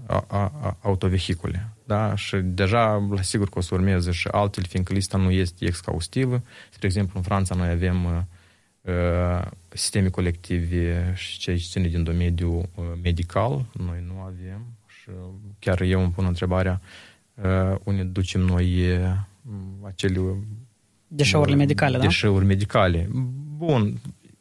a, 0.07 0.27
a, 0.27 0.53
a, 0.61 0.77
autovehicule 0.83 1.74
da? 1.85 2.15
și 2.15 2.37
deja 2.37 3.07
la 3.11 3.23
sigur 3.23 3.49
că 3.49 3.59
o 3.59 3.61
să 3.61 3.75
urmeze 3.75 4.11
și 4.11 4.29
altele, 4.31 4.67
fiindcă 4.69 4.93
lista 4.93 5.19
nu 5.19 5.31
este 5.31 5.65
exhaustivă. 5.65 6.43
Spre 6.71 6.87
exemplu, 6.87 7.13
în 7.17 7.23
Franța 7.23 7.55
noi 7.55 7.69
avem 7.69 8.05
uh, 8.05 8.21
uh 8.83 9.47
sisteme 9.69 10.09
colective 10.09 11.13
și 11.17 11.39
cei 11.39 11.57
ce 11.57 11.69
ține 11.69 11.89
din 11.89 12.03
domeniul 12.03 12.69
uh, 12.75 12.85
medical, 13.03 13.65
noi 13.73 14.05
nu 14.07 14.21
avem 14.21 14.67
și 14.87 15.11
chiar 15.59 15.81
eu 15.81 16.03
îmi 16.03 16.13
pun 16.13 16.25
întrebarea 16.25 16.81
uh, 17.35 17.77
unde 17.85 18.03
ducem 18.03 18.41
noi 18.41 18.97
uh, 18.97 19.17
acele 19.87 20.37
Deșeurile 21.09 21.57
medicale, 21.57 21.97
da? 21.97 22.03
Deșeuri 22.03 22.45
medicale. 22.45 23.09
Bun, 23.57 24.01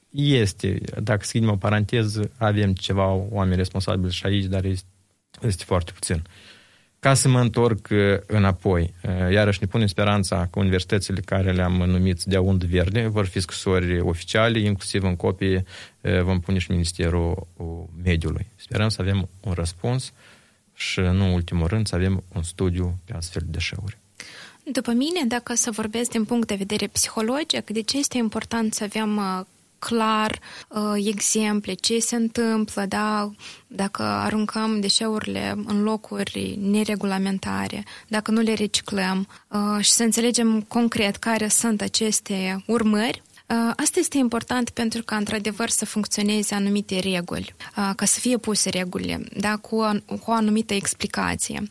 este, 0.09 0.81
dacă 1.01 1.23
schimb 1.23 1.49
o 1.49 1.55
paranteză, 1.55 2.31
avem 2.37 2.73
ceva 2.73 3.11
oameni 3.11 3.55
responsabili 3.55 4.11
și 4.11 4.25
aici, 4.25 4.45
dar 4.45 4.65
este, 4.65 4.87
este 5.41 5.63
foarte 5.63 5.91
puțin. 5.91 6.15
Uh, 6.15 6.52
ca 7.03 7.13
să 7.13 7.27
mă 7.27 7.39
întorc 7.39 7.87
uh, 7.91 7.97
înapoi, 8.27 8.93
uh, 9.03 9.31
iarăși 9.31 9.57
ne 9.61 9.67
punem 9.67 9.87
speranța 9.87 10.47
că 10.51 10.59
universitățile 10.59 11.21
care 11.21 11.51
le-am 11.51 11.73
numit 11.73 12.23
de 12.23 12.37
undă 12.37 12.65
verde 12.69 13.07
vor 13.07 13.25
fi 13.25 13.39
scrisori 13.39 13.99
oficiale, 13.99 14.59
inclusiv 14.59 15.03
în 15.03 15.15
copii 15.15 15.55
uh, 15.55 16.21
vom 16.21 16.39
pune 16.39 16.57
și 16.57 16.71
Ministerul 16.71 17.47
Mediului. 18.03 18.47
Sperăm 18.55 18.89
să 18.89 19.01
avem 19.01 19.29
un 19.39 19.51
răspuns 19.53 20.13
și, 20.73 20.99
nu 20.99 21.25
în 21.25 21.31
ultimul 21.31 21.67
rând, 21.67 21.87
să 21.87 21.95
avem 21.95 22.23
un 22.35 22.43
studiu 22.43 22.99
pe 23.05 23.13
astfel 23.13 23.41
de 23.45 23.51
deșeuri. 23.51 23.97
După 24.71 24.91
mine, 24.91 25.25
dacă 25.27 25.53
să 25.53 25.71
vorbesc 25.71 26.09
din 26.09 26.25
punct 26.25 26.47
de 26.47 26.55
vedere 26.55 26.87
psihologic, 26.87 27.69
de 27.69 27.81
ce 27.81 27.97
este 27.97 28.17
important 28.17 28.73
să 28.73 28.83
avem 28.83 29.19
clar 29.83 30.39
uh, 30.67 31.05
exemple, 31.05 31.73
ce 31.73 31.99
se 31.99 32.15
întâmplă, 32.15 32.85
da, 32.85 33.31
dacă 33.67 34.03
aruncăm 34.03 34.79
deșeurile 34.79 35.55
în 35.65 35.83
locuri 35.83 36.57
neregulamentare, 36.61 37.83
dacă 38.07 38.31
nu 38.31 38.41
le 38.41 38.53
reciclăm 38.53 39.27
uh, 39.47 39.83
și 39.83 39.91
să 39.91 40.03
înțelegem 40.03 40.61
concret 40.61 41.15
care 41.15 41.47
sunt 41.47 41.81
aceste 41.81 42.63
urmări, 42.67 43.21
uh, 43.47 43.71
Asta 43.75 43.99
este 43.99 44.17
important 44.17 44.69
pentru 44.69 45.03
ca, 45.03 45.15
într-adevăr, 45.15 45.69
să 45.69 45.85
funcționeze 45.85 46.55
anumite 46.55 46.99
reguli, 46.99 47.55
uh, 47.77 47.91
ca 47.95 48.05
să 48.05 48.19
fie 48.19 48.37
puse 48.37 48.69
regulile, 48.69 49.23
da, 49.37 49.55
cu, 49.55 49.75
o, 49.75 49.89
cu 50.05 50.31
o 50.31 50.31
anumită 50.31 50.73
explicație. 50.73 51.63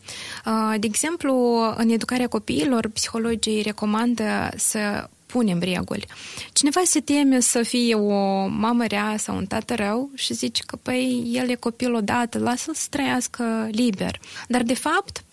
Uh, 0.45 0.79
de 0.79 0.87
exemplu, 0.87 1.33
în 1.77 1.89
educarea 1.89 2.27
copiilor, 2.27 2.87
psihologii 2.87 3.61
recomandă 3.61 4.49
să 4.55 5.09
punem 5.33 5.59
reguli. 5.59 6.05
Cineva 6.51 6.81
se 6.85 6.99
teme 6.99 7.39
să 7.39 7.63
fie 7.63 7.95
o 7.95 8.47
mamă 8.47 8.85
rea 8.85 9.15
sau 9.17 9.35
un 9.35 9.45
tată 9.45 9.75
rău 9.75 10.09
și 10.15 10.33
zice 10.33 10.63
că, 10.65 10.75
păi, 10.75 11.31
el 11.33 11.49
e 11.49 11.55
copil 11.55 11.93
odată, 11.93 12.37
lasă-l 12.37 12.73
să 12.73 12.87
trăiască 12.89 13.67
liber. 13.71 14.19
Dar, 14.47 14.61
de 14.63 14.73
fapt, 14.73 15.23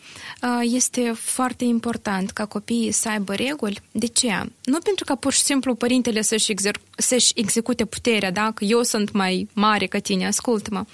este 0.63 1.13
foarte 1.17 1.65
important 1.65 2.31
ca 2.31 2.45
copiii 2.47 2.93
să 2.93 3.09
aibă 3.09 3.35
reguli. 3.35 3.81
De 3.93 4.07
ce? 4.07 4.33
Nu 4.65 4.79
pentru 4.79 5.05
că 5.05 5.15
pur 5.15 5.33
și 5.33 5.41
simplu 5.41 5.75
părintele 5.75 6.23
să-și, 6.23 6.53
exer- 6.53 6.81
să-și 6.97 7.33
execute 7.35 7.85
puterea, 7.85 8.31
da? 8.31 8.51
că 8.55 8.65
eu 8.65 8.83
sunt 8.83 9.13
mai 9.13 9.49
mare 9.53 9.87
ca 9.87 9.99
tine, 9.99 10.27
ascultă-mă, 10.27 10.85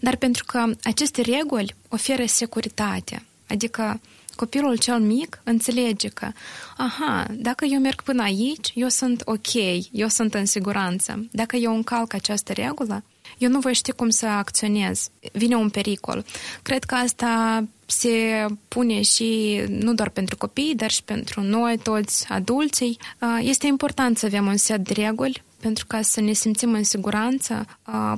dar 0.00 0.16
pentru 0.16 0.44
că 0.44 0.64
aceste 0.82 1.20
reguli 1.20 1.74
oferă 1.88 2.24
securitate. 2.26 3.24
Adică 3.48 4.00
copilul 4.36 4.76
cel 4.76 5.00
mic 5.00 5.40
înțelege 5.44 6.08
că, 6.08 6.28
aha, 6.76 7.26
dacă 7.30 7.64
eu 7.64 7.80
merg 7.80 8.02
până 8.02 8.22
aici, 8.22 8.72
eu 8.74 8.88
sunt 8.88 9.22
ok, 9.24 9.54
eu 9.90 10.08
sunt 10.08 10.34
în 10.34 10.46
siguranță. 10.46 11.26
Dacă 11.30 11.56
eu 11.56 11.74
încalc 11.74 12.12
această 12.12 12.52
regulă, 12.52 13.02
eu 13.38 13.50
nu 13.50 13.58
voi 13.58 13.74
ști 13.74 13.92
cum 13.92 14.10
să 14.10 14.26
acționez. 14.26 15.08
Vine 15.32 15.56
un 15.56 15.68
pericol. 15.68 16.24
Cred 16.62 16.84
că 16.84 16.94
asta 16.94 17.64
se 17.86 18.46
pune 18.68 19.02
și 19.02 19.60
nu 19.68 19.94
doar 19.94 20.08
pentru 20.08 20.36
copii, 20.36 20.74
dar 20.74 20.90
și 20.90 21.02
pentru 21.02 21.40
noi, 21.40 21.78
toți 21.78 22.26
adulții. 22.28 22.98
Este 23.40 23.66
important 23.66 24.18
să 24.18 24.26
avem 24.26 24.46
un 24.46 24.56
set 24.56 24.80
de 24.80 24.92
reguli 24.92 25.42
pentru 25.66 25.86
ca 25.86 26.02
să 26.02 26.20
ne 26.20 26.32
simțim 26.32 26.72
în 26.72 26.84
siguranță. 26.84 27.64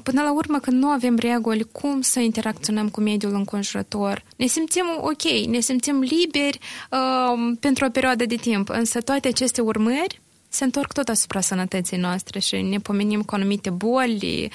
Până 0.02 0.22
la 0.22 0.32
urmă, 0.32 0.58
când 0.58 0.82
nu 0.82 0.88
avem 0.88 1.16
reguli, 1.16 1.66
cum 1.72 2.00
să 2.00 2.20
interacționăm 2.20 2.88
cu 2.88 3.00
mediul 3.00 3.34
înconjurător? 3.34 4.22
Ne 4.36 4.46
simțim 4.46 4.84
ok, 5.00 5.22
ne 5.46 5.60
simțim 5.60 6.00
liberi 6.00 6.58
uh, 6.90 7.56
pentru 7.60 7.84
o 7.84 7.88
perioadă 7.88 8.24
de 8.26 8.34
timp, 8.34 8.68
însă 8.68 9.00
toate 9.00 9.28
aceste 9.28 9.60
urmări 9.60 10.20
se 10.48 10.64
întorc 10.64 10.92
tot 10.92 11.08
asupra 11.08 11.40
sănătății 11.40 11.96
noastre 11.96 12.38
și 12.38 12.60
ne 12.60 12.78
pomenim 12.78 13.22
cu 13.22 13.34
anumite 13.34 13.70
boli 13.70 14.50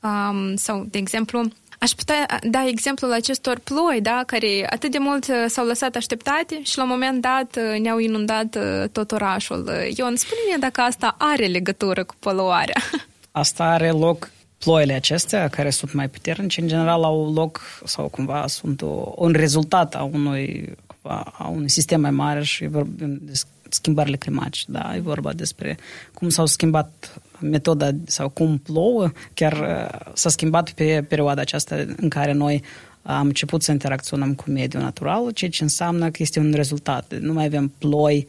um, 0.00 0.56
sau, 0.56 0.86
de 0.90 0.98
exemplu, 0.98 1.48
Aș 1.78 1.90
putea 1.90 2.26
da 2.50 2.66
exemplul 2.66 3.12
acestor 3.12 3.58
ploi, 3.58 4.00
da, 4.02 4.22
care 4.26 4.66
atât 4.70 4.90
de 4.90 4.98
mult 4.98 5.26
s-au 5.46 5.66
lăsat 5.66 5.96
așteptate 5.96 6.62
și 6.62 6.76
la 6.76 6.82
un 6.82 6.88
moment 6.88 7.20
dat 7.20 7.58
ne-au 7.80 7.98
inundat 7.98 8.58
tot 8.92 9.12
orașul. 9.12 9.70
Ion, 9.96 10.16
spune-ne 10.16 10.58
dacă 10.58 10.80
asta 10.80 11.14
are 11.18 11.46
legătură 11.46 12.04
cu 12.04 12.14
poluarea. 12.18 12.82
Asta 13.30 13.64
are 13.64 13.90
loc 13.90 14.30
ploile 14.58 14.92
acestea, 14.92 15.48
care 15.48 15.70
sunt 15.70 15.92
mai 15.92 16.08
puternice, 16.08 16.60
în 16.60 16.68
general 16.68 17.04
au 17.04 17.32
loc 17.32 17.60
sau 17.84 18.08
cumva 18.08 18.46
sunt 18.46 18.82
o, 18.82 19.12
un 19.16 19.32
rezultat 19.32 19.94
a 19.94 20.02
unui, 20.02 20.74
cumva, 20.86 21.32
a 21.38 21.48
unui 21.48 21.68
sistem 21.68 22.00
mai 22.00 22.10
mare 22.10 22.42
și 22.42 22.66
vorbim 22.66 23.18
de 23.20 23.32
schimbările 23.68 24.16
climatice. 24.16 24.64
Da? 24.68 24.96
E 24.96 25.00
vorba 25.00 25.32
despre 25.32 25.78
cum 26.14 26.28
s-au 26.28 26.46
schimbat 26.46 27.20
metoda 27.40 27.90
sau 28.06 28.28
cum 28.28 28.58
plouă, 28.58 29.10
chiar 29.34 29.52
uh, 29.52 30.10
s-a 30.12 30.28
schimbat 30.28 30.70
pe 30.70 31.04
perioada 31.08 31.40
aceasta 31.40 31.84
în 31.96 32.08
care 32.08 32.32
noi 32.32 32.62
am 33.02 33.26
început 33.26 33.62
să 33.62 33.70
interacționăm 33.72 34.34
cu 34.34 34.50
mediul 34.50 34.82
natural, 34.82 35.30
ceea 35.30 35.50
ce 35.50 35.62
înseamnă 35.62 36.10
că 36.10 36.16
este 36.18 36.38
un 36.38 36.52
rezultat. 36.54 37.14
Nu 37.20 37.32
mai 37.32 37.44
avem 37.44 37.72
ploi 37.78 38.28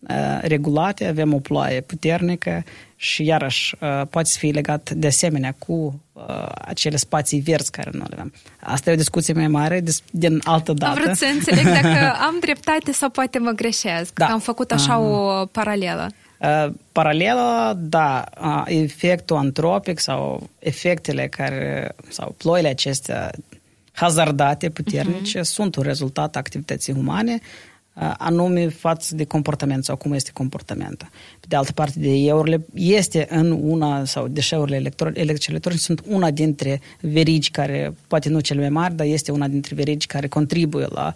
uh, 0.00 0.38
regulate, 0.40 1.06
avem 1.06 1.34
o 1.34 1.38
ploaie 1.38 1.80
puternică 1.80 2.64
și 2.96 3.24
iarăși 3.24 3.74
uh, 3.80 4.06
poate 4.10 4.28
să 4.28 4.38
fie 4.38 4.50
legat 4.50 4.90
de 4.90 5.06
asemenea 5.06 5.54
cu 5.58 6.00
acele 6.64 6.96
spații 6.96 7.40
verzi 7.40 7.70
care 7.70 7.90
nu 7.92 7.98
le 8.08 8.14
avem. 8.16 8.32
Asta 8.60 8.90
e 8.90 8.92
o 8.92 8.96
discuție 8.96 9.34
mai 9.34 9.48
mare 9.48 9.82
din 10.10 10.40
altă 10.44 10.72
dată. 10.72 10.92
Am 10.92 11.02
vrut 11.04 11.16
să 11.16 11.26
înțeleg 11.34 11.64
dacă 11.64 12.14
am 12.28 12.36
dreptate 12.40 12.92
sau 12.92 13.10
poate 13.10 13.38
mă 13.38 13.50
greșesc. 13.50 14.12
Da. 14.14 14.26
Am 14.26 14.40
făcut 14.40 14.72
așa 14.72 14.96
uh, 14.96 15.18
o 15.18 15.46
paralelă. 15.46 16.10
Paralela, 16.92 17.74
da, 17.78 18.24
efectul 18.66 19.36
antropic 19.36 19.98
sau 19.98 20.48
efectele 20.58 21.26
care, 21.28 21.94
sau 22.08 22.34
ploile 22.38 22.68
acestea 22.68 23.30
hazardate, 23.92 24.68
puternice, 24.70 25.38
uh-huh. 25.38 25.42
sunt 25.42 25.76
un 25.76 25.82
rezultat 25.82 26.36
activității 26.36 26.94
umane, 26.98 27.40
anume 28.18 28.68
față 28.68 29.14
de 29.14 29.24
comportament 29.24 29.84
sau 29.84 29.96
cum 29.96 30.12
este 30.12 30.30
comportamentul. 30.32 31.08
Pe 31.40 31.46
de 31.48 31.56
altă 31.56 31.72
parte, 31.72 31.98
eurile 32.02 32.66
este 32.74 33.26
în 33.30 33.50
una, 33.50 34.04
sau 34.04 34.28
deșeurile 34.28 34.76
electrice 34.76 35.50
electronice 35.50 35.82
sunt 35.82 36.02
una 36.06 36.30
dintre 36.30 36.80
verigi 37.00 37.50
care, 37.50 37.94
poate 38.06 38.28
nu 38.28 38.40
cele 38.40 38.60
mai 38.60 38.68
mari, 38.68 38.94
dar 38.94 39.06
este 39.06 39.32
una 39.32 39.48
dintre 39.48 39.74
verigi 39.74 40.06
care 40.06 40.28
contribuie 40.28 40.86
la 40.90 41.12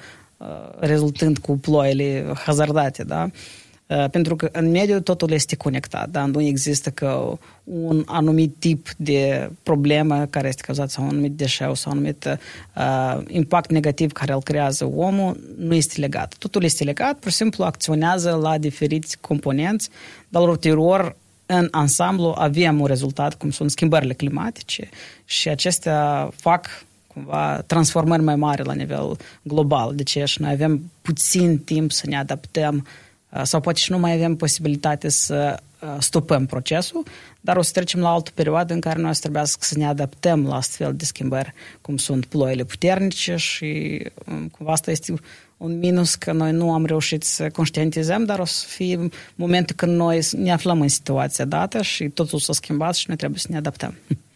rezultând 0.79 1.39
cu 1.39 1.59
ploile 1.59 2.33
hazardate, 2.45 3.05
da? 3.05 3.23
Uh, 3.23 3.31
Uh, 3.33 3.66
pentru 4.11 4.37
că 4.37 4.49
în 4.53 4.71
mediu 4.71 5.01
totul 5.01 5.31
este 5.31 5.57
conectat, 5.57 6.09
da? 6.09 6.25
nu 6.25 6.41
există 6.41 6.91
că 6.91 7.39
un 7.65 8.03
anumit 8.07 8.55
tip 8.59 8.89
de 8.97 9.51
problemă 9.63 10.27
care 10.31 10.49
este 10.49 10.63
cauzat 10.63 10.91
sau 10.91 11.05
un 11.05 11.11
anumit 11.11 11.33
deșeu 11.33 11.75
sau 11.75 11.93
un 11.93 11.99
anumit 11.99 12.39
uh, 12.77 13.23
impact 13.29 13.71
negativ 13.71 14.13
care 14.13 14.33
îl 14.33 14.43
creează 14.43 14.85
omul 14.85 15.41
nu 15.59 15.75
este 15.75 16.01
legat. 16.01 16.35
Totul 16.39 16.63
este 16.63 16.85
legat, 16.85 17.19
pur 17.19 17.31
și 17.31 17.37
simplu 17.37 17.65
acționează 17.65 18.39
la 18.43 18.59
diferiți 18.59 19.19
componenți, 19.21 19.89
dar 20.29 20.43
ulterior 20.43 21.17
în 21.47 21.69
ansamblu 21.71 22.35
avem 22.39 22.81
un 22.81 22.87
rezultat 22.87 23.35
cum 23.35 23.51
sunt 23.51 23.71
schimbările 23.71 24.13
climatice 24.13 24.89
și 25.25 25.49
acestea 25.49 26.31
fac 26.37 26.67
cumva 27.07 27.63
transformări 27.67 28.23
mai 28.23 28.37
mari 28.37 28.65
la 28.65 28.73
nivel 28.73 29.17
global. 29.43 29.95
De 29.95 30.03
ce 30.03 30.25
și 30.25 30.41
noi 30.41 30.51
avem 30.51 30.91
puțin 31.03 31.59
timp 31.59 31.93
să 31.93 32.07
ne 32.07 32.17
adaptăm 32.17 32.77
uh, 32.77 33.05
sau 33.43 33.61
poate 33.61 33.79
și 33.79 33.91
nu 33.91 33.99
mai 33.99 34.13
avem 34.13 34.37
posibilitate 34.37 35.09
să 35.09 35.61
stopăm 35.99 36.47
procesul, 36.47 37.03
dar 37.41 37.57
o 37.57 37.63
să 37.63 37.71
trecem 37.73 38.01
la 38.01 38.09
altă 38.09 38.31
perioadă 38.35 38.73
în 38.73 38.81
care 38.81 39.01
noi 39.01 39.11
o 39.11 39.13
să 39.13 39.21
trebuiască 39.21 39.59
să 39.65 39.79
ne 39.79 39.87
adaptăm 39.87 40.47
la 40.47 40.55
astfel 40.57 40.95
de 40.95 41.05
schimbări, 41.05 41.53
cum 41.81 41.97
sunt 41.97 42.25
ploile 42.25 42.65
puternice 42.65 43.37
și 43.37 44.03
cumva 44.51 44.73
asta 44.73 44.91
este 44.91 45.15
un 45.57 45.79
minus 45.79 46.15
că 46.15 46.33
noi 46.33 46.53
nu 46.53 46.73
am 46.73 46.87
reușit 46.87 47.23
să 47.23 47.51
conștientizăm, 47.51 48.25
dar 48.25 48.39
o 48.39 48.45
să 48.45 48.67
fie 48.69 49.09
momentul 49.35 49.77
când 49.77 49.97
noi 49.97 50.21
ne 50.33 50.53
aflăm 50.53 50.81
în 50.81 50.89
situația 50.89 51.45
dată 51.45 51.83
și 51.83 52.09
totul 52.09 52.39
s-a 52.39 52.53
schimbat 52.53 52.95
și 52.95 53.05
noi 53.09 53.17
trebuie 53.17 53.39
să 53.39 53.47
ne 53.51 53.57
adaptăm. 53.57 53.95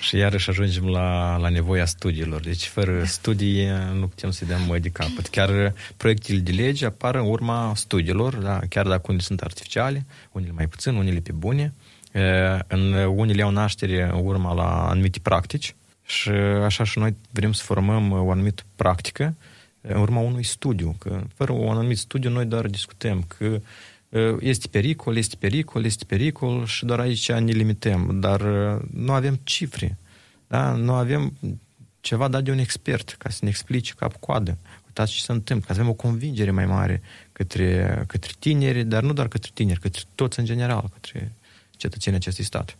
Și 0.00 0.16
iarăși 0.16 0.50
ajungem 0.50 0.86
la, 0.86 1.36
la 1.36 1.48
nevoia 1.48 1.84
studiilor. 1.84 2.40
Deci 2.40 2.66
fără 2.66 3.04
studii 3.04 3.68
nu 3.92 4.06
putem 4.06 4.30
să 4.30 4.44
dăm 4.44 4.78
de 4.80 4.88
capăt. 4.88 5.26
Chiar 5.26 5.74
proiectele 5.96 6.38
de 6.38 6.52
lege 6.52 6.86
apar 6.86 7.14
în 7.14 7.26
urma 7.26 7.72
studiilor, 7.74 8.34
da? 8.34 8.60
chiar 8.68 8.86
dacă 8.86 9.02
unele 9.06 9.22
sunt 9.22 9.40
artificiale, 9.40 10.06
unele 10.32 10.52
mai 10.52 10.66
puțin, 10.66 10.94
unele 10.94 11.20
pe 11.20 11.32
bune. 11.32 11.72
În 12.66 12.92
unele 12.92 13.42
au 13.42 13.50
naștere 13.50 14.10
în 14.12 14.26
urma 14.26 14.52
la 14.52 14.88
anumite 14.88 15.18
practici 15.22 15.74
și 16.06 16.30
așa 16.64 16.84
și 16.84 16.98
noi 16.98 17.14
vrem 17.30 17.52
să 17.52 17.62
formăm 17.64 18.12
o 18.12 18.30
anumită 18.30 18.62
practică 18.76 19.34
în 19.80 20.00
urma 20.00 20.20
unui 20.20 20.42
studiu. 20.42 20.94
Că 20.98 21.20
fără 21.34 21.52
un 21.52 21.76
anumit 21.76 21.98
studiu 21.98 22.30
noi 22.30 22.44
doar 22.44 22.66
discutăm 22.66 23.24
că 23.38 23.60
este 24.40 24.68
pericol, 24.68 25.16
este 25.16 25.36
pericol, 25.38 25.84
este 25.84 26.04
pericol 26.04 26.66
și 26.66 26.84
doar 26.84 27.00
aici 27.00 27.32
ne 27.32 27.52
limităm, 27.52 28.20
dar 28.20 28.40
nu 28.92 29.12
avem 29.12 29.40
cifre, 29.42 29.98
da? 30.46 30.72
nu 30.72 30.92
avem 30.92 31.32
ceva 32.00 32.28
dat 32.28 32.44
de 32.44 32.50
un 32.50 32.58
expert 32.58 33.14
ca 33.18 33.30
să 33.30 33.38
ne 33.42 33.48
explice 33.48 33.92
cap-coadă. 33.96 34.58
Uitați 34.86 35.12
ce 35.12 35.22
se 35.22 35.32
întâmplă, 35.32 35.66
ca 35.66 35.74
să 35.74 35.80
avem 35.80 35.92
o 35.92 35.94
convingere 35.94 36.50
mai 36.50 36.66
mare 36.66 37.02
către, 37.32 38.04
către 38.06 38.32
tineri, 38.38 38.84
dar 38.84 39.02
nu 39.02 39.12
doar 39.12 39.28
către 39.28 39.50
tineri, 39.54 39.80
către 39.80 40.02
toți 40.14 40.38
în 40.38 40.44
general, 40.44 40.88
către 40.92 41.32
cetățenii 41.76 42.18
acestui 42.18 42.44
stat. 42.44 42.76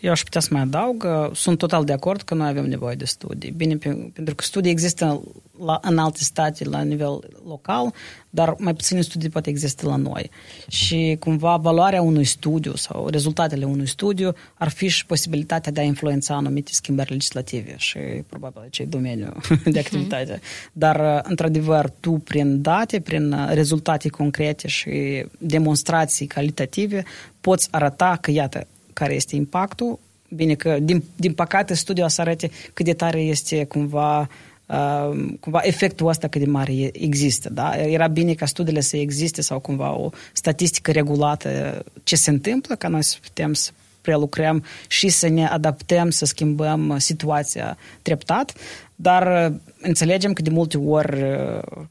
Eu 0.00 0.10
aș 0.10 0.22
putea 0.22 0.40
să 0.40 0.48
mai 0.50 0.62
adaug, 0.62 1.06
sunt 1.32 1.58
total 1.58 1.84
de 1.84 1.92
acord 1.92 2.22
că 2.22 2.34
noi 2.34 2.48
avem 2.48 2.68
nevoie 2.68 2.94
de 2.94 3.04
studii. 3.04 3.50
Bine, 3.50 3.76
pentru 4.12 4.34
că 4.34 4.44
studii 4.44 4.70
există 4.70 5.22
la, 5.64 5.80
în 5.82 5.98
alte 5.98 6.18
state 6.24 6.64
la 6.64 6.82
nivel 6.82 7.18
local, 7.46 7.94
dar 8.30 8.54
mai 8.58 8.74
puține 8.74 9.00
studii 9.00 9.28
poate 9.28 9.50
există 9.50 9.86
la 9.86 9.96
noi. 9.96 10.30
Și 10.68 11.16
cumva 11.18 11.56
valoarea 11.56 12.02
unui 12.02 12.24
studiu 12.24 12.74
sau 12.74 13.08
rezultatele 13.08 13.64
unui 13.64 13.86
studiu 13.86 14.34
ar 14.54 14.68
fi 14.68 14.88
și 14.88 15.06
posibilitatea 15.06 15.72
de 15.72 15.80
a 15.80 15.84
influența 15.84 16.34
anumite 16.34 16.72
schimbări 16.72 17.10
legislative 17.10 17.74
și 17.76 17.98
probabil 18.28 18.62
acei 18.66 18.86
domeniu 18.86 19.32
de 19.64 19.78
activitate. 19.78 20.36
Mm-hmm. 20.36 20.72
Dar, 20.72 21.22
într-adevăr, 21.24 21.92
tu 22.00 22.10
prin 22.12 22.62
date, 22.62 23.00
prin 23.00 23.36
rezultate 23.48 24.08
concrete 24.08 24.68
și 24.68 25.24
demonstrații 25.38 26.26
calitative 26.26 27.04
poți 27.40 27.68
arăta 27.70 28.18
că, 28.20 28.30
iată, 28.30 28.66
care 28.92 29.14
este 29.14 29.36
impactul. 29.36 29.98
Bine 30.28 30.54
că, 30.54 30.78
din, 30.82 31.02
din 31.16 31.32
păcate, 31.32 31.74
studiul 31.74 32.06
o 32.06 32.08
să 32.08 32.20
arate 32.20 32.50
cât 32.72 32.84
de 32.84 32.94
tare 32.94 33.20
este 33.20 33.64
cumva 33.64 34.28
Uh, 34.70 35.34
cumva 35.40 35.60
efectul 35.62 36.08
ăsta 36.08 36.28
cât 36.28 36.40
de 36.40 36.46
mare 36.50 36.90
există. 36.92 37.48
Da? 37.52 37.76
Era 37.76 38.06
bine 38.06 38.34
ca 38.34 38.46
studiile 38.46 38.80
să 38.80 38.96
existe 38.96 39.42
sau 39.42 39.58
cumva 39.58 39.92
o 39.96 40.10
statistică 40.32 40.90
regulată 40.90 41.82
ce 42.02 42.16
se 42.16 42.30
întâmplă, 42.30 42.74
ca 42.74 42.88
noi 42.88 43.02
să 43.02 43.16
putem 43.22 43.52
să 43.52 43.70
prelucrăm 44.00 44.64
și 44.88 45.08
să 45.08 45.28
ne 45.28 45.46
adaptăm, 45.46 46.10
să 46.10 46.24
schimbăm 46.24 46.98
situația 46.98 47.76
treptat, 48.02 48.52
dar 48.94 49.50
uh, 49.50 49.56
înțelegem 49.80 50.32
că 50.32 50.42
de 50.42 50.50
multe 50.50 50.78
ori 50.78 51.22
uh, 51.22 51.82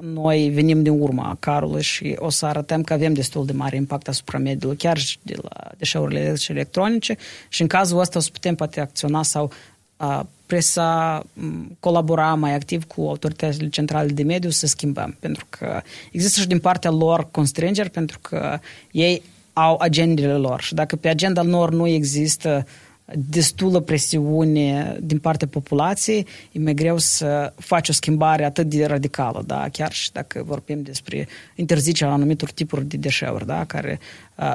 noi 0.00 0.48
venim 0.48 0.82
din 0.82 1.00
urma 1.00 1.36
carului 1.40 1.82
și 1.82 2.16
o 2.18 2.30
să 2.30 2.46
arătăm 2.46 2.82
că 2.82 2.92
avem 2.92 3.12
destul 3.12 3.46
de 3.46 3.52
mare 3.52 3.76
impact 3.76 4.08
asupra 4.08 4.38
mediului, 4.38 4.76
chiar 4.76 4.98
și 4.98 5.18
de 5.22 5.34
la 5.42 5.70
deșeurile 5.78 6.18
electrice 6.18 6.52
electronice 6.52 7.16
și 7.48 7.62
în 7.62 7.68
cazul 7.68 7.98
ăsta 7.98 8.18
o 8.18 8.22
să 8.22 8.28
putem 8.32 8.54
poate 8.54 8.80
acționa 8.80 9.22
sau 9.22 9.52
a, 9.96 10.26
presa 10.46 11.22
colabora 11.80 12.34
mai 12.34 12.54
activ 12.54 12.84
cu 12.84 13.00
autoritățile 13.00 13.68
centrale 13.68 14.08
de 14.08 14.22
mediu 14.22 14.50
să 14.50 14.66
schimbăm. 14.66 15.16
Pentru 15.20 15.46
că 15.48 15.82
există 16.10 16.40
și 16.40 16.46
din 16.46 16.58
partea 16.58 16.90
lor 16.90 17.28
constrângeri, 17.30 17.90
pentru 17.90 18.18
că 18.18 18.58
ei 18.90 19.22
au 19.52 19.76
agendele 19.80 20.32
lor 20.32 20.60
și 20.60 20.74
dacă 20.74 20.96
pe 20.96 21.08
agenda 21.08 21.42
lor 21.42 21.72
nu 21.72 21.86
există 21.86 22.66
destulă 23.14 23.80
presiune 23.80 24.96
din 25.00 25.18
partea 25.18 25.46
populației, 25.46 26.26
e 26.52 26.58
mai 26.58 26.74
greu 26.74 26.98
să 26.98 27.52
faci 27.56 27.88
o 27.88 27.92
schimbare 27.92 28.44
atât 28.44 28.68
de 28.68 28.86
radicală, 28.86 29.42
da? 29.46 29.68
chiar 29.72 29.92
și 29.92 30.12
dacă 30.12 30.42
vorbim 30.46 30.82
despre 30.82 31.28
interzicerea 31.54 32.12
anumitor 32.12 32.50
tipuri 32.50 32.84
de 32.84 32.96
deșeuri, 32.96 33.46
da? 33.46 33.64
care, 33.64 33.98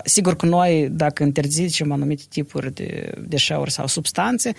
sigur 0.03 0.35
că 0.35 0.45
noi, 0.45 0.89
dacă 0.91 1.23
interzicem 1.23 1.91
anumite 1.91 2.23
tipuri 2.29 2.73
de 2.73 3.11
deșeuri 3.27 3.71
sau 3.71 3.87
substanțe, 3.87 4.53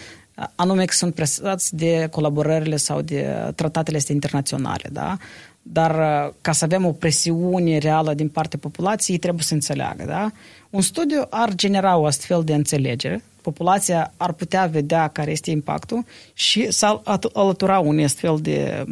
anume 0.55 0.85
că 0.85 0.93
sunt 0.93 1.15
presați 1.15 1.77
de 1.77 2.09
colaborările 2.11 2.77
sau 2.77 3.01
de 3.01 3.53
tratatele 3.55 3.97
astea 3.97 4.15
internaționale, 4.15 4.89
da? 4.93 5.17
Dar 5.63 5.93
ca 6.41 6.53
să 6.53 6.65
avem 6.65 6.85
o 6.85 6.93
presiune 6.93 7.79
reală 7.79 8.15
din 8.15 8.29
partea 8.29 8.59
populației, 8.59 9.19
trebuie 9.19 9.43
să 9.43 9.55
înțeleagă, 9.55 10.05
da? 10.05 10.31
Un 10.75 10.81
studiu 10.81 11.27
ar 11.31 11.55
genera 11.55 11.97
o 11.97 12.07
astfel 12.07 12.45
de 12.45 12.55
înțelegere, 12.55 13.22
populația 13.43 14.12
ar 14.16 14.33
putea 14.33 14.66
vedea 14.66 15.09
care 15.09 15.31
este 15.31 15.51
impactul 15.51 16.05
și 16.33 16.70
să 16.70 17.01
alătura 17.33 17.79
un 17.79 17.99
astfel 17.99 18.39
de 18.41 18.85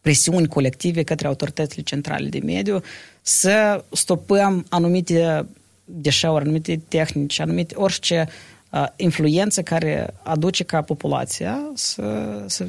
presiuni 0.00 0.48
colective 0.48 1.02
către 1.02 1.26
autoritățile 1.26 1.82
centrale 1.82 2.28
de 2.28 2.38
mediu 2.44 2.82
să 3.20 3.84
stopăm 3.92 4.66
anumite 4.68 5.46
deșeuri, 5.84 6.44
anumite 6.44 6.80
tehnici, 6.88 7.40
anumite 7.40 7.74
orice 7.76 8.28
uh, 8.70 8.86
influență 8.96 9.62
care 9.62 10.14
aduce 10.22 10.64
ca 10.64 10.82
populația 10.82 11.58
să, 11.74 12.42
să, 12.46 12.66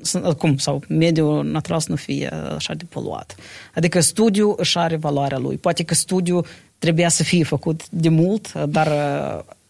să, 0.00 0.18
cum, 0.18 0.56
sau 0.56 0.82
mediul 0.88 1.44
natural 1.44 1.80
să 1.80 1.86
nu 1.90 1.96
fie 1.96 2.28
așa 2.56 2.74
de 2.74 2.84
poluat. 2.88 3.36
Adică 3.74 4.00
studiul 4.00 4.54
își 4.56 4.78
are 4.78 4.96
valoarea 4.96 5.38
lui. 5.38 5.56
Poate 5.56 5.84
că 5.84 5.94
studiul 5.94 6.46
trebuia 6.80 7.08
să 7.08 7.22
fie 7.22 7.44
făcut 7.44 7.88
de 7.88 8.08
mult, 8.08 8.52
dar 8.52 8.88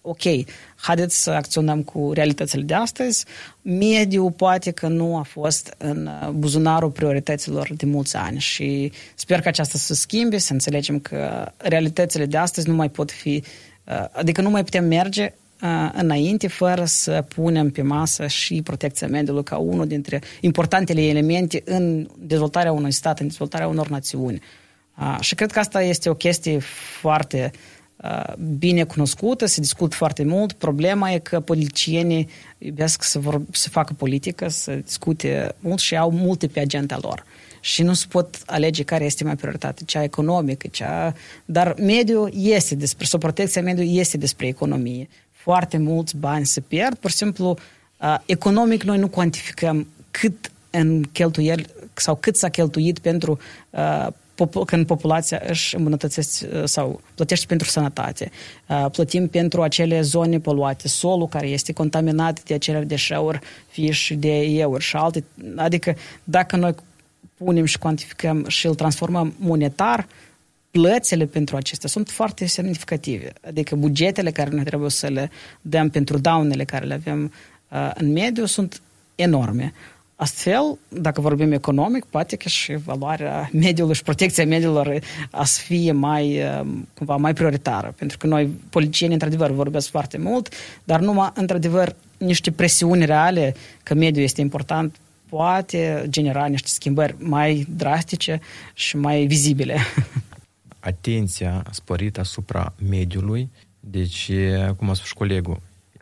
ok, 0.03 0.23
haideți 0.77 1.23
să 1.23 1.31
acționăm 1.31 1.83
cu 1.83 2.13
realitățile 2.13 2.63
de 2.63 2.75
astăzi. 2.75 3.25
Mediul 3.63 4.31
poate 4.31 4.71
că 4.71 4.89
nu 4.89 5.17
a 5.17 5.23
fost 5.23 5.75
în 5.79 6.11
buzunarul 6.35 6.91
priorităților 6.91 7.69
de 7.77 7.87
mulți 7.87 8.17
ani 8.17 8.39
și 8.39 8.93
sper 9.15 9.41
că 9.41 9.49
aceasta 9.49 9.79
să 9.79 9.95
schimbe, 9.95 10.39
să 10.39 10.53
înțelegem 10.53 10.99
că 10.99 11.53
realitățile 11.57 12.27
de 12.27 12.37
astăzi 12.37 12.69
nu 12.69 12.75
mai 12.75 12.89
pot 12.89 13.11
fi, 13.11 13.43
adică 14.13 14.41
nu 14.41 14.51
mai 14.51 14.65
putem 14.65 14.85
merge 14.85 15.33
înainte 15.93 16.49
fără 16.49 16.85
să 16.85 17.25
punem 17.35 17.71
pe 17.71 17.83
masă 17.83 18.27
și 18.27 18.63
protecția 18.63 19.09
mediului 19.09 19.43
ca 19.43 19.57
unul 19.57 19.87
dintre 19.87 20.23
importantele 20.41 21.03
elemente 21.03 21.63
în 21.65 22.09
dezvoltarea 22.19 22.73
unui 22.73 22.93
stat, 22.93 23.21
în 23.21 23.27
dezvoltarea 23.27 23.69
unor 23.69 23.89
națiuni. 23.89 24.41
Și 25.21 25.35
cred 25.35 25.53
că 25.53 25.59
asta 25.59 25.83
este 25.83 26.09
o 26.09 26.15
chestie 26.15 26.59
foarte 27.01 27.51
bine 28.59 28.85
cunoscută, 28.85 29.47
se 29.47 29.61
discută 29.61 29.97
foarte 29.97 30.25
mult. 30.25 30.53
Problema 30.53 31.11
e 31.11 31.19
că 31.19 31.41
politicienii 31.41 32.29
iubesc 32.59 33.03
să, 33.03 33.19
vor, 33.19 33.43
să 33.53 33.69
facă 33.69 33.93
politică, 33.93 34.49
să 34.49 34.75
discute 34.75 35.55
mult 35.59 35.79
și 35.79 35.97
au 35.97 36.11
multe 36.11 36.47
pe 36.47 36.61
agenda 36.61 36.99
lor. 37.03 37.25
Și 37.61 37.83
nu 37.83 37.93
se 37.93 38.07
pot 38.09 38.43
alege 38.47 38.83
care 38.83 39.05
este 39.05 39.25
mai 39.25 39.37
prioritate, 39.37 39.83
cea 39.85 40.03
economică, 40.03 40.67
cea... 40.67 41.15
Dar 41.45 41.75
mediul 41.79 42.33
este 42.35 42.75
despre, 42.75 43.05
sau 43.05 43.19
protecția 43.19 43.63
mediului 43.63 43.97
este 43.97 44.17
despre 44.17 44.47
economie. 44.47 45.09
Foarte 45.33 45.79
mulți 45.79 46.17
bani 46.17 46.47
se 46.47 46.61
pierd, 46.61 46.97
pur 46.97 47.11
și 47.11 47.17
simplu, 47.17 47.59
economic 48.27 48.83
noi 48.83 48.99
nu 48.99 49.09
cuantificăm 49.09 49.87
cât 50.11 50.51
în 50.71 51.03
cheltuieli 51.03 51.67
sau 51.93 52.15
cât 52.15 52.37
s-a 52.37 52.49
cheltuit 52.49 52.99
pentru 52.99 53.39
uh, 53.71 54.07
când 54.47 54.87
populația 54.87 55.43
își 55.47 55.77
îmbunătățește 55.77 56.49
uh, 56.53 56.63
sau 56.65 57.01
plătește 57.15 57.47
pentru 57.47 57.69
sănătate, 57.69 58.31
uh, 58.67 58.87
plătim 58.93 59.29
pentru 59.29 59.63
acele 59.63 60.01
zone 60.01 60.39
poluate, 60.41 60.89
solul 60.89 61.29
care 61.29 61.47
este 61.49 61.73
contaminat 61.73 62.43
de 62.43 62.55
acele 62.55 62.81
deșeuri, 62.85 63.39
fie 63.69 63.91
și 63.91 64.15
de 64.15 64.39
euri 64.39 64.85
și 64.85 64.97
alte. 64.97 65.25
Adică 65.57 65.97
dacă 66.25 66.57
noi 66.57 66.75
punem 67.37 67.65
și 67.65 67.79
cuantificăm 67.79 68.45
și 68.49 68.67
îl 68.67 68.75
transformăm 68.75 69.35
monetar, 69.39 70.07
plățile 70.71 71.27
pentru 71.27 71.57
acestea 71.57 71.89
sunt 71.89 72.09
foarte 72.09 72.47
semnificative. 72.47 73.33
Adică 73.47 73.77
bugetele 73.77 74.31
care 74.31 74.51
noi 74.51 74.65
trebuie 74.65 74.91
să 74.91 75.07
le 75.07 75.31
dăm 75.61 75.91
pentru 75.91 76.19
daunele 76.19 76.65
care 76.65 76.87
le 76.87 76.95
avem 76.95 77.33
uh, 77.69 77.91
în 77.95 78.13
mediu 78.13 78.45
sunt 78.45 78.81
enorme. 79.15 79.73
Astfel, 80.21 80.79
dacă 80.89 81.21
vorbim 81.21 81.53
economic, 81.53 82.05
poate 82.05 82.37
că 82.37 82.49
și 82.49 82.77
valoarea 82.77 83.51
mediului 83.53 83.95
și 83.95 84.03
protecția 84.03 84.47
mediilor 84.47 84.99
a 85.31 85.45
să 85.45 85.61
fie 85.61 85.93
mai, 85.93 86.43
um, 86.43 86.89
cumva, 86.95 87.17
mai 87.17 87.33
prioritară. 87.33 87.95
Pentru 87.99 88.19
că 88.19 88.27
noi, 88.27 88.47
politicieni, 88.47 89.13
într-adevăr, 89.13 89.51
vorbesc 89.51 89.89
foarte 89.89 90.19
mult, 90.19 90.55
dar 90.85 91.01
numai, 91.01 91.31
într-adevăr, 91.35 91.97
niște 92.19 92.51
presiuni 92.51 93.05
reale 93.05 93.55
că 93.83 93.95
mediul 93.95 94.25
este 94.25 94.41
important 94.41 94.97
poate 95.29 96.05
genera 96.09 96.47
niște 96.47 96.69
schimbări 96.69 97.15
mai 97.19 97.67
drastice 97.77 98.41
și 98.75 98.97
mai 98.97 99.27
vizibile. 99.27 99.77
Atenția 100.81 101.63
sporită 101.71 102.21
asupra 102.21 102.75
mediului, 102.89 103.51
deci, 103.81 104.31
cum 104.77 104.91
a 104.91 104.95
spus 104.95 105.13
colegul, 105.13 105.61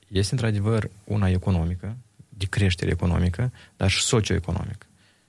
este 0.08 0.34
într-adevăr 0.34 0.90
una 1.04 1.28
economică, 1.28 1.96
de 2.38 2.46
creștere 2.46 2.90
economică, 2.90 3.52
dar 3.76 3.90
și 3.90 4.02
socioeconomică. 4.02 4.86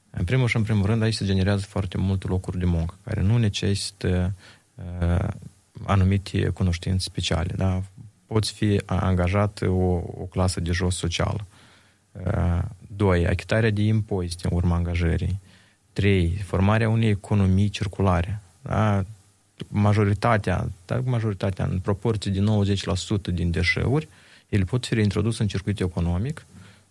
În 0.10 0.24
primul 0.24 0.48
și 0.48 0.56
în 0.56 0.64
primul 0.64 0.86
rând, 0.86 1.02
aici 1.02 1.14
se 1.14 1.26
generează 1.26 1.66
foarte 1.68 1.98
multe 1.98 2.28
locuri 2.28 2.60
de 2.60 2.66
muncă, 2.66 2.98
care 3.04 3.22
nu 3.22 3.38
necesită 3.38 4.34
uh, 4.76 5.28
anumite 5.86 6.48
cunoștințe 6.48 7.04
speciale. 7.10 7.54
Da? 7.56 7.82
Poți 8.26 8.52
fi 8.52 8.82
angajat 8.86 9.62
o, 9.62 9.84
o 9.96 10.28
clasă 10.30 10.60
de 10.60 10.72
jos 10.72 10.96
socială. 10.96 11.46
Uh, 12.12 12.62
doi, 12.96 13.28
achitarea 13.28 13.70
de 13.70 13.82
impozite 13.82 14.48
în 14.50 14.56
urma 14.58 14.76
angajării. 14.76 15.40
Trei, 15.94 16.42
formarea 16.46 16.90
unei 16.90 17.10
economii 17.10 17.70
circulare. 17.70 18.42
Da? 18.62 19.06
Majoritatea, 19.68 20.70
dar 20.86 21.00
majoritatea, 21.00 21.66
în 21.66 21.80
proporție 21.80 22.32
de 22.32 22.44
90% 23.32 23.34
din 23.34 23.52
deșeuri, 23.52 24.08
ele 24.50 24.64
pot 24.64 24.86
fi 24.86 24.94
reintroduse 24.94 25.42
în 25.42 25.48
circuit 25.48 25.80
economic 25.80 26.46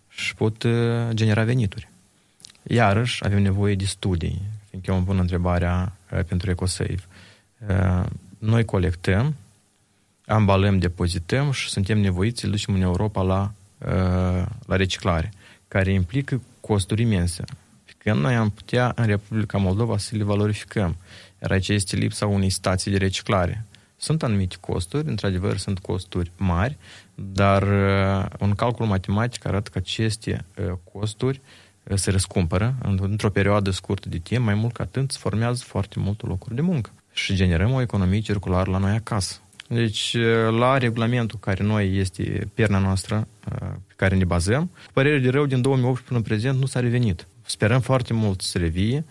și 0.09 0.35
pot 0.35 0.63
uh, 0.63 0.71
genera 1.09 1.43
venituri. 1.43 1.89
Iarăși 2.63 3.25
avem 3.25 3.41
nevoie 3.41 3.75
de 3.75 3.85
studii, 3.85 4.41
fiindcă 4.69 4.91
eu 4.91 4.97
îmi 4.97 5.05
pun 5.05 5.19
întrebarea 5.19 5.93
uh, 6.11 6.23
pentru 6.23 6.49
EcoSave. 6.49 7.03
Uh, 7.67 8.05
noi 8.37 8.65
colectăm, 8.65 9.35
ambalăm, 10.25 10.79
depozităm 10.79 11.51
și 11.51 11.69
suntem 11.69 11.99
nevoiți 11.99 12.39
să 12.39 12.47
ducem 12.47 12.73
în 12.73 12.81
Europa 12.81 13.21
la, 13.21 13.51
la 14.65 14.75
reciclare, 14.75 15.33
care 15.67 15.93
implică 15.93 16.41
costuri 16.59 17.01
imense. 17.01 17.43
Când 17.97 18.19
noi 18.19 18.35
am 18.35 18.49
putea 18.49 18.91
în 18.95 19.05
Republica 19.05 19.57
Moldova 19.57 19.97
să 19.97 20.15
le 20.15 20.23
valorificăm. 20.23 20.95
Iar 21.41 21.51
aici 21.51 21.67
este 21.67 21.95
lipsa 21.95 22.25
unei 22.27 22.49
stații 22.49 22.91
de 22.91 22.97
reciclare. 22.97 23.65
Sunt 24.01 24.23
anumite 24.23 24.55
costuri, 24.59 25.07
într-adevăr 25.07 25.57
sunt 25.57 25.79
costuri 25.79 26.31
mari, 26.37 26.77
dar 27.15 27.63
uh, 27.63 28.25
un 28.39 28.55
calcul 28.55 28.85
matematic 28.85 29.45
arată 29.45 29.69
că 29.69 29.77
aceste 29.77 30.45
uh, 30.57 30.71
costuri 30.93 31.41
uh, 31.83 31.97
se 31.97 32.11
răscumpără 32.11 32.75
într-o 33.01 33.29
perioadă 33.29 33.69
scurtă 33.69 34.09
de 34.09 34.17
timp, 34.17 34.45
mai 34.45 34.53
mult 34.53 34.73
ca 34.73 34.83
atât, 34.83 35.11
se 35.11 35.17
formează 35.21 35.63
foarte 35.67 35.99
multe 35.99 36.25
locuri 36.25 36.55
de 36.55 36.61
muncă 36.61 36.91
și 37.11 37.35
generăm 37.35 37.71
o 37.71 37.81
economie 37.81 38.19
circulară 38.19 38.71
la 38.71 38.77
noi 38.77 38.91
acasă. 38.91 39.39
Deci, 39.67 40.17
la 40.59 40.77
regulamentul 40.77 41.39
care 41.39 41.63
noi 41.63 41.97
este 41.97 42.47
perna 42.53 42.79
noastră, 42.79 43.27
pe 43.87 43.93
care 43.95 44.15
ne 44.15 44.25
bazăm, 44.25 44.71
părerea 44.93 45.19
de 45.19 45.29
rău 45.29 45.45
din 45.45 45.61
2008 45.61 46.01
până 46.01 46.17
în 46.19 46.25
prezent 46.25 46.59
nu 46.59 46.65
s-a 46.65 46.79
revenit. 46.79 47.27
Sperăm 47.45 47.79
foarte 47.79 48.13
mult 48.13 48.41
să 48.41 48.57
revie 48.57 49.05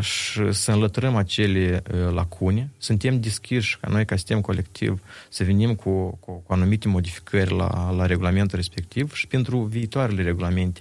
și 0.00 0.52
să 0.52 0.72
înlăturăm 0.72 1.16
acele 1.16 1.82
lacune. 2.12 2.70
Suntem 2.78 3.20
deschiși 3.20 3.78
ca 3.80 3.88
noi, 3.90 4.04
ca 4.04 4.16
sistem 4.16 4.40
colectiv, 4.40 5.02
să 5.28 5.44
venim 5.44 5.74
cu, 5.74 6.18
cu, 6.20 6.32
cu 6.32 6.52
anumite 6.52 6.88
modificări 6.88 7.56
la, 7.56 7.90
la 7.90 8.06
regulamentul 8.06 8.58
respectiv 8.58 9.14
și 9.14 9.26
pentru 9.26 9.58
viitoarele 9.58 10.22
regulamente. 10.22 10.80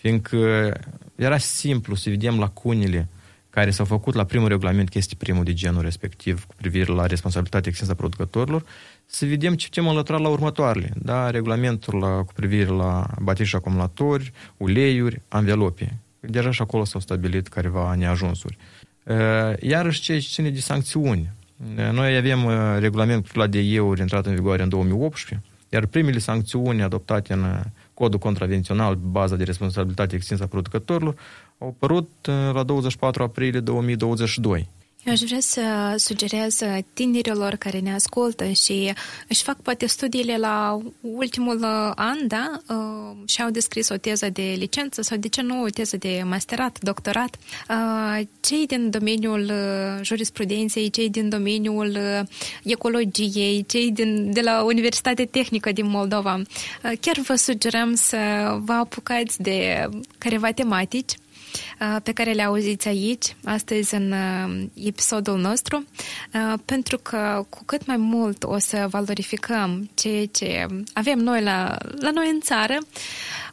Fiindcă 0.00 0.72
era 1.14 1.38
simplu 1.38 1.94
să 1.94 2.10
vedem 2.10 2.38
lacunile 2.38 3.08
care 3.50 3.70
s-au 3.70 3.84
făcut 3.84 4.14
la 4.14 4.24
primul 4.24 4.48
regulament, 4.48 4.88
că 4.88 4.98
este 4.98 5.14
primul 5.14 5.44
de 5.44 5.52
genul 5.52 5.82
respectiv, 5.82 6.44
cu 6.44 6.54
privire 6.54 6.92
la 6.92 7.06
responsabilitatea 7.06 7.68
extinsă 7.68 7.92
a 7.92 7.96
producătorilor, 7.96 8.64
să 9.06 9.26
vedem 9.26 9.54
ce 9.54 9.66
putem 9.66 9.88
înlătura 9.88 10.18
la 10.18 10.28
următoarele. 10.28 10.92
Da? 11.02 11.30
Regulamentul 11.30 11.98
la, 11.98 12.08
cu 12.08 12.32
privire 12.32 12.68
la 12.68 13.06
baterii 13.20 13.46
și 13.46 13.56
acumulatori, 13.56 14.32
uleiuri, 14.56 15.22
anvelope 15.28 15.98
deja 16.26 16.50
și 16.50 16.62
acolo 16.62 16.84
s-au 16.84 17.00
stabilit 17.00 17.48
careva 17.48 17.94
neajunsuri. 17.94 18.56
Iarăși 19.60 20.00
ce 20.00 20.18
ține 20.18 20.50
de 20.50 20.60
sancțiuni. 20.60 21.30
Noi 21.92 22.16
avem 22.16 22.38
regulamentul 22.78 23.32
la 23.34 23.46
de 23.46 23.58
euri 23.58 24.00
intrat 24.00 24.26
în 24.26 24.34
vigoare 24.34 24.62
în 24.62 24.68
2018, 24.68 25.42
iar 25.68 25.86
primele 25.86 26.18
sancțiuni 26.18 26.82
adoptate 26.82 27.32
în 27.32 27.60
codul 27.94 28.18
contravențional, 28.18 28.94
baza 28.94 29.36
de 29.36 29.44
responsabilitate 29.44 30.14
extinsă 30.14 30.42
a 30.42 30.46
producătorilor, 30.46 31.14
au 31.58 31.68
apărut 31.68 32.08
la 32.52 32.62
24 32.62 33.22
aprilie 33.22 33.60
2022. 33.60 34.68
Eu 35.04 35.12
aș 35.12 35.20
vrea 35.20 35.40
să 35.40 35.94
sugerez 35.96 36.60
tinerilor 36.92 37.54
care 37.54 37.78
ne 37.78 37.94
ascultă 37.94 38.44
și 38.44 38.92
își 39.28 39.42
fac 39.42 39.56
poate 39.60 39.86
studiile 39.86 40.36
la 40.36 40.78
ultimul 41.00 41.64
an, 41.94 42.26
da? 42.26 42.60
Uh, 42.68 43.28
și 43.28 43.42
au 43.42 43.50
descris 43.50 43.88
o 43.88 43.96
teză 43.96 44.28
de 44.28 44.54
licență 44.58 45.02
sau 45.02 45.16
de 45.16 45.28
ce 45.28 45.42
nu 45.42 45.62
o 45.62 45.68
teză 45.68 45.96
de 45.96 46.22
masterat, 46.26 46.78
doctorat. 46.80 47.36
Uh, 47.68 48.26
cei 48.40 48.66
din 48.66 48.90
domeniul 48.90 49.40
uh, 49.40 50.02
jurisprudenței, 50.02 50.90
cei 50.90 51.10
din 51.10 51.28
domeniul 51.28 51.98
ecologiei, 52.62 53.64
cei 53.68 53.92
din, 53.92 54.32
de 54.32 54.40
la 54.40 54.62
Universitatea 54.62 55.26
Tehnică 55.26 55.72
din 55.72 55.88
Moldova, 55.88 56.42
chiar 57.00 57.18
vă 57.26 57.34
sugerăm 57.34 57.94
să 57.94 58.16
vă 58.64 58.72
apucați 58.72 59.42
de 59.42 59.88
careva 60.18 60.52
tematici 60.52 61.12
Uh, 61.12 61.23
pe 62.02 62.12
care 62.12 62.32
le 62.32 62.42
auziți 62.42 62.88
aici, 62.88 63.36
astăzi 63.44 63.94
în 63.94 64.12
uh, 64.12 64.66
episodul 64.84 65.38
nostru, 65.38 65.84
uh, 66.34 66.58
pentru 66.64 66.98
că 66.98 67.46
cu 67.48 67.64
cât 67.64 67.86
mai 67.86 67.96
mult 67.96 68.44
o 68.44 68.58
să 68.58 68.86
valorificăm 68.90 69.90
ceea 69.94 70.26
ce 70.26 70.66
avem 70.92 71.18
noi 71.18 71.42
la, 71.42 71.76
la 72.00 72.10
noi 72.10 72.30
în 72.32 72.40
țară, 72.40 72.78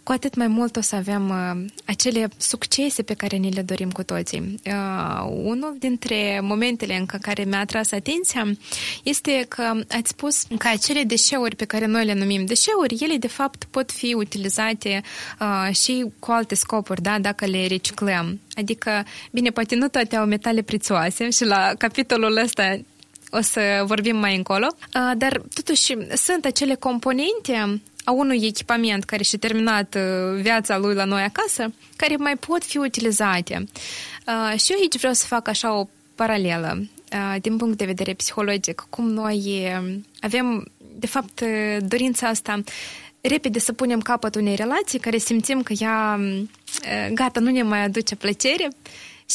cu 0.04 0.12
atât 0.12 0.36
mai 0.36 0.47
mult 0.47 0.76
o 0.76 0.82
să 0.82 0.95
avem 0.95 1.30
uh, 1.30 1.66
acele 1.86 2.28
succese 2.38 3.02
pe 3.02 3.14
care 3.14 3.38
ni 3.38 3.52
le 3.52 3.62
dorim 3.62 3.91
cu 3.91 4.04
toții. 4.04 4.60
Uh, 4.66 5.30
unul 5.43 5.76
dintre 5.80 6.39
momentele 6.43 6.97
în 6.97 7.06
care 7.06 7.43
mi-a 7.43 7.60
atras 7.60 7.91
atenția 7.91 8.47
este 9.04 9.45
că 9.47 9.74
ați 9.89 10.10
spus 10.10 10.43
că 10.58 10.68
acele 10.68 11.04
deșeuri 11.04 11.56
pe 11.56 11.66
care 11.66 11.86
noi 11.86 12.06
le 12.06 12.14
numim 12.14 12.45
deșeuri, 12.45 12.97
ele 12.99 13.18
de 13.18 13.28
fapt 13.28 13.64
pot 13.64 13.91
fi 13.91 14.14
utilizate 14.14 15.02
uh, 15.39 15.76
și 15.76 16.06
cu 16.20 16.32
alte 16.32 16.56
scopuri, 16.56 17.02
da, 17.02 17.20
dacă 17.20 17.45
le 17.45 17.68
reciclăm. 17.68 18.39
Adică, 18.56 19.06
bine, 19.32 19.49
poate 19.49 19.76
nu 19.76 19.88
toate 19.88 20.16
au 20.16 20.26
metale 20.26 20.62
prețioase 20.62 21.30
și 21.30 21.45
la 21.45 21.72
capitolul 21.78 22.38
ăsta 22.38 22.80
o 23.32 23.41
să 23.41 23.84
vorbim 23.86 24.18
mai 24.18 24.36
încolo, 24.36 24.68
uh, 24.72 25.12
dar 25.18 25.41
totuși 25.54 25.95
sunt 26.16 26.45
acele 26.45 26.76
componente 26.76 27.82
a 28.04 28.12
unui 28.12 28.45
echipament 28.45 29.04
care 29.04 29.24
și-a 29.24 29.38
terminat 29.38 29.95
uh, 29.95 30.41
viața 30.41 30.78
lui 30.78 30.93
la 30.93 31.06
noi 31.06 31.22
acasă, 31.22 31.74
care 31.95 32.16
mai 32.16 32.36
pot 32.36 32.64
fi 32.64 32.78
utilizate. 32.78 33.64
Uh, 34.28 34.60
și 34.60 34.72
eu 34.72 34.80
aici 34.80 34.97
vreau 34.97 35.14
să 35.14 35.26
fac 35.26 35.47
așa 35.47 35.74
o 35.74 35.88
paralelă 36.16 36.78
uh, 37.14 37.41
din 37.41 37.58
punct 37.58 37.78
de 37.78 37.86
vedere 37.86 38.14
psihologic, 38.14 38.86
cum 38.89 39.10
noi 39.10 39.72
avem, 40.20 40.72
de 40.95 41.08
fapt, 41.08 41.43
dorința 41.80 42.28
asta 42.28 42.64
repede 43.22 43.60
să 43.60 43.74
punem 43.74 43.99
capăt 43.99 44.36
unei 44.36 44.56
relații 44.56 44.99
care 44.99 45.18
simțim 45.18 45.62
că 45.62 45.74
ea, 45.80 46.20
gata, 47.14 47.39
nu 47.39 47.49
ne 47.49 47.64
mai 47.64 47.84
aduce 47.84 48.16
plăcere 48.16 48.68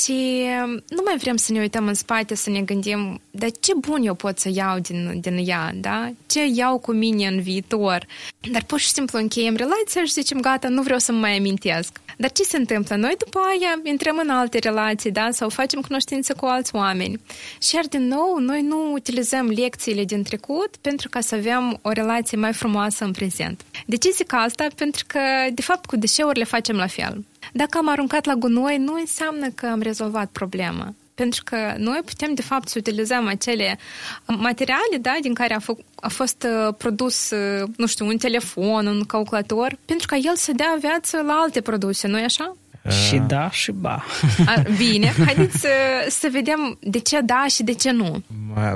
și 0.02 0.44
um, 0.64 0.70
nu 0.88 1.02
mai 1.04 1.16
vrem 1.18 1.36
să 1.36 1.52
ne 1.52 1.60
uităm 1.60 1.86
în 1.86 1.94
spate, 1.94 2.34
să 2.34 2.50
ne 2.50 2.60
gândim, 2.60 3.20
dar 3.30 3.50
ce 3.60 3.72
bun 3.74 4.02
eu 4.02 4.14
pot 4.14 4.38
să 4.38 4.50
iau 4.54 4.78
din, 4.78 5.20
din 5.20 5.42
ea, 5.48 5.72
da? 5.74 6.10
Ce 6.26 6.46
iau 6.54 6.78
cu 6.78 6.92
mine 6.92 7.26
în 7.26 7.40
viitor? 7.40 8.06
Dar 8.52 8.64
pur 8.64 8.78
și 8.78 8.88
simplu 8.88 9.18
încheiem 9.18 9.56
relația 9.56 10.04
și 10.04 10.12
zicem, 10.12 10.40
gata, 10.40 10.68
nu 10.68 10.82
vreau 10.82 10.98
să 10.98 11.12
mă 11.12 11.18
mai 11.18 11.36
amintesc. 11.36 12.00
Dar 12.16 12.32
ce 12.32 12.42
se 12.42 12.56
întâmplă? 12.56 12.96
Noi 12.96 13.14
după 13.18 13.38
aia 13.38 13.80
intrăm 13.82 14.18
în 14.22 14.28
alte 14.28 14.58
relații, 14.58 15.10
da? 15.10 15.28
Sau 15.30 15.48
facem 15.48 15.80
cunoștință 15.80 16.34
cu 16.34 16.44
alți 16.44 16.74
oameni. 16.74 17.20
Și 17.62 17.74
iar 17.74 17.84
din 17.84 18.06
nou, 18.06 18.38
noi 18.38 18.62
nu 18.62 18.92
utilizăm 18.92 19.46
lecțiile 19.46 20.04
din 20.04 20.22
trecut 20.22 20.76
pentru 20.80 21.08
ca 21.08 21.20
să 21.20 21.34
avem 21.34 21.78
o 21.82 21.90
relație 21.90 22.38
mai 22.38 22.52
frumoasă 22.52 23.04
în 23.04 23.12
prezent. 23.12 23.62
De 23.86 23.96
ce 23.96 24.10
zic 24.10 24.32
asta? 24.32 24.66
Pentru 24.74 25.04
că, 25.06 25.20
de 25.52 25.62
fapt, 25.62 25.86
cu 25.86 25.96
deșeurile 25.96 26.44
facem 26.44 26.76
la 26.76 26.86
fel. 26.86 27.24
Dacă 27.52 27.78
am 27.78 27.88
aruncat 27.88 28.24
la 28.24 28.34
gunoi, 28.34 28.76
nu 28.78 28.94
înseamnă 28.98 29.48
că 29.54 29.66
am 29.66 29.80
rezolvat 29.80 30.28
problema. 30.32 30.94
Pentru 31.14 31.42
că 31.44 31.56
noi 31.78 32.00
putem, 32.04 32.34
de 32.34 32.42
fapt, 32.42 32.68
să 32.68 32.74
utilizăm 32.78 33.26
acele 33.26 33.78
materiale 34.26 34.96
da, 35.00 35.16
din 35.22 35.34
care 35.34 35.54
a, 35.54 35.60
f- 35.60 35.84
a 35.94 36.08
fost 36.08 36.46
uh, 36.66 36.74
produs, 36.78 37.30
uh, 37.30 37.68
nu 37.76 37.86
știu, 37.86 38.06
un 38.06 38.16
telefon, 38.16 38.86
un 38.86 39.04
calculator, 39.04 39.78
pentru 39.84 40.06
ca 40.06 40.16
el 40.16 40.36
să 40.36 40.52
dea 40.56 40.76
viață 40.80 41.16
la 41.26 41.32
alte 41.32 41.60
produse, 41.60 42.06
nu-i 42.06 42.22
așa? 42.22 42.56
Și 42.88 43.16
da 43.16 43.50
și 43.50 43.72
ba. 43.72 44.04
A, 44.46 44.62
bine, 44.76 45.06
haideți 45.26 45.58
să, 45.58 45.68
să 46.08 46.28
vedem 46.32 46.78
de 46.80 46.98
ce 46.98 47.20
da 47.20 47.44
și 47.48 47.62
de 47.62 47.72
ce 47.72 47.90
nu. 47.90 48.22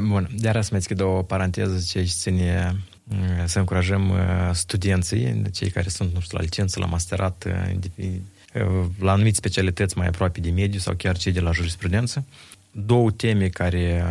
Bun, 0.08 0.28
de 0.38 0.50
să 0.52 0.68
mai 0.70 0.80
deschid 0.80 1.00
o 1.00 1.22
paranteză 1.22 1.84
ce 1.88 2.02
ține 2.02 2.76
să 3.44 3.58
încurajăm 3.58 4.12
studenții, 4.52 5.42
cei 5.52 5.70
care 5.70 5.88
sunt, 5.88 6.14
nu 6.14 6.20
știu, 6.20 6.36
la 6.36 6.42
licență, 6.42 6.80
la 6.80 6.86
masterat, 6.86 7.46
la 8.98 9.12
anumite 9.12 9.34
specialități 9.34 9.98
mai 9.98 10.07
aproape 10.07 10.40
de 10.40 10.51
mediu 10.51 10.78
sau 10.78 10.94
chiar 10.94 11.16
cei 11.16 11.32
de 11.32 11.40
la 11.40 11.53
jurisprudență. 11.53 12.24
Două 12.70 13.11
teme 13.11 13.48
care 13.48 14.05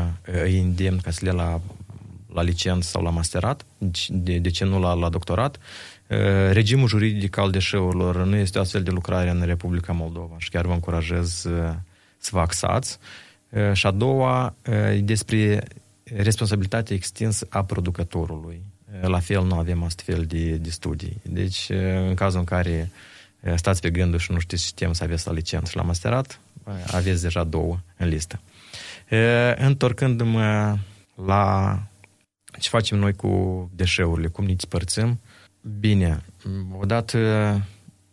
îi 0.44 0.60
îndemn 0.60 0.98
ca 0.98 1.12
să 1.12 1.20
le 1.24 1.32
la, 1.32 1.62
la 2.34 2.42
licență 2.42 2.90
sau 2.90 3.04
la 3.04 3.10
masterat, 3.10 3.66
de, 4.08 4.38
de 4.38 4.50
ce 4.50 4.66
nu 4.66 4.80
la, 4.80 4.94
la 4.94 5.10
doctorat. 5.10 5.58
Regimul 6.52 6.88
juridic 6.88 7.38
al 7.38 7.52
deșeurilor 7.52 8.26
nu 8.26 8.36
este 8.36 8.58
o 8.58 8.62
astfel 8.62 8.84
de 8.84 8.92
lucrare 8.92 9.30
în 9.30 9.42
Republica 9.42 9.94
Moldova 9.94 10.36
și 10.38 10.50
chiar 10.50 10.66
vă 10.66 10.74
încurajez 10.74 11.30
să 12.18 12.30
vă 12.32 12.40
axați. 12.40 12.98
Și 13.74 13.86
a 13.86 13.92
doua, 13.92 14.56
despre 15.02 15.64
responsabilitatea 16.04 16.96
extinsă 16.96 17.48
a 17.50 17.64
producătorului. 17.64 18.62
La 19.02 19.20
fel 19.20 19.46
nu 19.46 19.56
avem 19.56 19.84
astfel 19.84 20.24
de, 20.26 20.52
de 20.52 20.70
studii. 20.70 21.22
Deci, 21.24 21.70
în 22.08 22.14
cazul 22.14 22.40
în 22.40 22.46
care 22.46 22.92
stați 23.56 23.82
pe 23.82 23.90
gândul 23.90 24.20
și 24.20 24.32
nu 24.32 24.40
știți 24.40 24.66
ce 24.66 24.74
tem 24.74 24.94
să 24.94 25.04
aveți 25.04 25.28
la 25.28 25.34
licență 25.34 25.70
și 25.70 25.76
la 25.76 25.82
masterat, 25.82 26.40
aveți 26.92 27.22
deja 27.22 27.44
două 27.44 27.80
în 27.98 28.08
listă. 28.08 28.40
Întorcându-mă 29.56 30.78
la 31.26 31.78
ce 32.60 32.70
facem 32.70 32.98
noi 32.98 33.14
cu 33.14 33.72
deșeurile, 33.76 34.28
cum 34.28 34.46
ne 34.46 34.54
spărțim, 34.58 35.20
bine, 35.80 36.24
odată 36.80 37.18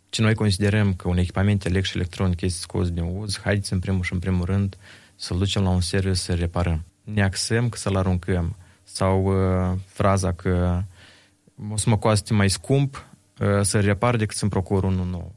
ce 0.08 0.22
noi 0.22 0.34
considerăm 0.34 0.94
că 0.94 1.08
un 1.08 1.18
echipament 1.18 1.64
electric 1.64 1.90
și 1.90 1.96
electronic 1.96 2.40
este 2.40 2.60
scos 2.60 2.90
din 2.90 3.02
uz, 3.02 3.40
haideți 3.40 3.72
în 3.72 3.78
primul 3.78 4.02
și 4.02 4.12
în 4.12 4.18
primul 4.18 4.44
rând 4.44 4.76
să-l 5.16 5.38
ducem 5.38 5.62
la 5.62 5.68
un 5.68 5.80
serviciu 5.80 6.14
să 6.14 6.34
reparăm. 6.34 6.84
Ne 7.04 7.22
axăm 7.22 7.68
că 7.68 7.78
să-l 7.78 7.96
aruncăm. 7.96 8.56
Sau 8.82 9.24
uh, 9.24 9.78
fraza 9.86 10.32
că 10.32 10.82
o 11.70 11.76
să 11.76 11.90
mă 11.90 11.96
coaste 11.98 12.32
mai 12.32 12.50
scump 12.50 13.06
să 13.60 13.80
repar 13.80 14.16
decât 14.16 14.36
să-mi 14.36 14.50
procur 14.50 14.84
unul 14.84 15.06
nou. 15.06 15.34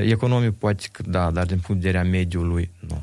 Economic 0.00 0.54
poate 0.54 0.88
că 0.92 1.02
da, 1.06 1.30
dar 1.30 1.46
din 1.46 1.58
punct 1.58 1.82
de 1.82 1.86
vedere 1.86 2.06
a 2.06 2.10
mediului, 2.10 2.70
nu. 2.80 3.02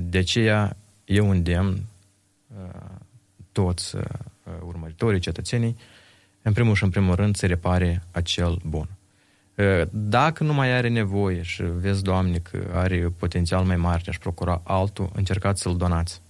De 0.00 0.18
aceea 0.18 0.76
eu 1.04 1.30
îndemn 1.30 1.82
toți 3.52 3.96
urmăritorii, 4.66 5.20
cetățenii, 5.20 5.76
în 6.42 6.52
primul 6.52 6.74
și 6.74 6.84
în 6.84 6.90
primul 6.90 7.14
rând 7.14 7.36
să 7.36 7.46
repare 7.46 8.02
acel 8.10 8.60
bun. 8.64 8.88
Dacă 9.90 10.44
nu 10.44 10.52
mai 10.52 10.72
are 10.72 10.88
nevoie 10.88 11.42
și 11.42 11.62
vezi, 11.62 12.02
Doamne, 12.02 12.38
că 12.38 12.58
are 12.72 13.12
potențial 13.18 13.64
mai 13.64 13.76
mare 13.76 14.00
de 14.04 14.10
a-și 14.10 14.18
procura 14.18 14.60
altul, 14.64 15.10
încercați 15.14 15.62
să-l 15.62 15.76
donați 15.76 16.20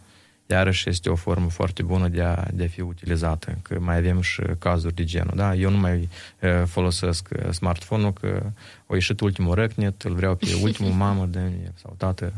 iarăși 0.47 0.89
este 0.89 1.09
o 1.09 1.15
formă 1.15 1.49
foarte 1.49 1.83
bună 1.83 2.09
de 2.09 2.23
a, 2.23 2.45
de 2.53 2.65
a 2.65 2.69
fi 2.69 2.81
utilizată, 2.81 3.59
că 3.63 3.79
mai 3.81 3.97
avem 3.97 4.21
și 4.21 4.43
cazuri 4.59 4.95
de 4.95 5.05
genul, 5.05 5.33
da? 5.37 5.55
Eu 5.55 5.71
nu 5.71 5.77
mai 5.77 6.09
uh, 6.41 6.51
folosesc 6.67 7.29
smartphone-ul, 7.51 8.13
că 8.13 8.43
o 8.87 8.95
ieșit 8.95 9.21
ultimul 9.21 9.55
răcnet, 9.55 10.03
îl 10.03 10.15
vreau 10.15 10.35
pe 10.35 10.59
ultimul 10.63 10.93
mamă 11.05 11.27
de 11.27 11.41
sau 11.75 11.95
tată, 11.97 12.33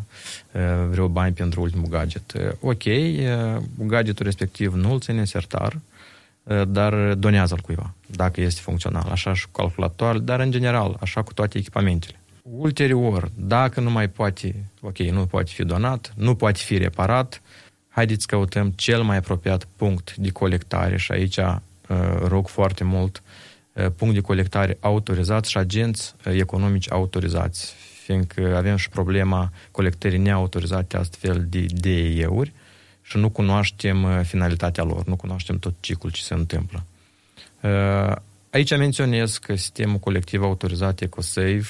uh, 0.53 0.61
vreau 0.91 1.07
bani 1.09 1.35
pentru 1.35 1.61
ultimul 1.61 1.89
gadget. 1.89 2.33
Uh, 2.33 2.51
ok, 2.61 2.85
uh, 2.85 3.63
gadgetul 3.87 4.25
respectiv 4.25 4.75
nu 4.75 4.93
îl 4.93 5.01
ține 5.01 5.25
sertar, 5.25 5.79
uh, 6.43 6.63
dar 6.69 7.15
donează-l 7.15 7.59
cuiva, 7.59 7.95
dacă 8.07 8.41
este 8.41 8.61
funcțional, 8.61 9.09
așa 9.11 9.35
și 9.35 9.45
cu 9.45 9.51
calculatoare, 9.51 10.19
dar 10.19 10.41
în 10.41 10.51
general, 10.51 10.97
așa 11.01 11.23
cu 11.23 11.33
toate 11.33 11.59
echipamentele. 11.59 12.21
Ulterior, 12.43 13.31
dacă 13.35 13.81
nu 13.81 13.91
mai 13.91 14.09
poate, 14.09 14.55
ok, 14.81 14.99
nu 14.99 15.27
poate 15.27 15.51
fi 15.55 15.65
donat, 15.65 16.13
nu 16.17 16.35
poate 16.35 16.59
fi 16.59 16.79
reparat, 16.79 17.43
haideți 17.97 18.21
să 18.21 18.27
căutăm 18.31 18.71
cel 18.71 19.03
mai 19.03 19.17
apropiat 19.17 19.69
punct 19.77 20.17
de 20.17 20.31
colectare 20.31 20.97
și 20.97 21.13
aici 21.13 21.37
uh, 21.37 21.57
rog 22.23 22.49
foarte 22.49 22.85
mult 22.85 23.23
uh, 23.73 23.87
punct 23.97 24.15
de 24.15 24.21
colectare 24.21 24.77
autorizat 24.81 25.45
și 25.45 25.59
agenți 25.59 26.15
uh, 26.27 26.33
economici 26.35 26.91
autorizați, 26.91 27.75
fiindcă 28.05 28.57
avem 28.57 28.77
și 28.77 28.89
problema 28.89 29.53
colectării 29.71 30.19
neautorizate 30.19 30.97
astfel 30.97 31.47
de 31.49 31.67
DE-uri 31.69 32.53
și 33.03 33.17
nu 33.17 33.29
cunoaștem 33.29 34.23
finalitatea 34.23 34.85
lor, 34.85 35.05
nu 35.07 35.17
cunoaștem 35.17 35.59
tot 35.59 35.75
ciclul 35.81 36.13
ce 36.13 36.23
se 36.23 36.35
întâmplă. 36.35 36.85
Aici 38.51 38.77
menționez 38.77 39.39
că 39.39 39.55
sistemul 39.55 39.99
colectiv 39.99 40.43
autorizat 40.43 41.01
EcoSave 41.01 41.67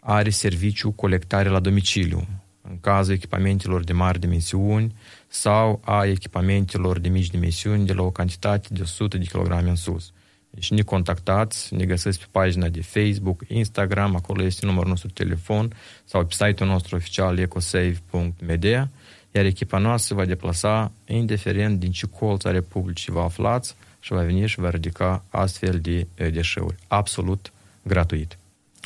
are 0.00 0.30
serviciu 0.30 0.90
colectare 0.90 1.48
la 1.48 1.60
domiciliu, 1.60 2.26
în 2.68 2.80
cazul 2.80 3.14
echipamentelor 3.14 3.84
de 3.84 3.92
mari 3.92 4.20
dimensiuni, 4.20 4.94
sau 5.28 5.80
a 5.84 6.04
echipamentelor 6.04 6.98
de 6.98 7.08
mici 7.08 7.30
dimensiuni 7.30 7.86
de 7.86 7.92
la 7.92 8.02
o 8.02 8.10
cantitate 8.10 8.68
de 8.70 8.82
100 8.82 9.18
de 9.18 9.24
kg 9.24 9.50
în 9.50 9.76
sus. 9.76 10.12
Deci 10.50 10.70
ne 10.70 10.82
contactați, 10.82 11.74
ne 11.74 11.84
găsiți 11.84 12.18
pe 12.18 12.26
pagina 12.30 12.68
de 12.68 12.82
Facebook, 12.82 13.42
Instagram, 13.48 14.16
acolo 14.16 14.42
este 14.42 14.66
numărul 14.66 14.88
nostru 14.88 15.08
de 15.08 15.22
telefon 15.24 15.72
sau 16.04 16.24
pe 16.24 16.32
site-ul 16.32 16.68
nostru 16.68 16.96
oficial 16.96 17.38
ecosave.media 17.38 18.90
iar 19.32 19.44
echipa 19.44 19.78
noastră 19.78 20.14
se 20.14 20.20
va 20.20 20.26
deplasa 20.26 20.92
indiferent 21.06 21.78
din 21.78 21.90
ce 21.90 22.06
colț 22.06 22.44
a 22.44 22.50
Republicii 22.50 23.12
vă 23.12 23.20
aflați 23.20 23.74
și 24.00 24.12
va 24.12 24.22
veni 24.22 24.46
și 24.46 24.60
va 24.60 24.70
ridica 24.70 25.24
astfel 25.28 25.78
de 25.80 26.06
deșeuri, 26.14 26.76
absolut 26.86 27.52
gratuit. 27.82 28.38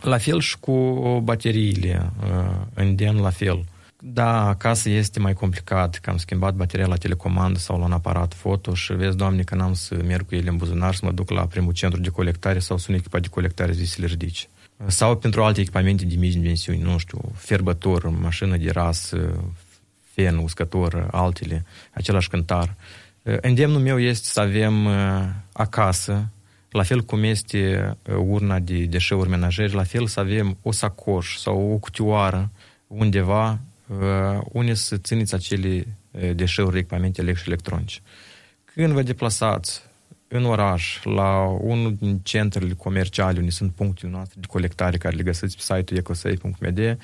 La 0.03 0.19
fel 0.19 0.41
și 0.41 0.59
cu 0.59 0.73
bateriile, 1.25 2.13
îndemn 2.75 3.21
la 3.21 3.31
fel. 3.31 3.65
Da, 4.05 4.49
acasă 4.49 4.89
este 4.89 5.19
mai 5.19 5.33
complicat, 5.33 5.99
că 5.99 6.11
am 6.11 6.17
schimbat 6.17 6.55
bateria 6.55 6.87
la 6.87 6.97
telecomandă 6.97 7.59
sau 7.59 7.79
la 7.79 7.85
un 7.85 7.93
aparat 7.93 8.35
foto 8.35 8.75
și 8.75 8.93
vezi, 8.93 9.17
doamne, 9.17 9.43
că 9.43 9.55
n-am 9.55 9.73
să 9.73 9.95
merg 10.05 10.27
cu 10.27 10.35
ele 10.35 10.49
în 10.49 10.57
buzunar 10.57 10.95
să 10.95 11.05
mă 11.05 11.13
duc 11.13 11.31
la 11.31 11.47
primul 11.47 11.73
centru 11.73 12.01
de 12.01 12.09
colectare 12.09 12.59
sau 12.59 12.77
sun 12.77 12.95
echipa 12.95 13.19
de 13.19 13.29
colectare 13.29 13.73
zi 13.73 13.85
să 13.85 13.97
le 14.01 14.07
ridice. 14.07 14.47
Sau 14.87 15.17
pentru 15.17 15.43
alte 15.43 15.61
echipamente 15.61 16.05
de 16.05 16.15
mici 16.15 16.33
dimensiuni, 16.33 16.83
nu 16.83 16.99
știu, 16.99 17.21
ferbător, 17.35 18.09
mașină 18.09 18.57
de 18.57 18.71
ras, 18.71 19.13
fen, 20.01 20.37
uscător, 20.37 21.09
altele, 21.11 21.65
același 21.93 22.29
cântar. 22.29 22.75
Îndemnul 23.23 23.81
meu 23.81 23.99
este 23.99 24.27
să 24.27 24.41
avem 24.41 24.89
acasă, 25.53 26.29
la 26.71 26.83
fel 26.83 27.01
cum 27.01 27.23
este 27.23 27.97
urna 28.07 28.59
de 28.59 28.85
deșeuri 28.85 29.29
menajeri, 29.29 29.75
la 29.75 29.85
fel 29.85 30.07
să 30.07 30.21
avem 30.21 30.57
o 30.63 30.73
sacoș 30.73 31.37
sau 31.37 31.73
o 31.73 31.77
cutioară 31.77 32.51
undeva 32.87 33.61
unde 34.45 34.75
să 34.75 34.97
țineți 34.97 35.35
acele 35.35 35.99
deșeuri, 36.35 36.79
echipamente 36.79 37.21
electrice 37.21 37.51
electronice. 37.51 38.01
Când 38.65 38.93
vă 38.93 39.03
deplasați 39.03 39.83
în 40.29 40.45
oraș, 40.45 41.01
la 41.05 41.45
unul 41.45 41.95
din 41.95 42.19
centrele 42.19 42.73
comerciale 42.73 43.39
unde 43.39 43.51
sunt 43.51 43.73
punctele 43.73 44.13
noastre 44.13 44.41
de 44.41 44.47
colectare 44.47 44.97
care 44.97 45.17
le 45.17 45.23
găsiți 45.23 45.57
pe 45.57 45.63
site-ul 45.63 45.99
ecosave.md, 45.99 46.99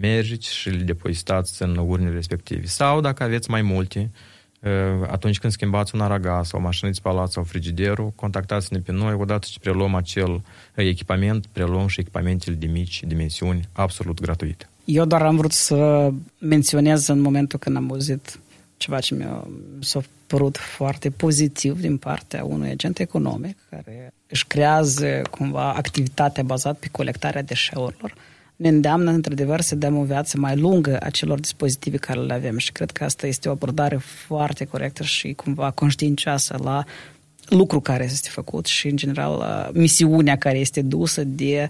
mergeți 0.00 0.54
și 0.54 0.70
le 0.70 0.82
depozitați 0.82 1.62
în 1.62 1.76
urnele 1.76 2.14
respective. 2.14 2.66
Sau, 2.66 3.00
dacă 3.00 3.22
aveți 3.22 3.50
mai 3.50 3.62
multe, 3.62 4.10
atunci 5.06 5.38
când 5.38 5.52
schimbați 5.52 5.94
un 5.94 6.00
aragaz 6.00 6.48
sau 6.48 6.58
o 6.58 6.62
mașină 6.62 6.90
de 6.90 6.96
spălat 6.96 7.30
sau 7.30 7.42
frigiderul, 7.42 8.10
contactați-ne 8.10 8.80
pe 8.80 8.92
noi, 8.92 9.14
odată 9.14 9.46
ce 9.50 9.58
preluăm 9.58 9.94
acel 9.94 10.42
echipament, 10.74 11.46
preluăm 11.46 11.86
și 11.86 12.00
echipamentele 12.00 12.56
de 12.56 12.66
mici 12.66 13.02
dimensiuni, 13.02 13.68
absolut 13.72 14.20
gratuite. 14.20 14.69
Eu 14.92 15.04
doar 15.04 15.22
am 15.22 15.36
vrut 15.36 15.52
să 15.52 16.10
menționez 16.38 17.06
în 17.06 17.20
momentul 17.20 17.58
când 17.58 17.76
am 17.76 17.90
auzit 17.90 18.38
ceva 18.76 19.00
ce 19.00 19.14
mi-a, 19.14 19.46
s-a 19.80 20.00
părut 20.26 20.56
foarte 20.56 21.10
pozitiv 21.10 21.80
din 21.80 21.96
partea 21.96 22.44
unui 22.44 22.70
agent 22.70 22.98
economic 22.98 23.56
care 23.70 24.12
își 24.26 24.46
creează 24.46 25.22
cumva 25.30 25.72
activitatea 25.72 26.42
bazată 26.42 26.76
pe 26.80 26.88
colectarea 26.90 27.42
deșeurilor, 27.42 28.14
ne 28.56 28.68
îndeamnă 28.68 29.10
într-adevăr 29.10 29.60
să 29.60 29.74
dăm 29.74 29.96
o 29.96 30.04
viață 30.04 30.38
mai 30.38 30.56
lungă 30.56 30.98
acelor 31.02 31.40
dispozitive 31.40 31.96
care 31.96 32.20
le 32.20 32.32
avem. 32.32 32.58
Și 32.58 32.72
cred 32.72 32.90
că 32.90 33.04
asta 33.04 33.26
este 33.26 33.48
o 33.48 33.52
abordare 33.52 33.96
foarte 33.96 34.64
corectă 34.64 35.02
și 35.02 35.32
cumva 35.32 35.70
conștiincioasă 35.70 36.58
la 36.62 36.84
lucru 37.48 37.80
care 37.80 38.04
este 38.04 38.28
făcut 38.28 38.66
și 38.66 38.88
în 38.88 38.96
general 38.96 39.70
misiunea 39.72 40.36
care 40.36 40.58
este 40.58 40.82
dusă 40.82 41.24
de 41.24 41.68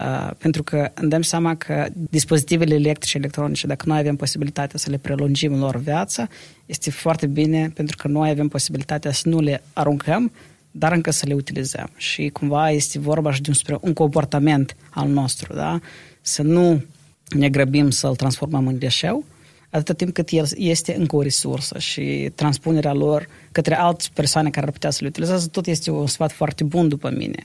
Uh, 0.00 0.30
pentru 0.38 0.62
că 0.62 0.90
îmi 0.94 1.10
dăm 1.10 1.22
seama 1.22 1.56
că 1.56 1.86
dispozitivele 1.92 2.74
electrice, 2.74 3.16
electronice, 3.16 3.66
dacă 3.66 3.84
noi 3.88 3.98
avem 3.98 4.16
posibilitatea 4.16 4.78
să 4.78 4.90
le 4.90 4.96
prelungim 4.96 5.58
lor 5.58 5.76
viața, 5.76 6.28
este 6.66 6.90
foarte 6.90 7.26
bine 7.26 7.70
pentru 7.74 7.96
că 7.96 8.08
noi 8.08 8.30
avem 8.30 8.48
posibilitatea 8.48 9.12
să 9.12 9.28
nu 9.28 9.40
le 9.40 9.62
aruncăm, 9.72 10.32
dar 10.70 10.92
încă 10.92 11.10
să 11.10 11.26
le 11.26 11.34
utilizăm. 11.34 11.90
Și 11.96 12.28
cumva 12.28 12.70
este 12.70 12.98
vorba 12.98 13.32
și 13.32 13.40
despre 13.40 13.78
un 13.80 13.92
comportament 13.92 14.76
al 14.90 15.08
nostru, 15.08 15.54
da? 15.54 15.80
Să 16.20 16.42
nu 16.42 16.84
ne 17.28 17.48
grăbim 17.48 17.90
să-l 17.90 18.16
transformăm 18.16 18.66
în 18.66 18.78
deșeu, 18.78 19.24
atâta 19.70 19.92
timp 19.92 20.14
cât 20.14 20.28
el 20.28 20.46
este 20.56 20.94
încă 20.98 21.16
o 21.16 21.22
resursă 21.22 21.78
și 21.78 22.30
transpunerea 22.34 22.92
lor 22.92 23.28
către 23.52 23.76
alte 23.78 24.04
persoane 24.14 24.50
care 24.50 24.66
ar 24.66 24.72
putea 24.72 24.90
să 24.90 24.98
le 25.00 25.08
utilizeze, 25.08 25.48
tot 25.48 25.66
este 25.66 25.90
un 25.90 26.06
sfat 26.06 26.32
foarte 26.32 26.64
bun 26.64 26.88
după 26.88 27.10
mine. 27.10 27.44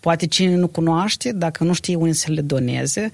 Poate 0.00 0.26
cine 0.26 0.54
nu 0.54 0.66
cunoaște, 0.66 1.32
dacă 1.32 1.64
nu 1.64 1.72
știe 1.72 1.94
unde 1.94 2.12
să 2.12 2.30
le 2.30 2.40
doneze, 2.40 3.12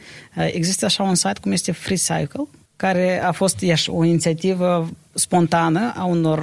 există 0.53 0.85
așa 0.85 1.03
un 1.03 1.15
site 1.15 1.41
cum 1.41 1.53
este 1.53 1.73
Free 1.73 1.97
Cycle, 1.97 2.49
care 2.77 3.23
a 3.23 3.33
fost 3.33 3.61
iași, 3.61 3.91
o 3.91 4.05
inițiativă 4.05 4.91
spontană 5.13 5.93
a 5.97 6.05
unor 6.05 6.43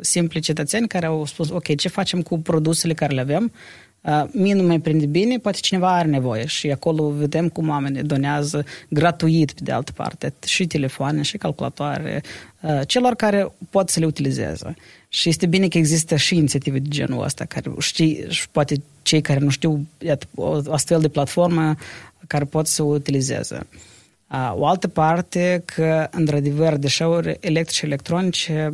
simpli 0.00 0.40
cetățeni 0.40 0.88
care 0.88 1.06
au 1.06 1.26
spus, 1.26 1.50
ok, 1.50 1.76
ce 1.76 1.88
facem 1.88 2.22
cu 2.22 2.38
produsele 2.38 2.94
care 2.94 3.14
le 3.14 3.20
avem? 3.20 3.52
Mie 4.30 4.54
nu 4.54 4.62
mai 4.62 4.80
prinde 4.80 5.06
bine, 5.06 5.38
poate 5.38 5.58
cineva 5.60 5.96
are 5.96 6.08
nevoie 6.08 6.46
și 6.46 6.70
acolo 6.70 7.10
vedem 7.10 7.48
cum 7.48 7.68
oamenii 7.68 8.02
donează 8.02 8.64
gratuit, 8.88 9.52
pe 9.52 9.60
de 9.62 9.72
altă 9.72 9.92
parte, 9.92 10.32
și 10.46 10.66
telefoane, 10.66 11.22
și 11.22 11.36
calculatoare, 11.36 12.22
celor 12.86 13.14
care 13.14 13.52
pot 13.70 13.88
să 13.88 14.00
le 14.00 14.06
utilizeze. 14.06 14.74
Și 15.08 15.28
este 15.28 15.46
bine 15.46 15.68
că 15.68 15.78
există 15.78 16.16
și 16.16 16.36
inițiative 16.36 16.78
de 16.78 16.88
genul 16.88 17.24
ăsta, 17.24 17.44
care 17.44 17.70
știi, 17.78 18.24
și 18.28 18.48
poate 18.48 18.82
cei 19.02 19.20
care 19.20 19.38
nu 19.38 19.48
știu, 19.48 19.86
iată, 19.98 20.26
o 20.34 20.60
astfel 20.70 21.00
de 21.00 21.08
platformă 21.08 21.76
care 22.26 22.44
pot 22.44 22.66
să 22.66 22.82
o 22.82 22.86
utilizeze. 22.86 23.66
O 24.52 24.66
altă 24.66 24.88
parte 24.88 25.62
că, 25.64 26.08
într-adevăr, 26.10 26.76
deșeuri 26.76 27.36
electrice 27.40 27.86
electronice 27.86 28.70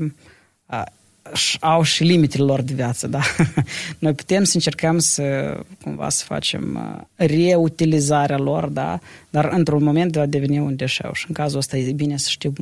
au 1.60 1.82
și 1.82 2.04
limitele 2.04 2.44
lor 2.44 2.62
de 2.62 2.74
viață, 2.74 3.06
da? 3.06 3.20
Noi 3.98 4.12
putem 4.12 4.44
să 4.44 4.52
încercăm 4.54 4.98
să, 4.98 5.56
cumva, 5.82 6.08
să 6.08 6.24
facem 6.24 6.78
reutilizarea 7.14 8.38
lor, 8.38 8.66
da? 8.66 9.00
Dar 9.30 9.48
într-un 9.52 9.82
moment 9.82 10.16
va 10.16 10.26
deveni 10.26 10.58
un 10.58 10.76
deșeu 10.76 11.12
și 11.12 11.24
în 11.28 11.34
cazul 11.34 11.58
ăsta 11.58 11.76
e 11.76 11.92
bine 11.92 12.16
să 12.16 12.28
știu 12.28 12.52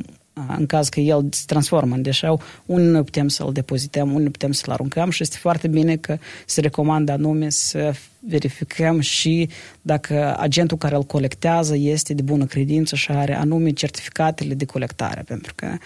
în 0.57 0.65
caz 0.65 0.89
că 0.89 0.99
el 0.99 1.27
se 1.31 1.43
transformă 1.45 1.95
în 1.95 2.01
deșeu, 2.01 2.41
unde 2.65 2.89
nu 2.89 3.03
putem 3.03 3.27
să-l 3.27 3.51
depozităm, 3.51 4.13
unde 4.13 4.29
putem 4.29 4.51
să-l 4.51 4.73
aruncăm 4.73 5.09
și 5.09 5.23
este 5.23 5.37
foarte 5.37 5.67
bine 5.67 5.95
că 5.95 6.17
se 6.45 6.61
recomandă 6.61 7.11
anume 7.11 7.49
să 7.49 7.93
verificăm 8.19 8.99
și 8.99 9.49
dacă 9.81 10.35
agentul 10.39 10.77
care 10.77 10.95
îl 10.95 11.03
colectează 11.03 11.75
este 11.77 12.13
de 12.13 12.21
bună 12.21 12.45
credință 12.45 12.95
și 12.95 13.11
are 13.11 13.35
anume 13.35 13.69
certificatele 13.69 14.53
de 14.53 14.65
colectare, 14.65 15.23
pentru 15.27 15.53
că 15.55 15.77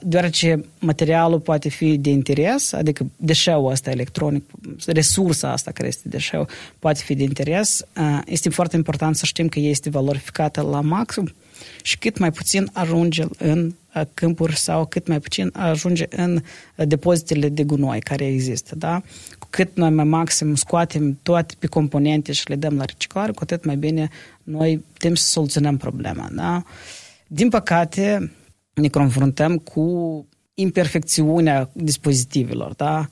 deoarece 0.00 0.64
materialul 0.78 1.40
poate 1.40 1.68
fi 1.68 1.98
de 1.98 2.10
interes, 2.10 2.72
adică 2.72 3.06
deșeul 3.16 3.70
ăsta 3.70 3.90
electronic, 3.90 4.44
resursa 4.86 5.52
asta 5.52 5.70
care 5.70 5.88
este 5.88 6.08
deșeu, 6.08 6.48
poate 6.78 7.00
fi 7.04 7.14
de 7.14 7.22
interes, 7.22 7.84
este 8.24 8.48
foarte 8.48 8.76
important 8.76 9.16
să 9.16 9.26
știm 9.26 9.48
că 9.48 9.58
este 9.58 9.90
valorificată 9.90 10.60
la 10.60 10.80
maxim 10.80 11.34
și 11.82 11.98
cât 11.98 12.18
mai 12.18 12.32
puțin 12.32 12.70
ajunge 12.72 13.24
în 13.38 13.74
câmpuri 14.14 14.56
sau 14.56 14.86
cât 14.86 15.06
mai 15.06 15.20
puțin 15.20 15.50
ajunge 15.52 16.06
în 16.10 16.42
depozitele 16.74 17.48
de 17.48 17.64
gunoi 17.64 18.00
care 18.00 18.26
există, 18.26 18.74
da? 18.76 19.02
Cu 19.38 19.46
cât 19.50 19.76
noi 19.76 19.90
mai 19.90 20.04
maxim 20.04 20.54
scoatem 20.54 21.18
toate 21.22 21.54
pe 21.58 21.66
componente 21.66 22.32
și 22.32 22.48
le 22.48 22.54
dăm 22.54 22.76
la 22.76 22.84
reciclare, 22.84 23.32
cu 23.32 23.40
atât 23.42 23.64
mai 23.64 23.76
bine 23.76 24.08
noi 24.42 24.84
putem 24.92 25.14
să 25.14 25.28
soluționăm 25.28 25.76
problema, 25.76 26.28
da? 26.32 26.62
Din 27.26 27.48
păcate, 27.48 28.32
ne 28.74 28.88
confruntăm 28.88 29.58
cu 29.58 30.26
imperfecțiunea 30.54 31.70
dispozitivelor, 31.72 32.74
da? 32.74 33.08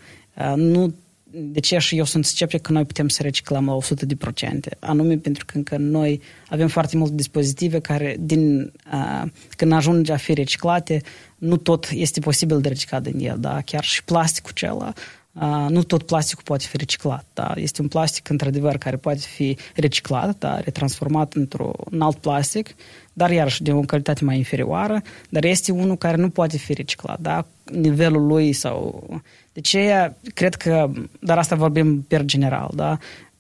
Nu 0.57 0.95
de 1.33 1.61
ce 1.61 1.79
și 1.79 1.97
eu 1.97 2.05
sunt 2.05 2.25
sceptic 2.25 2.61
că 2.61 2.73
noi 2.73 2.85
putem 2.85 3.09
să 3.09 3.23
reciclăm 3.23 3.67
la 3.67 3.77
100%, 3.77 4.79
anume 4.79 5.17
pentru 5.17 5.45
că 5.45 5.57
încă 5.57 5.77
noi 5.77 6.21
avem 6.49 6.69
foarte 6.69 6.97
multe 6.97 7.15
dispozitive 7.15 7.81
care, 7.81 8.17
din, 8.21 8.73
uh, 8.93 9.31
când 9.57 9.73
ajunge 9.73 10.13
a 10.13 10.17
fi 10.17 10.35
reciclate, 10.35 11.03
nu 11.39 11.57
tot 11.57 11.89
este 11.93 12.21
posibil 12.21 12.61
de 12.61 12.69
reciclat 12.69 13.03
din 13.03 13.29
el, 13.29 13.37
da? 13.39 13.61
chiar 13.61 13.85
și 13.85 14.05
plasticul 14.05 14.51
acela, 14.55 14.93
uh, 15.33 15.67
nu 15.69 15.83
tot 15.83 16.03
plasticul 16.03 16.45
poate 16.45 16.65
fi 16.69 16.77
reciclat, 16.77 17.27
da? 17.35 17.53
este 17.57 17.83
un 17.83 17.89
plastic 17.89 18.29
într-adevăr 18.29 18.77
care 18.77 18.97
poate 18.97 19.21
fi 19.21 19.57
reciclat, 19.75 20.39
da? 20.39 20.61
retransformat 20.61 21.33
într-un 21.33 22.01
alt 22.01 22.17
plastic, 22.17 22.75
dar 23.21 23.31
iarăși 23.31 23.63
de 23.63 23.73
o 23.73 23.81
calitate 23.81 24.25
mai 24.25 24.37
inferioară, 24.37 25.03
dar 25.29 25.45
este 25.45 25.73
unul 25.73 25.97
care 25.97 26.17
nu 26.17 26.29
poate 26.29 26.57
fi 26.57 26.73
reciclat, 26.73 27.21
da? 27.21 27.47
nivelul 27.73 28.27
lui 28.27 28.53
sau 28.53 29.05
de 29.53 29.61
ce 29.61 30.13
cred 30.35 30.55
că, 30.55 30.91
dar 31.19 31.39
asta 31.39 31.57
vorbim 31.57 32.03
per 32.09 32.25
general, 32.25 32.71
da? 32.75 32.99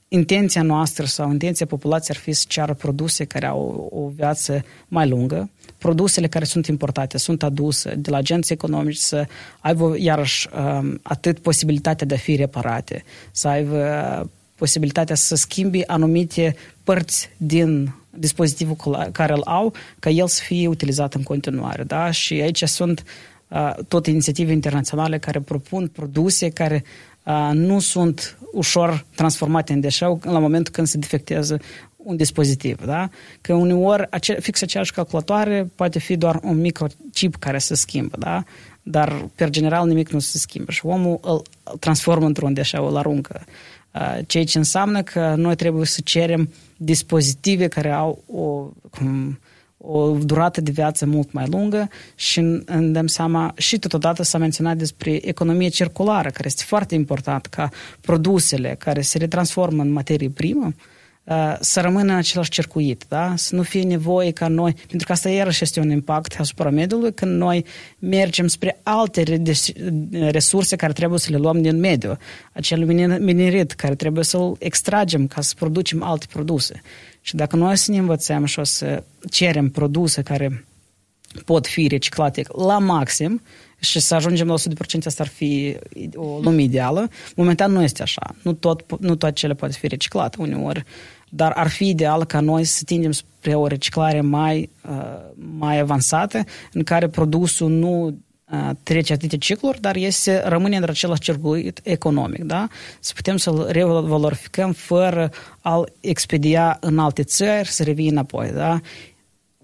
Intenția 0.08 0.62
noastră 0.62 1.04
sau 1.04 1.30
intenția 1.30 1.66
populației 1.66 2.16
ar 2.16 2.22
fi 2.22 2.32
să 2.32 2.44
ceară 2.48 2.74
produse 2.74 3.24
care 3.24 3.46
au 3.46 3.90
o 3.92 4.08
viață 4.08 4.64
mai 4.88 5.08
lungă, 5.08 5.50
produsele 5.78 6.26
care 6.26 6.44
sunt 6.44 6.66
importate, 6.66 7.18
sunt 7.18 7.42
aduse 7.42 7.94
de 7.94 8.10
la 8.10 8.16
agenții 8.16 8.54
economici 8.54 8.96
să 8.96 9.26
aibă 9.60 9.94
iarăși 9.98 10.48
um, 10.48 11.00
atât 11.02 11.38
posibilitatea 11.38 12.06
de 12.06 12.14
a 12.14 12.18
fi 12.18 12.36
reparate, 12.36 13.04
să 13.30 13.48
aibă 13.48 14.30
posibilitatea 14.54 15.14
să 15.14 15.34
schimbi 15.34 15.86
anumite 15.86 16.56
părți 16.84 17.30
din 17.36 17.94
dispozitivul 18.10 18.76
care 19.12 19.32
îl 19.32 19.42
au, 19.44 19.72
ca 19.98 20.10
el 20.10 20.26
să 20.26 20.42
fie 20.44 20.68
utilizat 20.68 21.14
în 21.14 21.22
continuare. 21.22 21.82
Da? 21.82 22.10
Și 22.10 22.34
aici 22.34 22.62
sunt 22.64 23.04
tot 23.88 24.06
inițiative 24.06 24.52
internaționale 24.52 25.18
care 25.18 25.40
propun 25.40 25.88
produse 25.88 26.48
care 26.48 26.84
nu 27.52 27.78
sunt 27.78 28.38
ușor 28.52 29.06
transformate 29.14 29.72
în 29.72 29.80
deșeu 29.80 30.20
la 30.22 30.38
momentul 30.38 30.72
când 30.72 30.86
se 30.86 30.98
defectează 30.98 31.60
un 31.96 32.16
dispozitiv, 32.16 32.84
da? 32.84 33.08
Că 33.40 33.54
uneori 33.54 34.06
ace- 34.10 34.40
fix 34.40 34.62
aceeași 34.62 34.92
calculatoare 34.92 35.70
poate 35.74 35.98
fi 35.98 36.16
doar 36.16 36.40
un 36.42 36.60
microchip 36.60 37.36
care 37.38 37.58
se 37.58 37.74
schimbă, 37.74 38.16
da? 38.18 38.44
Dar, 38.82 39.28
per 39.34 39.50
general, 39.50 39.86
nimic 39.86 40.08
nu 40.08 40.18
se 40.18 40.38
schimbă 40.38 40.70
și 40.70 40.86
omul 40.86 41.18
îl 41.22 41.42
transformă 41.78 42.26
într-un 42.26 42.52
deșeu, 42.52 42.86
îl 42.86 42.96
aruncă. 42.96 43.44
Ceea 44.26 44.44
ce 44.44 44.58
înseamnă 44.58 45.02
că 45.02 45.34
noi 45.36 45.54
trebuie 45.54 45.86
să 45.86 46.00
cerem 46.04 46.52
dispozitive 46.76 47.68
care 47.68 47.90
au 47.90 48.22
o, 48.32 48.70
cum, 48.90 49.38
o 49.78 50.10
durată 50.10 50.60
de 50.60 50.70
viață 50.70 51.06
mult 51.06 51.32
mai 51.32 51.46
lungă 51.48 51.88
și 52.14 52.38
îmi 52.64 52.92
dăm 52.92 53.06
seama 53.06 53.52
și 53.56 53.78
totodată 53.78 54.22
s-a 54.22 54.38
menționat 54.38 54.76
despre 54.76 55.26
economie 55.26 55.68
circulară, 55.68 56.30
care 56.30 56.46
este 56.46 56.62
foarte 56.66 56.94
important 56.94 57.46
ca 57.46 57.68
produsele 58.00 58.76
care 58.78 59.00
se 59.00 59.18
retransformă 59.18 59.82
în 59.82 59.92
materie 59.92 60.28
primă 60.28 60.66
Uh, 60.66 60.99
să 61.60 61.80
rămână 61.80 62.12
în 62.12 62.18
același 62.18 62.50
circuit, 62.50 63.04
da? 63.08 63.32
să 63.36 63.54
nu 63.54 63.62
fie 63.62 63.82
nevoie 63.82 64.30
ca 64.30 64.48
noi, 64.48 64.72
pentru 64.72 65.06
că 65.06 65.12
asta 65.12 65.28
iarăși 65.28 65.62
este 65.62 65.80
un 65.80 65.90
impact 65.90 66.36
asupra 66.38 66.70
mediului 66.70 67.12
când 67.12 67.36
noi 67.36 67.64
mergem 67.98 68.46
spre 68.46 68.80
alte 68.82 69.42
resurse 70.10 70.76
care 70.76 70.92
trebuie 70.92 71.18
să 71.18 71.30
le 71.30 71.36
luăm 71.36 71.62
din 71.62 71.78
mediu, 71.78 72.16
acel 72.52 72.84
minerit 73.20 73.72
care 73.72 73.94
trebuie 73.94 74.24
să-l 74.24 74.56
extragem 74.58 75.26
ca 75.26 75.40
să 75.40 75.54
producem 75.58 76.02
alte 76.02 76.26
produse. 76.32 76.82
Și 77.20 77.34
dacă 77.34 77.56
noi 77.56 77.76
să 77.76 77.90
ne 77.90 77.98
învățăm 77.98 78.44
și 78.44 78.58
o 78.58 78.64
să 78.64 79.02
cerem 79.30 79.68
produse 79.68 80.22
care 80.22 80.64
pot 81.44 81.66
fi 81.66 81.86
reciclate 81.86 82.42
la 82.56 82.78
maxim 82.78 83.42
și 83.80 84.00
să 84.00 84.14
ajungem 84.14 84.46
la 84.46 84.54
100% 84.54 85.04
asta 85.04 85.22
ar 85.22 85.28
fi 85.28 85.76
o 86.14 86.38
lume 86.42 86.62
ideală. 86.62 87.08
Momentan 87.36 87.72
nu 87.72 87.82
este 87.82 88.02
așa. 88.02 88.34
Nu 88.42 88.52
tot, 88.52 89.00
nu 89.00 89.14
tot 89.14 89.34
cele 89.34 89.54
poate 89.54 89.74
fi 89.74 89.86
reciclate 89.86 90.36
uneori 90.40 90.84
dar 91.30 91.52
ar 91.52 91.68
fi 91.68 91.88
ideal 91.88 92.24
ca 92.24 92.40
noi 92.40 92.64
să 92.64 92.82
tindem 92.84 93.12
spre 93.12 93.54
o 93.54 93.66
reciclare 93.66 94.20
mai, 94.20 94.70
uh, 94.88 95.18
mai 95.58 95.78
avansată, 95.78 96.44
în 96.72 96.82
care 96.82 97.08
produsul 97.08 97.70
nu 97.70 98.06
uh, 98.06 98.70
trece 98.82 99.12
atâtea 99.12 99.38
cicluri, 99.38 99.80
dar 99.80 99.96
este, 99.96 100.42
rămâne 100.48 100.76
în 100.76 100.82
același 100.82 101.20
circuit 101.20 101.80
economic, 101.82 102.44
da? 102.44 102.68
Să 103.00 103.12
putem 103.14 103.36
să-l 103.36 103.66
revalorificăm 103.70 104.72
fără 104.72 105.30
a-l 105.60 105.92
expedia 106.00 106.76
în 106.80 106.98
alte 106.98 107.22
țări, 107.22 107.68
să 107.68 107.82
revină 107.82 108.10
înapoi, 108.10 108.50
da? 108.54 108.80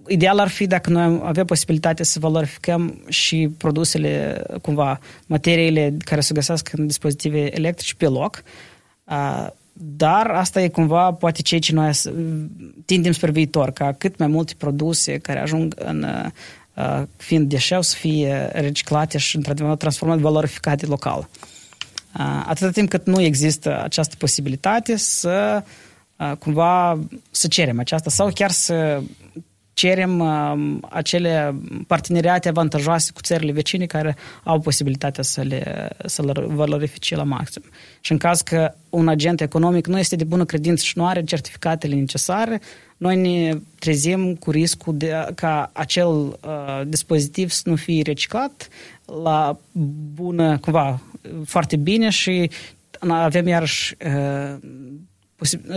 Ideal 0.08 0.38
ar 0.38 0.48
fi 0.48 0.66
dacă 0.66 0.90
noi 0.90 1.20
avem 1.24 1.44
posibilitatea 1.44 2.04
să 2.04 2.18
valorificăm 2.18 3.00
și 3.08 3.50
produsele, 3.58 4.42
cumva, 4.62 5.00
materiile 5.26 5.96
care 6.04 6.20
se 6.20 6.34
găsesc 6.34 6.72
în 6.72 6.86
dispozitive 6.86 7.56
electrice 7.56 7.94
pe 7.94 8.06
loc, 8.06 8.42
uh, 9.04 9.46
dar 9.72 10.26
asta 10.26 10.60
e 10.60 10.68
cumva 10.68 11.12
poate 11.12 11.42
ceea 11.42 11.60
ce 11.60 11.72
noi 11.72 11.90
tindem 12.84 13.12
spre 13.12 13.30
viitor, 13.30 13.70
ca 13.70 13.92
cât 13.92 14.18
mai 14.18 14.28
multe 14.28 14.54
produse 14.58 15.18
care 15.18 15.40
ajung 15.40 15.74
în 15.76 16.06
uh, 16.74 17.02
fiind 17.16 17.48
deșeu 17.48 17.82
să 17.82 17.96
fie 17.96 18.50
reciclate 18.52 19.18
și 19.18 19.36
într-adevăr 19.36 19.76
transformate 19.76 20.22
valorificate 20.22 20.86
local. 20.86 21.28
Uh, 22.18 22.44
atâta 22.46 22.70
timp 22.70 22.88
cât 22.88 23.06
nu 23.06 23.20
există 23.20 23.82
această 23.82 24.14
posibilitate 24.18 24.96
să 24.96 25.62
uh, 26.16 26.32
cumva 26.38 26.98
să 27.30 27.48
cerem 27.48 27.78
aceasta 27.78 28.10
sau 28.10 28.30
chiar 28.34 28.50
să 28.50 29.02
cerem 29.76 30.18
uh, 30.18 30.78
acele 30.90 31.54
parteneriate 31.86 32.48
avantajoase 32.48 33.10
cu 33.14 33.20
țările 33.20 33.52
vecine 33.52 33.86
care 33.86 34.16
au 34.44 34.60
posibilitatea 34.60 35.22
să 35.22 35.42
le, 35.42 35.88
să 36.04 36.22
le 36.22 36.32
valorifice 36.46 37.16
la 37.16 37.22
maxim. 37.22 37.62
Și 38.00 38.12
în 38.12 38.18
caz 38.18 38.40
că 38.40 38.74
un 38.90 39.08
agent 39.08 39.40
economic 39.40 39.86
nu 39.86 39.98
este 39.98 40.16
de 40.16 40.24
bună 40.24 40.44
credință 40.44 40.84
și 40.84 40.98
nu 40.98 41.06
are 41.06 41.24
certificatele 41.24 41.94
necesare, 41.94 42.60
noi 42.96 43.16
ne 43.16 43.58
trezim 43.78 44.34
cu 44.34 44.50
riscul 44.50 44.96
de 44.96 45.26
ca 45.34 45.70
acel 45.72 46.08
uh, 46.08 46.82
dispozitiv 46.86 47.50
să 47.50 47.62
nu 47.64 47.76
fie 47.76 48.02
reciclat 48.02 48.68
la 49.22 49.58
bună, 50.14 50.58
cumva, 50.58 51.00
foarte 51.44 51.76
bine 51.76 52.08
și 52.08 52.50
avem 53.00 53.46
iarăși 53.46 53.96
uh, 54.06 54.58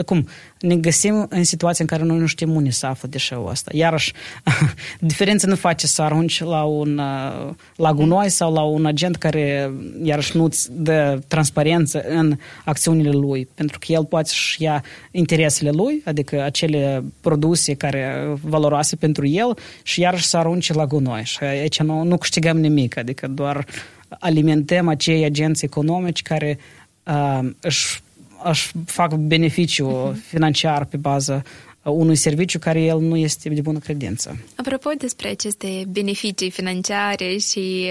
cum, 0.06 0.28
ne 0.60 0.76
găsim 0.76 1.26
în 1.30 1.44
situația 1.44 1.86
în 1.90 1.98
care 1.98 2.10
noi 2.10 2.18
nu 2.18 2.26
știm 2.26 2.56
unde 2.56 2.70
să 2.70 2.86
află 2.86 3.08
deșeul 3.10 3.50
ăsta. 3.50 3.72
Iarăși, 3.74 4.14
diferența 5.00 5.48
nu 5.48 5.56
face 5.56 5.88
să 5.88 6.02
arunci 6.02 6.44
la 6.44 6.64
un 6.64 6.98
uh, 6.98 7.54
la 7.76 7.94
gunoi 7.94 8.30
sau 8.30 8.54
la 8.54 8.62
un 8.62 8.86
agent 8.86 9.16
care 9.16 9.72
iarăși 10.04 10.38
nu-ți 10.38 10.70
dă 10.72 11.20
transparență 11.28 12.02
în 12.08 12.38
acțiunile 12.66 13.12
lui, 13.12 13.48
pentru 13.56 13.80
că 13.80 13.92
el 13.92 14.06
poate 14.06 14.30
să 14.30 14.56
ia 14.58 14.84
interesele 15.12 15.70
lui, 15.70 16.02
adică 16.06 16.44
acele 16.44 17.04
produse 17.22 17.74
care 17.74 18.28
valoroase 18.42 18.96
pentru 18.96 19.28
el 19.28 19.58
și 19.84 20.02
iarăși 20.02 20.26
să 20.26 20.38
arunce 20.38 20.74
la 20.74 20.86
gunoi. 20.86 21.24
Și 21.24 21.44
aici 21.44 21.80
nu, 21.80 22.04
nu 22.04 22.18
câștigăm 22.18 22.60
nimic, 22.60 22.98
adică 22.98 23.28
doar 23.28 23.66
alimentăm 24.10 24.88
acei 24.88 25.24
agenți 25.24 25.66
economici 25.66 26.22
care 26.22 26.60
uh, 27.04 27.50
își 27.62 28.02
aș 28.44 28.72
fac 28.86 29.14
beneficiu 29.14 30.18
financiar 30.28 30.86
pe 30.86 30.98
bază 30.98 31.44
unui 31.84 32.16
serviciu 32.16 32.60
care 32.60 32.82
el 32.82 33.00
nu 33.00 33.18
este 33.18 33.50
de 33.50 33.62
bună 33.62 33.80
credință. 33.80 34.38
Apropo 34.56 34.90
despre 34.98 35.28
aceste 35.30 35.84
beneficii 35.88 36.52
financiare 36.52 37.38
și 37.38 37.90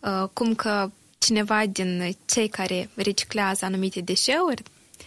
uh, 0.00 0.28
cum 0.32 0.54
că 0.54 0.90
cineva 1.18 1.62
din 1.72 2.16
cei 2.26 2.48
care 2.48 2.88
reciclează 2.94 3.64
anumite 3.64 4.00
deșeuri, 4.00 4.62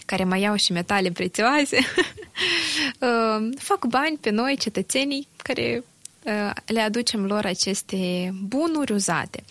care 0.05 0.23
mai 0.23 0.41
iau 0.41 0.55
și 0.55 0.71
metale 0.71 1.11
prețioase, 1.11 1.77
uh, 2.99 3.49
fac 3.57 3.85
bani 3.85 4.17
pe 4.21 4.29
noi, 4.29 4.57
cetățenii, 4.59 5.27
care 5.37 5.83
uh, 6.23 6.51
le 6.65 6.79
aducem 6.79 7.25
lor 7.25 7.45
aceste 7.45 8.33
bunuri 8.43 8.93
uzate. 8.93 9.43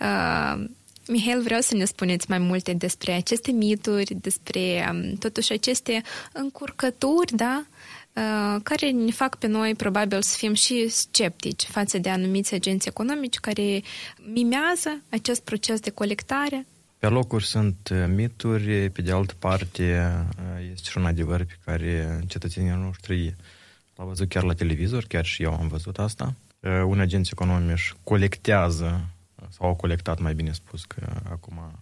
Uh, 0.00 0.64
Mihail, 1.08 1.42
vreau 1.42 1.60
să 1.60 1.74
ne 1.74 1.84
spuneți 1.84 2.26
mai 2.28 2.38
multe 2.38 2.72
despre 2.72 3.12
aceste 3.12 3.50
mituri, 3.50 4.14
despre 4.20 4.88
um, 4.90 5.14
totuși 5.14 5.52
aceste 5.52 6.02
încurcături, 6.32 7.36
da? 7.36 7.66
Uh, 8.12 8.60
care 8.62 8.90
ne 8.90 9.10
fac 9.10 9.36
pe 9.36 9.46
noi 9.46 9.74
probabil 9.74 10.22
să 10.22 10.36
fim 10.36 10.54
și 10.54 10.88
sceptici 10.88 11.62
față 11.62 11.98
de 11.98 12.08
anumiți 12.08 12.54
agenți 12.54 12.88
economici 12.88 13.38
care 13.38 13.82
mimează 14.32 15.02
acest 15.10 15.42
proces 15.42 15.80
de 15.80 15.90
colectare. 15.90 16.66
Pe 16.98 17.06
locuri 17.06 17.44
sunt 17.44 17.90
uh, 17.92 18.04
mituri, 18.14 18.90
pe 18.90 19.02
de 19.02 19.12
altă 19.12 19.34
parte 19.38 20.12
uh, 20.38 20.70
este 20.72 20.90
și 20.90 20.98
un 20.98 21.04
adevăr 21.04 21.44
pe 21.44 21.56
care 21.64 22.20
cetățenii 22.26 22.70
noștri 22.70 23.36
l-au 23.96 24.06
văzut 24.06 24.28
chiar 24.28 24.42
la 24.42 24.54
televizor, 24.54 25.04
chiar 25.08 25.24
și 25.24 25.42
eu 25.42 25.54
am 25.54 25.68
văzut 25.68 25.98
asta. 25.98 26.34
Un 26.86 27.00
agent 27.00 27.28
economic 27.32 27.78
colectează 28.02 29.13
sau 29.56 29.66
au 29.66 29.74
colectat, 29.74 30.18
mai 30.18 30.34
bine 30.34 30.52
spus, 30.52 30.84
că 30.84 31.20
acum 31.30 31.78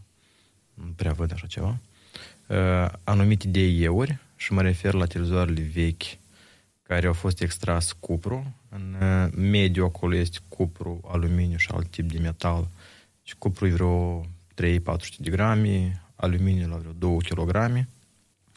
nu 0.75 0.93
prea 0.97 1.13
văd 1.13 1.33
așa 1.33 1.47
ceva, 1.47 1.79
uh, 2.47 2.89
anumite 3.05 3.49
DE-uri 3.49 4.19
și 4.37 4.53
mă 4.53 4.63
refer 4.63 4.93
la 4.93 5.07
televizoarele 5.07 5.63
vechi 5.63 6.03
care 6.83 7.07
au 7.07 7.13
fost 7.13 7.41
extras 7.41 7.93
cupru. 7.93 8.55
În 8.69 8.97
uh, 9.01 9.33
mediu 9.37 9.85
acolo 9.85 10.15
este 10.15 10.39
cupru, 10.49 11.01
aluminiu 11.07 11.57
și 11.57 11.71
alt 11.73 11.91
tip 11.91 12.13
de 12.13 12.19
metal. 12.19 12.69
Și 13.23 13.37
cupru 13.37 13.67
e 13.67 13.71
vreo 13.71 14.21
3-400 14.21 14.25
de 15.19 15.31
grame, 15.31 16.03
aluminiu 16.15 16.69
la 16.69 16.77
vreo 16.77 16.93
2 16.93 17.17
kg 17.17 17.87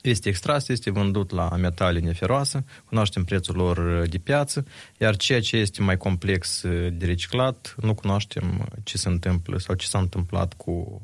este 0.09 0.29
extras, 0.29 0.67
este 0.67 0.89
vândut 0.89 1.31
la 1.31 1.49
metale 1.49 1.99
neferoase, 1.99 2.65
cunoaștem 2.85 3.23
prețul 3.23 3.55
lor 3.55 3.77
uh, 3.77 4.09
de 4.09 4.17
piață, 4.17 4.65
iar 4.99 5.15
ceea 5.15 5.41
ce 5.41 5.57
este 5.57 5.81
mai 5.81 5.97
complex 5.97 6.63
uh, 6.63 6.93
de 6.93 7.05
reciclat, 7.05 7.75
nu 7.77 7.93
cunoaștem 7.93 8.67
ce 8.83 8.97
se 8.97 9.09
întâmplă 9.09 9.57
sau 9.57 9.75
ce 9.75 9.87
s-a 9.87 9.99
întâmplat 9.99 10.53
cu, 10.53 11.01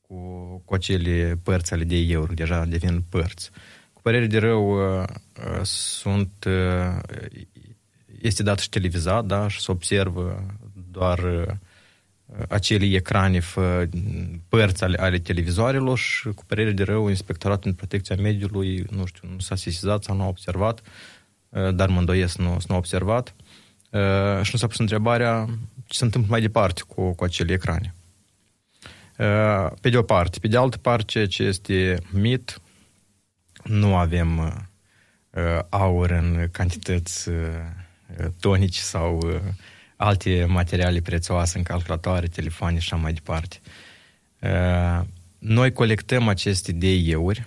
cu, 0.00 0.16
cu 0.64 0.74
acele 0.74 1.40
părți 1.42 1.72
ale 1.72 1.84
de 1.84 1.96
euro, 1.96 2.32
deja 2.32 2.64
devin 2.64 3.04
părți. 3.08 3.50
Cu 3.92 4.00
părere 4.02 4.26
de 4.26 4.38
rău, 4.38 4.94
uh, 4.98 5.04
sunt, 5.62 6.46
este 8.20 8.42
dat 8.42 8.58
și 8.58 8.68
televizat, 8.68 9.24
da, 9.24 9.48
și 9.48 9.60
se 9.60 9.70
observă 9.70 10.46
doar 10.90 11.18
acele 12.48 12.96
ecrane 12.96 13.40
fă, 13.40 13.88
părți 14.48 14.84
ale, 14.84 14.98
ale 14.98 15.18
televizoarelor 15.18 15.98
și 15.98 16.28
cu 16.28 16.44
părere 16.46 16.70
de 16.70 16.82
rău 16.82 17.08
inspectoratul 17.08 17.70
în 17.70 17.74
protecția 17.74 18.16
mediului, 18.16 18.84
nu 18.90 19.06
știu, 19.06 19.28
nu 19.32 19.38
s-a 19.38 19.54
sesizat 19.54 20.02
sau 20.02 20.16
nu 20.16 20.22
a 20.22 20.26
observat, 20.26 20.80
dar 21.74 21.88
mă 21.88 21.98
îndoiesc 21.98 22.38
nu, 22.38 22.56
nu 22.68 22.74
a 22.74 22.78
observat 22.78 23.34
și 24.42 24.50
nu 24.52 24.58
s-a 24.58 24.66
pus 24.66 24.78
întrebarea 24.78 25.46
ce 25.86 25.96
se 25.96 26.04
întâmplă 26.04 26.30
mai 26.30 26.40
departe 26.40 26.82
cu, 26.86 27.12
cu 27.12 27.24
acele 27.24 27.52
ecrane. 27.52 27.94
Pe 29.80 29.90
de 29.90 29.96
o 29.96 30.02
parte. 30.02 30.38
Pe 30.38 30.48
de 30.48 30.56
altă 30.56 30.76
parte, 30.76 31.26
ce 31.26 31.42
este 31.42 31.98
mit, 32.10 32.60
nu 33.64 33.96
avem 33.96 34.62
aur 35.68 36.10
în 36.10 36.48
cantități 36.52 37.30
tonici 38.40 38.76
sau 38.76 39.40
alte 39.98 40.44
materiale 40.48 41.00
prețioase 41.00 41.58
în 41.58 41.64
calculatoare, 41.64 42.26
telefoane 42.26 42.78
și 42.78 42.88
așa 42.92 43.02
mai 43.02 43.12
departe. 43.12 43.56
Noi 45.38 45.72
colectăm 45.72 46.28
aceste 46.28 46.72
DE-uri 46.72 47.46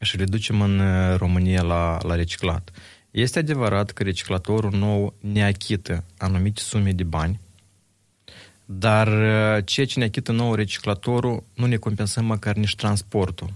și 0.00 0.16
le 0.16 0.24
ducem 0.24 0.60
în 0.60 0.80
România 1.16 1.62
la, 1.62 1.98
la 2.02 2.14
reciclat. 2.14 2.70
Este 3.10 3.38
adevărat 3.38 3.90
că 3.90 4.02
reciclatorul 4.02 4.72
nou 4.72 5.14
ne 5.20 5.44
achită 5.44 6.04
anumite 6.18 6.60
sume 6.60 6.92
de 6.92 7.04
bani, 7.04 7.40
dar 8.64 9.08
ceea 9.64 9.86
ce 9.86 9.98
ne 9.98 10.04
achită 10.04 10.32
nou 10.32 10.54
reciclatorul 10.54 11.44
nu 11.54 11.66
ne 11.66 11.76
compensăm 11.76 12.24
măcar 12.24 12.54
nici 12.54 12.74
transportul 12.74 13.52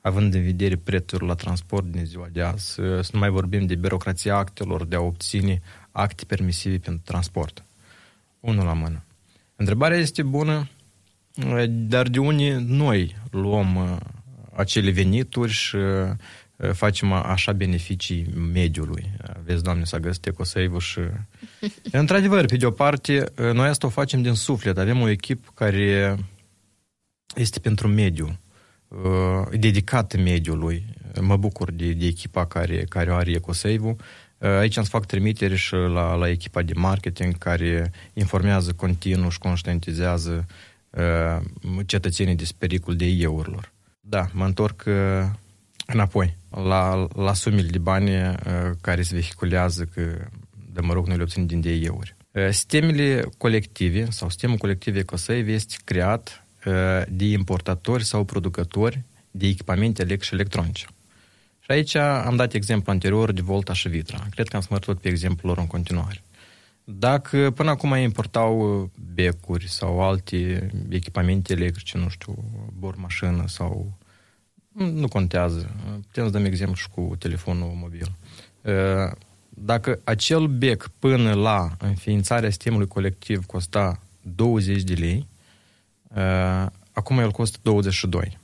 având 0.00 0.34
în 0.34 0.42
vedere 0.42 0.76
prețuri 0.76 1.26
la 1.26 1.34
transport 1.34 1.84
din 1.84 2.04
ziua 2.04 2.28
de 2.32 2.42
azi, 2.42 2.72
să 2.72 3.08
nu 3.12 3.18
mai 3.18 3.28
vorbim 3.28 3.66
de 3.66 3.74
birocrația 3.74 4.36
actelor 4.36 4.84
de 4.84 4.96
a 4.96 5.00
obține 5.00 5.62
acte 5.98 6.24
permisive 6.24 6.78
pentru 6.78 7.02
transport. 7.04 7.64
Unul 8.40 8.64
la 8.64 8.72
mână. 8.72 9.02
Întrebarea 9.56 9.98
este 9.98 10.22
bună, 10.22 10.68
dar 11.68 12.08
de 12.08 12.18
unde 12.18 12.64
noi 12.66 13.16
luăm 13.30 13.76
uh, 13.76 13.96
acele 14.54 14.90
venituri 14.90 15.52
și 15.52 15.76
uh, 15.76 16.72
facem 16.72 17.12
așa 17.12 17.52
beneficii 17.52 18.26
mediului. 18.52 19.10
Vezi, 19.44 19.62
Doamne, 19.62 19.84
s-a 19.84 19.98
găsit 19.98 20.26
ecosave 20.26 20.78
și... 20.78 21.00
Într-adevăr, 22.00 22.46
pe 22.46 22.56
de 22.56 22.66
o 22.66 22.70
parte, 22.70 23.24
noi 23.52 23.68
asta 23.68 23.86
o 23.86 23.90
facem 23.90 24.22
din 24.22 24.34
suflet. 24.34 24.78
Avem 24.78 25.00
o 25.00 25.08
echipă 25.08 25.50
care 25.54 26.16
este 27.34 27.58
pentru 27.58 27.88
mediu 27.88 28.38
uh, 28.88 29.58
dedicată 29.58 30.16
mediului. 30.18 30.84
Mă 31.20 31.36
bucur 31.36 31.70
de, 31.70 31.92
de 31.92 32.06
echipa 32.06 32.46
care, 32.46 32.84
care 32.84 33.10
o 33.10 33.14
are 33.14 33.30
EcoSave-ul. 33.30 33.96
Uh, 34.38 34.48
aici 34.48 34.76
îmi 34.76 34.86
fac 34.86 35.06
trimitere 35.06 35.56
și 35.56 35.74
la, 35.74 36.14
la 36.14 36.28
echipa 36.28 36.62
de 36.62 36.72
marketing 36.76 37.38
care 37.38 37.90
informează 38.12 38.72
continuu 38.72 39.28
și 39.28 39.38
conștientizează 39.38 40.46
uh, 40.90 41.44
cetățenii 41.86 42.34
despre 42.34 42.56
pericol 42.58 42.96
de 42.96 43.04
IE-urilor. 43.04 43.72
Da, 44.00 44.28
mă 44.32 44.44
întorc 44.44 44.84
uh, 44.86 44.94
înapoi 45.86 46.36
la, 46.50 47.08
la 47.14 47.34
sumele 47.34 47.68
de 47.68 47.78
bani 47.78 48.10
uh, 48.10 48.34
care 48.80 49.02
se 49.02 49.14
vehiculează 49.14 49.84
că, 49.84 50.00
de 50.72 50.80
mă 50.80 50.92
rog, 50.92 51.06
noi 51.06 51.16
le 51.16 51.22
obținem 51.22 51.46
din 51.46 51.60
DIE-uri. 51.60 52.16
Uh, 52.30 52.48
sistemele 52.50 53.24
colective 53.38 54.10
sau 54.10 54.28
sistemul 54.28 54.56
colectiv 54.56 54.96
EcoSave 54.96 55.52
este 55.52 55.74
creat 55.84 56.42
de 57.08 57.24
importatori 57.24 58.04
sau 58.04 58.24
producători 58.24 59.02
de 59.30 59.46
echipamente 59.46 60.02
elect 60.02 60.22
și 60.22 60.34
electronice. 60.34 60.86
Și 61.68 61.74
aici 61.74 61.94
am 61.94 62.36
dat 62.36 62.52
exemplu 62.52 62.92
anterior 62.92 63.32
de 63.32 63.40
Volta 63.40 63.72
și 63.72 63.88
Vitra. 63.88 64.26
Cred 64.30 64.48
că 64.48 64.56
am 64.56 64.62
să 64.62 64.94
pe 64.94 65.08
exemplul 65.08 65.48
lor 65.48 65.58
în 65.58 65.66
continuare. 65.66 66.22
Dacă 66.84 67.50
până 67.54 67.70
acum 67.70 67.94
importau 67.94 68.90
becuri 69.14 69.68
sau 69.68 70.02
alte 70.02 70.70
echipamente 70.88 71.52
electrice, 71.52 71.98
nu 71.98 72.08
știu, 72.08 72.44
bor 72.78 72.96
mașină 72.96 73.44
sau... 73.46 73.98
Nu 74.72 75.08
contează. 75.08 75.70
Putem 76.06 76.24
să 76.24 76.30
dăm 76.30 76.44
exemplu 76.44 76.74
și 76.74 76.88
cu 76.88 77.16
telefonul 77.18 77.72
mobil. 77.74 78.12
Dacă 79.48 80.00
acel 80.04 80.46
bec 80.46 80.90
până 80.98 81.34
la 81.34 81.76
înființarea 81.78 82.48
sistemului 82.48 82.86
colectiv 82.86 83.46
costa 83.46 84.00
20 84.22 84.82
de 84.82 84.94
lei, 84.94 85.26
Uh, 86.16 86.66
acum 86.92 87.18
el 87.18 87.30
costă 87.30 87.58
22. 87.62 88.37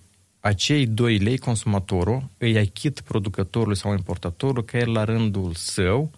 Acei 0.44 0.86
2 0.86 1.18
lei 1.18 1.38
consumatorul 1.38 2.28
îi 2.38 2.58
achit 2.58 3.00
producătorului 3.00 3.76
sau 3.76 3.92
importatorul 3.92 4.64
că 4.64 4.76
el 4.76 4.92
la 4.92 5.04
rândul 5.04 5.54
său 5.54 6.10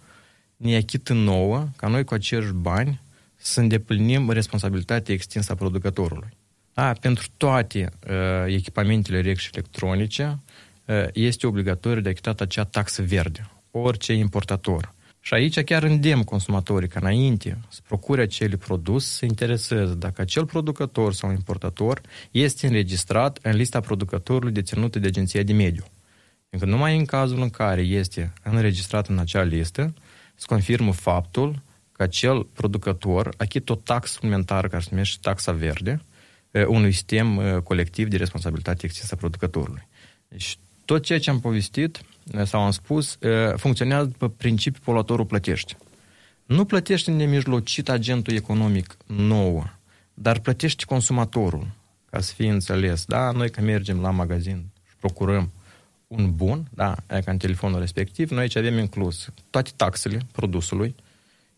ne 0.56 0.76
achită 0.76 1.12
nouă 1.12 1.68
ca 1.76 1.88
noi 1.88 2.04
cu 2.04 2.14
acești 2.14 2.52
bani 2.52 3.00
să 3.36 3.60
îndeplinim 3.60 4.30
responsabilitatea 4.30 5.14
extinsă 5.14 5.52
a 5.52 5.54
producătorului. 5.54 6.28
Da, 6.74 6.92
pentru 6.92 7.26
toate 7.36 7.92
uh, 8.08 8.54
echipamentele 8.54 9.20
rec 9.20 9.36
și 9.36 9.50
electronice 9.52 10.38
uh, 10.84 11.04
este 11.12 11.46
obligatoriu 11.46 12.02
de 12.02 12.08
achitat 12.08 12.40
acea 12.40 12.64
taxă 12.64 13.02
verde. 13.02 13.50
Orice 13.70 14.12
importator. 14.12 14.94
Și 15.26 15.34
aici 15.34 15.60
chiar 15.60 15.82
îndemn 15.82 16.22
consumatorii 16.22 16.88
ca 16.88 17.00
înainte 17.02 17.58
să 17.68 17.80
procure 17.86 18.22
acele 18.22 18.56
produs, 18.56 19.06
să 19.06 19.24
intereseze 19.24 19.94
dacă 19.94 20.20
acel 20.20 20.46
producător 20.46 21.12
sau 21.12 21.30
importator 21.30 22.00
este 22.30 22.66
înregistrat 22.66 23.38
în 23.42 23.56
lista 23.56 23.80
producătorului 23.80 24.52
deținută 24.52 24.98
de 24.98 25.06
Agenția 25.06 25.42
de 25.42 25.52
Mediu. 25.52 25.84
Încă 26.50 26.64
numai 26.64 26.96
în 26.96 27.04
cazul 27.04 27.40
în 27.40 27.50
care 27.50 27.80
este 27.80 28.32
înregistrat 28.42 29.08
în 29.08 29.18
acea 29.18 29.42
listă, 29.42 29.94
se 30.34 30.44
confirmă 30.48 30.92
faptul 30.92 31.62
că 31.92 32.02
acel 32.02 32.42
producător 32.42 33.34
achită 33.36 33.72
o 33.72 33.74
taxă 33.74 34.12
suplimentară 34.12 34.68
care 34.68 34.82
se 34.82 34.88
numește 34.90 35.18
taxa 35.20 35.52
verde, 35.52 36.02
unui 36.66 36.92
sistem 36.92 37.60
colectiv 37.64 38.08
de 38.08 38.16
responsabilitate 38.16 38.84
extinsă 38.84 39.14
a 39.14 39.18
producătorului. 39.18 39.88
Deci 40.28 40.58
tot 40.84 41.02
ceea 41.02 41.18
ce 41.18 41.30
am 41.30 41.40
povestit 41.40 42.00
sau 42.44 42.60
am 42.60 42.70
spus, 42.70 43.18
funcționează 43.56 44.12
pe 44.18 44.28
principiul 44.28 44.82
poluatorul 44.84 45.24
plătește. 45.24 45.76
Nu 46.44 46.64
plătește 46.64 47.10
nemijlocit 47.10 47.88
agentul 47.88 48.34
economic 48.34 48.96
nouă, 49.06 49.64
dar 50.14 50.38
plătește 50.38 50.84
consumatorul, 50.84 51.66
ca 52.10 52.20
să 52.20 52.32
fie 52.34 52.50
înțeles. 52.50 53.04
Da, 53.04 53.30
noi 53.30 53.50
că 53.50 53.60
mergem 53.60 54.00
la 54.00 54.10
magazin 54.10 54.64
și 54.88 54.94
procurăm 55.00 55.52
un 56.06 56.34
bun, 56.34 56.68
da, 56.74 56.94
e 57.08 57.20
ca 57.20 57.30
în 57.30 57.38
telefonul 57.38 57.80
respectiv, 57.80 58.30
noi 58.30 58.40
aici 58.40 58.56
avem 58.56 58.78
inclus 58.78 59.28
toate 59.50 59.70
taxele 59.76 60.20
produsului, 60.32 60.94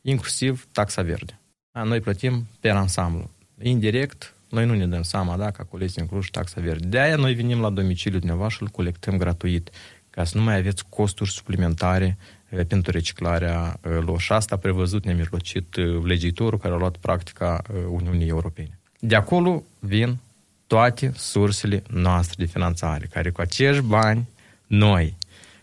inclusiv 0.03 0.67
taxa 0.73 1.03
verde. 1.03 1.41
Da, 1.73 1.83
noi 1.83 2.01
plătim 2.01 2.47
pe 2.61 2.71
ansamblu. 2.71 3.31
Indirect, 3.63 4.35
noi 4.51 4.67
nu 4.67 4.75
ne 4.75 4.87
dăm 4.87 5.03
seama, 5.03 5.37
da, 5.37 5.51
că 5.51 5.61
acolo 5.61 5.85
este 5.85 6.01
inclus 6.01 6.27
taxa 6.31 6.61
verde. 6.61 6.87
De 6.87 6.99
aia 6.99 7.17
noi 7.17 7.35
venim 7.35 7.61
la 7.61 7.71
domiciliul 7.71 8.19
dumneavoastră 8.19 8.57
și 8.57 8.63
îl 8.63 8.77
colectăm 8.77 9.17
gratuit 9.17 9.71
ca 10.19 10.25
să 10.25 10.37
nu 10.37 10.43
mai 10.43 10.57
aveți 10.57 10.85
costuri 10.89 11.31
suplimentare 11.31 12.17
eh, 12.49 12.65
pentru 12.69 12.93
reciclarea 12.93 13.81
eh, 13.83 13.91
lor. 14.01 14.21
Și 14.21 14.33
asta 14.33 14.55
a 14.55 14.59
prevăzut 14.59 15.05
nemijlocit 15.05 15.77
eh, 15.77 15.85
legiuitorul 16.05 16.59
care 16.59 16.75
a 16.75 16.77
luat 16.77 16.97
practica 16.97 17.63
Uniunii 17.89 18.29
Europene. 18.29 18.79
De 18.99 19.15
acolo 19.15 19.63
vin 19.79 20.17
toate 20.67 21.13
sursele 21.17 21.83
noastre 21.91 22.45
de 22.45 22.51
finanțare, 22.51 23.09
care 23.13 23.31
cu 23.31 23.41
acești 23.41 23.83
bani 23.83 24.29
noi 24.67 25.17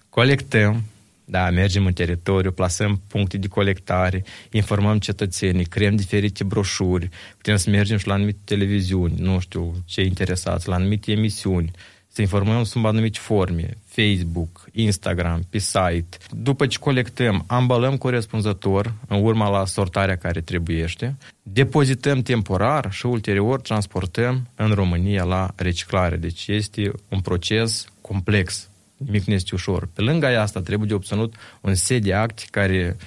colectăm, 0.09 0.83
da, 1.25 1.49
mergem 1.49 1.85
în 1.85 1.93
teritoriu, 1.93 2.51
plasăm 2.51 3.01
puncte 3.07 3.37
de 3.37 3.47
colectare, 3.47 4.23
informăm 4.51 4.99
cetățenii, 4.99 5.65
creăm 5.65 5.95
diferite 5.95 6.43
broșuri, 6.43 7.09
putem 7.37 7.55
să 7.55 7.69
mergem 7.69 7.97
și 7.97 8.07
la 8.07 8.13
anumite 8.13 8.39
televiziuni, 8.43 9.13
nu 9.17 9.39
știu 9.39 9.73
ce 9.85 10.01
interesați, 10.01 10.67
la 10.67 10.75
anumite 10.75 11.11
emisiuni, 11.11 11.71
să 12.15 12.21
informăm 12.21 12.63
sub 12.63 12.85
anumite 12.85 13.19
forme, 13.21 13.77
Facebook, 13.85 14.65
Instagram, 14.71 15.41
pe 15.49 15.57
site. 15.57 16.17
După 16.29 16.67
ce 16.67 16.77
colectăm, 16.77 17.43
ambalăm 17.47 17.97
corespunzător 17.97 18.93
în 19.07 19.23
urma 19.23 19.49
la 19.49 19.65
sortarea 19.65 20.15
care 20.15 20.41
trebuiește, 20.41 21.17
depozităm 21.43 22.21
temporar 22.21 22.91
și 22.91 23.05
ulterior 23.05 23.61
transportăm 23.61 24.47
în 24.55 24.71
România 24.71 25.23
la 25.23 25.51
reciclare. 25.55 26.15
Deci 26.15 26.47
este 26.47 26.91
un 27.09 27.19
proces 27.19 27.85
complex. 28.01 28.69
Nimic 28.97 29.23
nu 29.23 29.33
este 29.33 29.51
ușor. 29.53 29.89
Pe 29.93 30.01
lângă 30.01 30.39
asta 30.39 30.61
trebuie 30.61 30.87
de 30.87 30.93
obținut 30.93 31.35
un 31.61 31.73
set 31.73 32.01
de 32.01 32.13
acte 32.13 32.43
care 32.51 32.97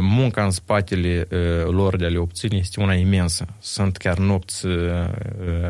munca 0.00 0.44
în 0.44 0.50
spatele 0.50 1.26
lor 1.64 1.96
de 1.96 2.04
a 2.04 2.08
le 2.08 2.18
obține 2.18 2.56
este 2.56 2.80
una 2.80 2.94
imensă. 2.94 3.46
Sunt 3.60 3.96
chiar 3.96 4.18
nopți 4.18 4.66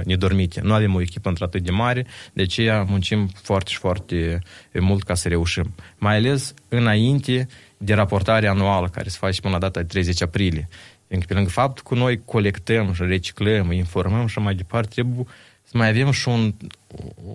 nedormite. 0.05 0.61
Nu 0.61 0.73
avem 0.73 0.95
o 0.95 1.01
echipă 1.01 1.29
într-atât 1.29 1.63
de 1.63 1.71
mare, 1.71 2.07
de 2.33 2.43
aceea 2.43 2.83
muncim 2.83 3.31
foarte 3.43 3.71
și 3.71 3.79
foarte 3.79 4.39
mult 4.73 5.03
ca 5.03 5.15
să 5.15 5.29
reușim. 5.29 5.75
Mai 5.99 6.17
ales 6.17 6.55
înainte 6.69 7.49
de 7.77 7.95
raportarea 7.95 8.51
anuală 8.51 8.89
care 8.89 9.09
se 9.09 9.17
face 9.21 9.41
până 9.41 9.53
la 9.53 9.59
data 9.61 9.81
de 9.81 9.87
30 9.87 10.23
aprilie. 10.23 10.69
Pentru 11.07 11.27
că 11.27 11.33
pe 11.33 11.35
lângă 11.35 11.51
faptul 11.51 11.85
că 11.89 11.95
noi 11.95 12.23
colectăm 12.25 12.93
și 12.93 13.03
reciclăm, 13.03 13.73
informăm 13.73 14.27
și 14.27 14.39
mai 14.39 14.55
departe, 14.55 14.89
trebuie 14.89 15.27
să 15.63 15.77
mai 15.77 15.89
avem 15.89 16.11
și 16.11 16.29
un, 16.29 16.55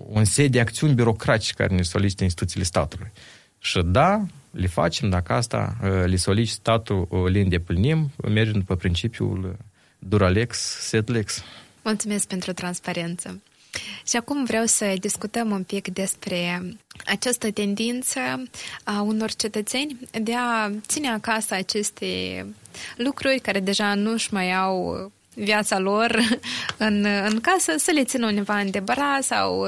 un 0.08 0.24
set 0.24 0.50
de 0.50 0.60
acțiuni 0.60 0.94
birocratice 0.94 1.52
care 1.52 1.74
ne 1.74 1.82
solicită 1.82 2.24
instituțiile 2.24 2.64
statului. 2.64 3.12
Și 3.58 3.80
da, 3.84 4.26
le 4.50 4.66
facem, 4.66 5.08
dacă 5.10 5.32
asta 5.32 5.76
uh, 5.82 5.90
le 6.06 6.16
solicit 6.16 6.54
statul, 6.54 7.06
uh, 7.10 7.30
le 7.30 7.40
îndeplinim, 7.40 8.10
mergem 8.28 8.52
după 8.52 8.76
principiul 8.76 9.56
Duralex, 9.98 10.58
Setlex. 10.58 11.42
Mulțumesc 11.82 12.26
pentru 12.26 12.52
transparență. 12.52 13.40
Și 14.06 14.16
acum 14.16 14.44
vreau 14.44 14.64
să 14.64 14.94
discutăm 15.00 15.50
un 15.50 15.62
pic 15.62 15.88
despre 15.88 16.62
această 17.06 17.50
tendință 17.50 18.20
a 18.84 19.00
unor 19.00 19.34
cetățeni 19.34 19.98
de 20.22 20.34
a 20.36 20.70
ține 20.86 21.08
acasă 21.08 21.54
aceste 21.54 22.46
lucruri 22.96 23.38
care 23.38 23.60
deja 23.60 23.94
nu 23.94 24.12
își 24.12 24.34
mai 24.34 24.52
au 24.52 25.12
viața 25.34 25.78
lor 25.78 26.18
în, 26.76 27.06
în 27.28 27.40
casă, 27.40 27.72
să 27.76 27.90
le 27.94 28.04
țină 28.04 28.26
undeva 28.26 28.58
în 28.58 28.70
debara 28.70 29.18
sau 29.22 29.66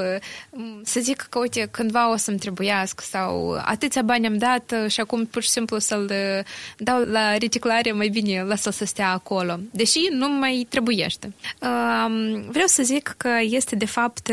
să 0.83 0.99
zic 0.99 1.27
că, 1.29 1.39
uite, 1.39 1.67
cândva 1.71 2.11
o 2.11 2.17
să-mi 2.17 2.37
trebuiască 2.37 3.03
sau 3.09 3.61
atâția 3.65 4.01
bani 4.01 4.25
am 4.25 4.37
dat 4.37 4.73
și 4.87 4.99
acum 4.99 5.25
pur 5.25 5.41
și 5.41 5.49
simplu 5.49 5.77
să-l 5.79 6.11
dau 6.77 6.99
la 6.99 7.37
reciclare, 7.37 7.91
mai 7.91 8.07
bine 8.07 8.43
lasă 8.43 8.69
să 8.69 8.85
stea 8.85 9.11
acolo, 9.11 9.59
deși 9.71 9.99
nu 10.11 10.29
mai 10.29 10.65
trebuiește. 10.69 11.33
Vreau 12.47 12.67
să 12.67 12.83
zic 12.83 13.13
că 13.17 13.29
este 13.41 13.75
de 13.75 13.85
fapt 13.85 14.31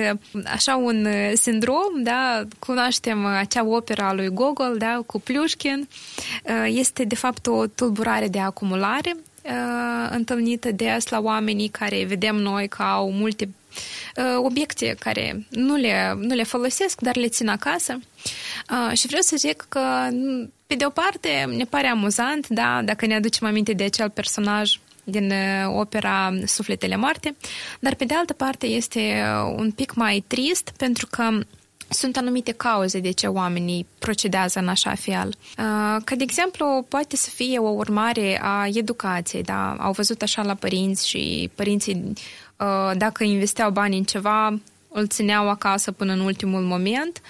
așa 0.53 0.77
un 0.77 1.07
sindrom, 1.35 2.03
da, 2.03 2.43
cunoaștem 2.59 3.25
acea 3.25 3.67
opera 3.67 4.09
a 4.09 4.13
lui 4.13 4.29
Gogol, 4.29 4.77
da, 4.79 5.03
cu 5.07 5.21
Pliușkin, 5.21 5.89
este 6.67 7.05
de 7.05 7.15
fapt 7.15 7.47
o 7.47 7.67
tulburare 7.67 8.29
de 8.29 8.39
acumulare 8.41 9.17
uh, 9.45 10.09
întâlnită 10.11 10.71
des 10.73 11.09
la 11.09 11.21
oamenii 11.21 11.69
care 11.69 12.05
vedem 12.05 12.37
noi 12.37 12.69
că 12.69 12.83
au 12.83 13.13
multe 13.13 13.49
uh, 14.17 14.25
obiecte 14.37 14.97
care 14.99 15.47
nu 15.49 15.77
le, 15.77 16.15
nu 16.19 16.35
le 16.35 16.43
folosesc, 16.43 17.01
dar 17.01 17.17
le 17.17 17.29
țin 17.29 17.49
acasă. 17.49 17.99
Uh, 18.71 18.97
și 18.97 19.07
vreau 19.07 19.23
să 19.23 19.37
zic 19.37 19.67
că, 19.69 20.09
pe 20.67 20.75
de 20.75 20.87
o 20.87 20.91
parte, 20.91 21.53
ne 21.57 21.65
pare 21.65 21.87
amuzant, 21.87 22.49
da, 22.49 22.81
dacă 22.85 23.07
ne 23.07 23.15
aducem 23.15 23.47
aminte 23.47 23.73
de 23.73 23.85
acel 23.85 24.11
personaj 24.11 24.79
din 25.05 25.31
uh, 25.31 25.75
opera 25.79 26.33
Sufletele 26.45 26.97
moarte, 26.97 27.37
dar 27.81 27.95
pe 27.95 28.05
de 28.05 28.15
altă 28.15 28.33
parte 28.33 28.67
este 28.67 29.01
uh, 29.01 29.55
un 29.57 29.71
pic 29.71 29.95
mai 29.95 30.25
trist 30.27 30.73
pentru 30.77 31.07
că 31.11 31.29
sunt 31.93 32.17
anumite 32.17 32.53
cauze 32.53 33.01
de 33.01 33.11
ce 33.11 33.27
oamenii 33.27 33.87
procedează 33.99 34.59
în 34.59 34.69
așa 34.69 34.95
fel. 34.95 35.29
Uh, 35.29 36.03
ca 36.05 36.15
de 36.17 36.23
exemplu, 36.23 36.87
poate 36.89 37.17
să 37.17 37.31
fie 37.31 37.59
o 37.59 37.69
urmare 37.69 38.41
a 38.43 38.67
educației, 38.73 39.43
da? 39.43 39.77
Au 39.79 39.93
văzut 39.93 40.23
așa 40.23 40.43
la 40.43 40.55
părinți 40.55 41.09
și 41.09 41.51
părinții, 41.55 42.13
uh, 42.57 42.97
dacă 42.97 43.25
investeau 43.25 43.71
bani 43.71 43.97
în 43.97 44.05
ceva, 44.05 44.61
îl 44.89 45.07
țineau 45.07 45.49
acasă 45.49 45.93
până 45.93 46.13
în 46.13 46.21
ultimul 46.21 46.63
moment, 46.63 47.21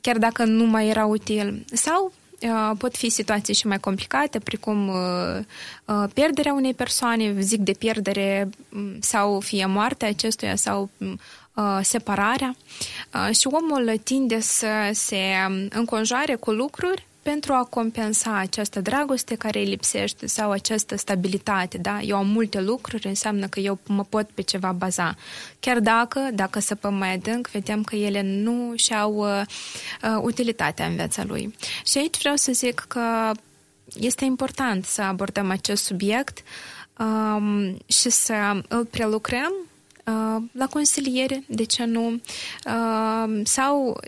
chiar 0.00 0.18
dacă 0.18 0.44
nu 0.44 0.64
mai 0.64 0.88
era 0.88 1.04
util. 1.06 1.64
Sau 1.72 2.12
uh, 2.40 2.76
pot 2.78 2.96
fi 2.96 3.08
situații 3.08 3.54
și 3.54 3.66
mai 3.66 3.78
complicate, 3.78 4.38
precum 4.38 4.92
pierderea 6.12 6.52
unei 6.52 6.74
persoane, 6.74 7.34
zic 7.40 7.60
de 7.60 7.72
pierdere 7.72 8.48
mm, 8.68 8.96
sau 9.00 9.40
fie 9.40 9.66
moartea 9.66 10.08
acestuia 10.08 10.56
sau 10.56 10.90
mm, 10.96 11.08
Uh, 11.08 11.43
separarea 11.82 12.56
uh, 13.14 13.36
și 13.36 13.48
omul 13.50 14.00
tinde 14.02 14.40
să 14.40 14.90
se 14.92 15.18
înconjoare 15.68 16.34
cu 16.34 16.50
lucruri 16.50 17.06
pentru 17.24 17.52
a 17.52 17.64
compensa 17.64 18.36
această 18.36 18.80
dragoste 18.80 19.34
care 19.34 19.58
îi 19.58 19.64
lipsește 19.64 20.26
sau 20.26 20.50
această 20.50 20.96
stabilitate, 20.96 21.78
da? 21.78 22.00
Eu 22.00 22.16
am 22.16 22.26
multe 22.26 22.60
lucruri, 22.60 23.06
înseamnă 23.06 23.46
că 23.46 23.60
eu 23.60 23.78
mă 23.86 24.04
pot 24.04 24.30
pe 24.30 24.42
ceva 24.42 24.72
baza. 24.72 25.14
Chiar 25.60 25.80
dacă, 25.80 26.28
dacă 26.34 26.58
săpăm 26.58 26.94
mai 26.94 27.12
adânc, 27.12 27.48
vedem 27.48 27.82
că 27.82 27.96
ele 27.96 28.22
nu 28.22 28.72
și-au 28.76 29.14
uh, 29.14 29.42
uh, 30.02 30.20
utilitatea 30.22 30.86
în 30.86 30.94
viața 30.94 31.24
lui. 31.24 31.54
Și 31.86 31.98
aici 31.98 32.18
vreau 32.18 32.36
să 32.36 32.52
zic 32.52 32.84
că 32.88 33.30
este 33.94 34.24
important 34.24 34.84
să 34.84 35.02
abordăm 35.02 35.50
acest 35.50 35.84
subiect 35.84 36.38
um, 36.98 37.76
și 37.86 38.10
să 38.10 38.62
îl 38.68 38.84
prelucrăm 38.84 39.52
Uh, 39.52 39.70
la 40.52 40.66
consiliere, 40.70 41.44
de 41.46 41.64
ce 41.64 41.84
nu, 41.84 42.20
uh, 42.66 43.40
sau 43.44 44.00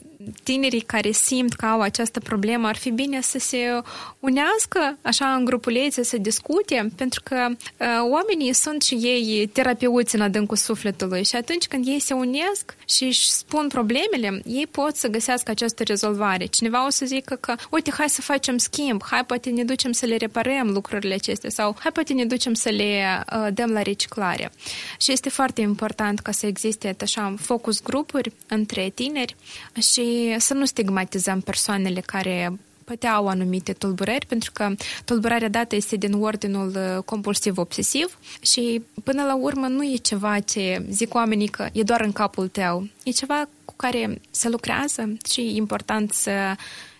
tinerii 0.42 0.80
care 0.80 1.10
simt 1.10 1.52
că 1.52 1.66
au 1.66 1.80
această 1.80 2.20
problemă, 2.20 2.66
ar 2.66 2.76
fi 2.76 2.90
bine 2.90 3.20
să 3.20 3.38
se 3.38 3.80
unească 4.20 4.98
așa 5.02 5.34
în 5.34 5.44
grupulețe, 5.44 6.02
să 6.02 6.16
discute, 6.16 6.92
pentru 6.96 7.20
că 7.24 7.46
uh, 7.50 7.86
oamenii 8.10 8.52
sunt 8.52 8.82
și 8.82 8.94
ei 8.94 9.46
terapeuți 9.46 10.14
în 10.14 10.20
adâncul 10.20 10.56
sufletului 10.56 11.24
și 11.24 11.36
atunci 11.36 11.66
când 11.66 11.86
ei 11.86 12.00
se 12.00 12.14
unesc 12.14 12.76
și 12.88 13.04
își 13.04 13.30
spun 13.30 13.68
problemele, 13.68 14.42
ei 14.44 14.66
pot 14.70 14.96
să 14.96 15.08
găsească 15.08 15.50
această 15.50 15.82
rezolvare. 15.82 16.46
Cineva 16.46 16.86
o 16.86 16.90
să 16.90 17.06
zică 17.06 17.34
că, 17.34 17.54
uite, 17.70 17.90
hai 17.90 18.08
să 18.08 18.20
facem 18.20 18.56
schimb, 18.58 19.02
hai 19.10 19.24
poate 19.24 19.50
ne 19.50 19.64
ducem 19.64 19.92
să 19.92 20.06
le 20.06 20.16
reparăm 20.16 20.68
lucrurile 20.68 21.14
acestea 21.14 21.50
sau 21.50 21.76
hai 21.78 21.92
poate 21.92 22.12
ne 22.12 22.24
ducem 22.24 22.54
să 22.54 22.68
le 22.68 23.22
uh, 23.32 23.46
dăm 23.52 23.70
la 23.70 23.82
reciclare. 23.82 24.52
Și 24.98 25.12
este 25.12 25.28
foarte 25.28 25.60
important 25.60 25.85
ca 25.94 26.30
să 26.30 26.46
existe 26.46 26.96
așa 27.00 27.34
focus 27.38 27.82
grupuri 27.82 28.32
între 28.48 28.92
tineri 28.94 29.36
și 29.80 30.34
să 30.38 30.54
nu 30.54 30.64
stigmatizăm 30.64 31.40
persoanele 31.40 32.00
care 32.00 32.58
poate 32.86 33.06
au 33.06 33.28
anumite 33.28 33.72
tulburări, 33.72 34.26
pentru 34.26 34.50
că 34.52 34.74
tulburarea 35.04 35.48
dată 35.48 35.74
este 35.74 35.96
din 35.96 36.12
ordinul 36.12 36.68
uh, 36.76 37.02
compulsiv-obsesiv 37.04 38.18
și 38.40 38.82
până 39.04 39.22
la 39.22 39.34
urmă 39.34 39.66
nu 39.66 39.84
e 39.84 39.96
ceva 39.96 40.38
ce 40.40 40.86
zic 40.90 41.14
oamenii 41.14 41.48
că 41.48 41.68
e 41.72 41.82
doar 41.82 42.00
în 42.00 42.12
capul 42.12 42.48
tău. 42.48 42.88
E 43.04 43.10
ceva 43.10 43.48
cu 43.64 43.74
care 43.76 44.20
se 44.30 44.48
lucrează 44.48 45.12
și 45.28 45.40
e 45.40 45.56
important 45.56 46.12
să 46.12 46.30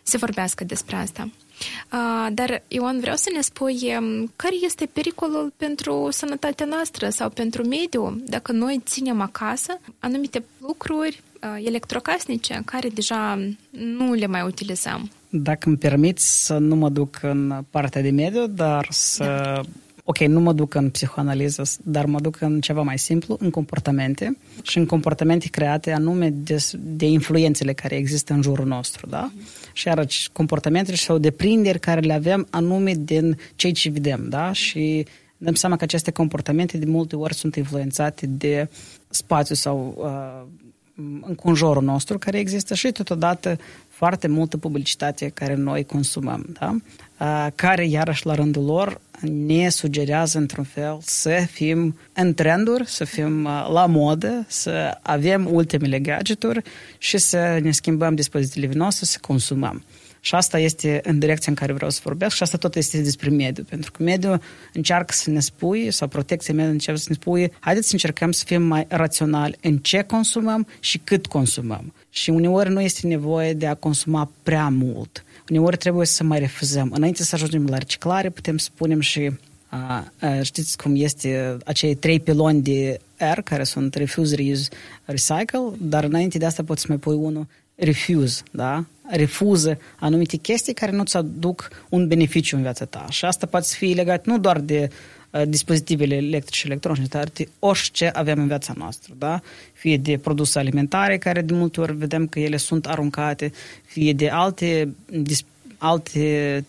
se 0.03 0.17
vorbească 0.17 0.65
despre 0.65 0.97
asta. 0.97 1.31
Uh, 1.93 2.27
dar, 2.33 2.63
Ion, 2.69 3.01
vreau 3.01 3.17
să 3.17 3.31
ne 3.35 3.41
spui 3.41 3.97
um, 3.99 4.33
care 4.37 4.55
este 4.65 4.89
pericolul 4.93 5.53
pentru 5.57 6.09
sănătatea 6.11 6.67
noastră 6.67 7.09
sau 7.09 7.31
pentru 7.31 7.65
mediu 7.65 8.23
dacă 8.25 8.53
noi 8.53 8.81
ținem 8.85 9.21
acasă 9.21 9.81
anumite 9.99 10.45
lucruri 10.59 11.23
uh, 11.43 11.67
electrocasnice 11.67 12.63
care 12.65 12.89
deja 12.89 13.39
nu 13.71 14.13
le 14.13 14.27
mai 14.27 14.43
utilizăm. 14.43 15.11
Dacă 15.29 15.69
îmi 15.69 15.77
permiți 15.77 16.45
să 16.45 16.59
nu 16.59 16.75
mă 16.75 16.89
duc 16.89 17.19
în 17.23 17.65
partea 17.71 18.03
de 18.03 18.11
mediu, 18.11 18.47
dar 18.47 18.87
să 18.91 19.25
da 19.25 19.63
ok, 20.09 20.19
nu 20.19 20.41
mă 20.41 20.53
duc 20.53 20.75
în 20.75 20.91
psihoanaliză, 20.91 21.63
dar 21.83 22.05
mă 22.05 22.21
duc 22.21 22.41
în 22.41 22.61
ceva 22.61 22.83
mai 22.83 22.99
simplu, 22.99 23.37
în 23.41 23.51
comportamente 23.51 24.37
și 24.63 24.79
în 24.79 24.87
comportamente 24.87 25.49
create 25.49 25.93
anume 25.93 26.31
de, 26.31 26.57
de 26.81 27.07
influențele 27.07 27.73
care 27.73 27.97
există 27.97 28.33
în 28.33 28.43
jurul 28.43 28.67
nostru, 28.67 29.07
da? 29.07 29.31
Mm-hmm. 29.31 29.73
Și 29.73 29.87
iarăși 29.87 30.31
comportamentele 30.33 30.97
sau 30.97 31.19
deprinderi 31.19 31.79
care 31.79 32.01
le 32.01 32.13
avem 32.13 32.47
anume 32.51 32.95
din 32.99 33.39
cei 33.57 33.73
ce 33.73 33.91
vedem, 33.91 34.29
da? 34.29 34.53
Și 34.53 35.07
dăm 35.37 35.55
seama 35.55 35.77
că 35.77 35.85
aceste 35.85 36.11
comportamente 36.11 36.79
de 36.79 36.87
multe 36.87 37.17
ori 37.17 37.35
sunt 37.35 37.57
influențate 37.57 38.27
de 38.27 38.69
spațiu 39.09 39.55
sau 39.55 39.95
uh, 39.97 40.65
înconjurul 41.21 41.83
nostru 41.83 42.19
care 42.19 42.39
există 42.39 42.75
și 42.75 42.93
totodată 42.93 43.59
foarte 43.89 44.29
multă 44.29 44.57
publicitate 44.57 45.29
care 45.29 45.55
noi 45.55 45.85
consumăm, 45.85 46.47
da? 46.61 46.77
Uh, 47.21 47.47
care 47.55 47.87
iarăși 47.87 48.27
la 48.27 48.35
rândul 48.35 48.65
lor 48.65 49.01
ne 49.21 49.69
sugerează 49.69 50.39
într-un 50.39 50.65
fel 50.65 50.99
să 51.03 51.47
fim 51.51 51.99
în 52.13 52.35
trenduri, 52.35 52.89
să 52.89 53.05
fim 53.05 53.45
uh, 53.45 53.69
la 53.73 53.87
modă, 53.87 54.45
să 54.49 54.99
avem 55.03 55.49
ultimele 55.53 55.99
gadgeturi 55.99 56.63
și 56.99 57.19
să 57.19 57.59
ne 57.63 57.71
schimbăm 57.71 58.15
dispozitivele 58.15 58.75
noastre, 58.75 59.05
să 59.05 59.19
consumăm. 59.21 59.85
Și 60.21 60.35
asta 60.35 60.59
este 60.59 61.01
în 61.05 61.19
direcția 61.19 61.53
în 61.53 61.59
care 61.59 61.73
vreau 61.73 61.91
să 61.91 62.01
vorbesc 62.05 62.37
și 62.37 62.43
asta 62.43 62.57
tot 62.57 62.77
este 62.77 63.01
despre 63.01 63.31
mediu, 63.31 63.65
pentru 63.69 63.91
că 63.91 64.03
mediul 64.03 64.41
încearcă 64.73 65.13
să 65.13 65.31
ne 65.31 65.41
spui, 65.41 65.91
sau 65.93 66.09
protecția 66.09 66.55
mediului 66.55 66.79
încearcă 66.79 67.01
să 67.01 67.09
ne 67.11 67.17
spui, 67.21 67.53
haideți 67.61 67.87
să 67.87 67.93
încercăm 67.93 68.33
să 68.33 68.45
fim 68.47 68.63
mai 68.63 68.87
raționali 68.89 69.59
în 69.61 69.79
ce 69.79 70.03
consumăm 70.03 70.67
și 70.81 70.99
cât 70.99 71.27
consumăm. 71.27 71.95
Și 72.11 72.31
uneori 72.31 72.71
nu 72.71 72.81
este 72.81 73.07
nevoie 73.07 73.53
de 73.53 73.67
a 73.67 73.75
consuma 73.75 74.31
prea 74.43 74.69
mult 74.69 75.25
uneori 75.51 75.77
trebuie 75.77 76.07
să 76.07 76.25
mai 76.25 76.39
refuzăm. 76.39 76.93
Înainte 76.95 77.23
să 77.23 77.35
ajungem 77.35 77.67
la 77.67 77.79
reciclare, 77.79 78.31
putem 78.31 78.57
să 78.57 78.69
spunem 78.75 79.01
și 79.01 79.31
a, 79.69 80.13
a, 80.21 80.43
știți 80.43 80.77
cum 80.77 80.93
este 80.97 81.57
acei 81.65 81.95
trei 81.95 82.21
piloni 82.21 82.63
de 82.63 83.01
R 83.35 83.41
care 83.41 83.65
sunt 83.65 83.95
refuse, 83.95 84.35
reuse, 84.35 84.69
recycle, 85.05 85.71
dar 85.79 86.05
înainte 86.05 86.39
de 86.39 86.47
asta 86.47 86.63
poți 86.63 86.81
să 86.81 86.87
mai 86.89 86.97
pui 86.97 87.15
unul 87.15 87.47
refuse, 87.75 88.43
da? 88.51 88.85
refuză 89.09 89.79
anumite 89.99 90.37
chestii 90.37 90.75
care 90.75 90.93
nu-ți 90.93 91.17
aduc 91.17 91.69
un 91.89 92.09
beneficiu 92.09 92.57
în 92.57 92.63
viața 92.63 92.85
ta. 92.85 93.07
Și 93.11 93.25
asta 93.25 93.47
poate 93.47 93.67
fi 93.71 93.87
legat 93.87 94.27
nu 94.27 94.39
doar 94.39 94.61
de 94.61 94.89
uh, 94.91 95.16
dispozitivele 95.45 96.15
electrice 96.15 96.59
și 96.59 96.67
electronice, 96.67 97.07
dar 97.09 97.29
de 97.29 97.49
orice 97.59 98.09
avem 98.09 98.39
în 98.39 98.47
viața 98.47 98.73
noastră, 98.77 99.15
da? 99.19 99.41
Fie 99.73 99.97
de 99.97 100.19
produse 100.19 100.59
alimentare, 100.59 101.19
care 101.19 101.43
de 101.43 101.55
multe 101.55 101.81
ori 101.81 101.97
vedem 101.97 102.27
că 102.27 102.39
ele 102.41 102.57
sunt 102.57 102.87
aruncate, 102.87 103.53
fie 103.85 104.13
de 104.13 104.29
alte, 104.29 104.95
alte 105.79 106.65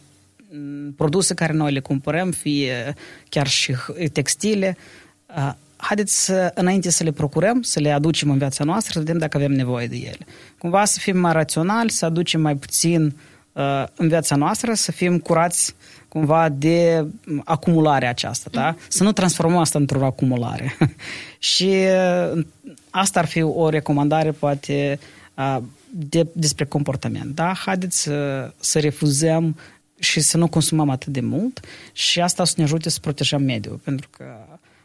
mm, 0.51 0.91
produse 0.91 1.33
care 1.33 1.53
noi 1.53 1.71
le 1.71 1.79
cumpărăm, 1.79 2.31
fie 2.31 2.95
chiar 3.29 3.47
și 3.47 3.75
textile. 4.11 4.77
Uh, 5.35 5.53
haideți 5.75 6.25
să, 6.25 6.51
înainte 6.53 6.89
să 6.89 7.03
le 7.03 7.11
procurăm, 7.11 7.61
să 7.61 7.79
le 7.79 7.91
aducem 7.91 8.29
în 8.29 8.37
viața 8.37 8.63
noastră, 8.63 8.93
să 8.93 8.99
vedem 8.99 9.17
dacă 9.17 9.37
avem 9.37 9.51
nevoie 9.51 9.87
de 9.87 9.95
ele. 9.95 10.25
Cumva 10.57 10.85
să 10.85 10.99
fim 10.99 11.17
mai 11.17 11.33
raționali, 11.33 11.89
să 11.89 12.05
aducem 12.05 12.41
mai 12.41 12.55
puțin 12.55 13.05
uh, 13.05 13.11
în 13.95 14.07
viața 14.07 14.35
noastră, 14.35 14.73
să 14.73 14.91
fim 14.91 15.19
curați 15.19 15.75
cumva 16.07 16.49
de 16.49 17.05
acumularea 17.43 18.09
aceasta, 18.09 18.49
da? 18.51 18.75
Să 18.87 19.03
nu 19.03 19.11
transformăm 19.11 19.57
asta 19.57 19.79
într-o 19.79 20.05
acumulare. 20.05 20.77
și 21.39 21.73
uh, 22.33 22.45
asta 22.89 23.19
ar 23.19 23.25
fi 23.25 23.41
o 23.41 23.69
recomandare, 23.69 24.31
poate, 24.31 24.99
uh, 25.33 25.57
de, 25.89 26.27
despre 26.33 26.65
comportament, 26.65 27.35
da? 27.35 27.53
Haideți 27.65 28.01
să, 28.01 28.51
să 28.59 28.79
refuzăm 28.79 29.55
și 29.99 30.19
să 30.19 30.37
nu 30.37 30.47
consumăm 30.47 30.89
atât 30.89 31.13
de 31.13 31.21
mult 31.21 31.59
și 31.91 32.21
asta 32.21 32.41
o 32.41 32.45
să 32.45 32.53
ne 32.57 32.63
ajute 32.63 32.89
să 32.89 32.99
protejăm 33.01 33.41
mediul, 33.41 33.79
pentru 33.83 34.09
că 34.17 34.25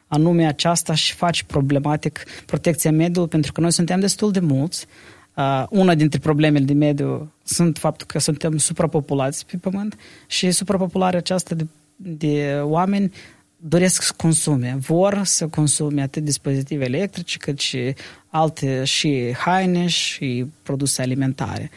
anume 0.07 0.47
aceasta 0.47 0.95
și 0.95 1.15
face 1.15 1.45
problematic 1.45 2.25
protecția 2.47 2.93
mediului, 2.93 3.29
pentru 3.29 3.53
că 3.53 3.61
noi 3.61 3.73
suntem 3.73 4.01
destul 4.01 4.31
de 4.31 4.41
mulți. 4.41 4.87
Uh, 5.35 5.65
una 5.71 5.95
dintre 5.95 6.19
problemele 6.19 6.65
de 6.65 6.73
mediu 6.73 7.33
sunt 7.45 7.79
faptul 7.79 8.07
că 8.07 8.19
suntem 8.19 8.57
suprapopulați 8.57 9.47
pe 9.47 9.57
pământ 9.57 9.99
și 10.27 10.51
suprapopularea 10.51 11.19
aceasta 11.19 11.55
de, 11.55 11.67
de 11.97 12.61
oameni 12.63 13.13
doresc 13.57 14.03
să 14.03 14.13
consume, 14.17 14.77
vor 14.81 15.21
să 15.25 15.47
consume 15.47 16.03
atât 16.03 16.25
dispozitive 16.25 16.85
electrice 16.85 17.39
cât 17.39 17.59
și 17.59 17.95
alte 18.29 18.85
și 18.85 19.35
haine 19.37 19.87
și 19.87 20.47
produse 20.63 21.03
alimentare. 21.03 21.71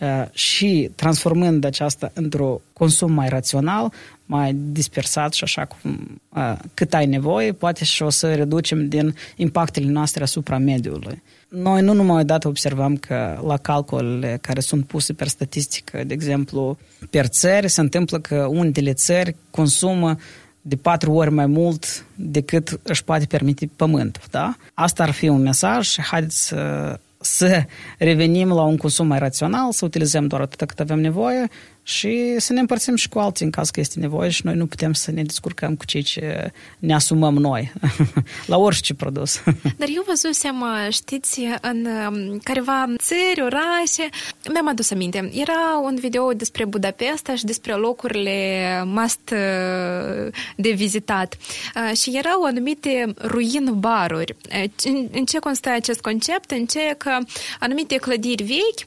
Uh, 0.00 0.24
și 0.32 0.90
transformând 0.94 1.64
aceasta 1.64 2.10
într-o 2.14 2.60
consum 2.72 3.12
mai 3.12 3.28
rațional, 3.28 3.92
mai 4.26 4.54
dispersat 4.54 5.32
și 5.32 5.44
așa 5.44 5.64
cum 5.64 6.20
uh, 6.28 6.58
cât 6.74 6.94
ai 6.94 7.06
nevoie, 7.06 7.52
poate 7.52 7.84
și 7.84 8.02
o 8.02 8.10
să 8.10 8.34
reducem 8.34 8.88
din 8.88 9.14
impactele 9.36 9.86
noastre 9.86 10.22
asupra 10.22 10.58
mediului. 10.58 11.22
Noi 11.50 11.82
nu 11.82 11.92
numai 11.92 12.20
odată 12.20 12.48
observăm 12.48 12.96
că 12.96 13.40
la 13.46 13.56
calculele 13.56 14.38
care 14.40 14.60
sunt 14.60 14.86
puse 14.86 15.12
per 15.12 15.28
statistică, 15.28 16.04
de 16.04 16.14
exemplu, 16.14 16.78
per 17.10 17.26
țări, 17.26 17.68
se 17.68 17.80
întâmplă 17.80 18.18
că 18.18 18.46
unele 18.50 18.92
țări 18.92 19.36
consumă 19.50 20.16
de 20.60 20.76
patru 20.76 21.12
ori 21.12 21.30
mai 21.30 21.46
mult 21.46 22.04
decât 22.14 22.80
își 22.82 23.04
poate 23.04 23.26
permite 23.26 23.70
pământul. 23.76 24.22
Da? 24.30 24.56
Asta 24.74 25.02
ar 25.02 25.10
fi 25.10 25.28
un 25.28 25.42
mesaj 25.42 25.86
și 25.86 26.02
haideți 26.02 26.46
să, 26.46 26.98
să 27.20 27.64
revenim 27.98 28.48
la 28.48 28.62
un 28.62 28.76
consum 28.76 29.06
mai 29.06 29.18
rațional, 29.18 29.72
să 29.72 29.84
utilizăm 29.84 30.26
doar 30.26 30.40
atât 30.40 30.68
cât 30.68 30.80
avem 30.80 31.00
nevoie 31.00 31.48
și 31.90 32.34
să 32.38 32.52
ne 32.52 32.60
împărțim 32.60 32.96
și 32.96 33.08
cu 33.08 33.18
alții 33.18 33.44
în 33.44 33.50
caz 33.50 33.70
că 33.70 33.80
este 33.80 34.00
nevoie 34.00 34.30
și 34.30 34.40
noi 34.44 34.54
nu 34.54 34.66
putem 34.66 34.92
să 34.92 35.10
ne 35.10 35.22
descurcăm 35.22 35.76
cu 35.76 35.84
cei 35.84 36.02
ce 36.02 36.52
ne 36.78 36.94
asumăm 36.94 37.34
noi, 37.34 37.72
la 38.46 38.56
orice 38.56 38.94
produs. 38.94 39.42
Dar 39.80 39.88
eu 39.94 40.04
văzusem, 40.06 40.64
știți, 40.90 41.40
în 41.60 41.86
um, 41.86 42.38
careva 42.42 42.86
țări, 42.98 43.42
orașe, 43.42 44.08
mi-am 44.52 44.68
adus 44.68 44.90
aminte, 44.90 45.30
era 45.32 45.80
un 45.82 45.96
video 46.00 46.32
despre 46.32 46.64
Budapesta 46.64 47.34
și 47.34 47.44
despre 47.44 47.72
locurile 47.72 48.38
must 48.84 49.32
uh, 49.32 50.32
de 50.56 50.70
vizitat 50.70 51.36
uh, 51.74 51.96
și 51.96 52.16
erau 52.16 52.42
anumite 52.42 53.14
ruin 53.22 53.74
baruri. 53.78 54.36
Uh, 54.54 55.08
în 55.12 55.24
ce 55.24 55.38
constă 55.38 55.70
acest 55.70 56.00
concept? 56.00 56.50
În 56.50 56.66
ce 56.66 56.94
că 56.98 57.18
anumite 57.60 57.96
clădiri 57.96 58.42
vechi, 58.42 58.86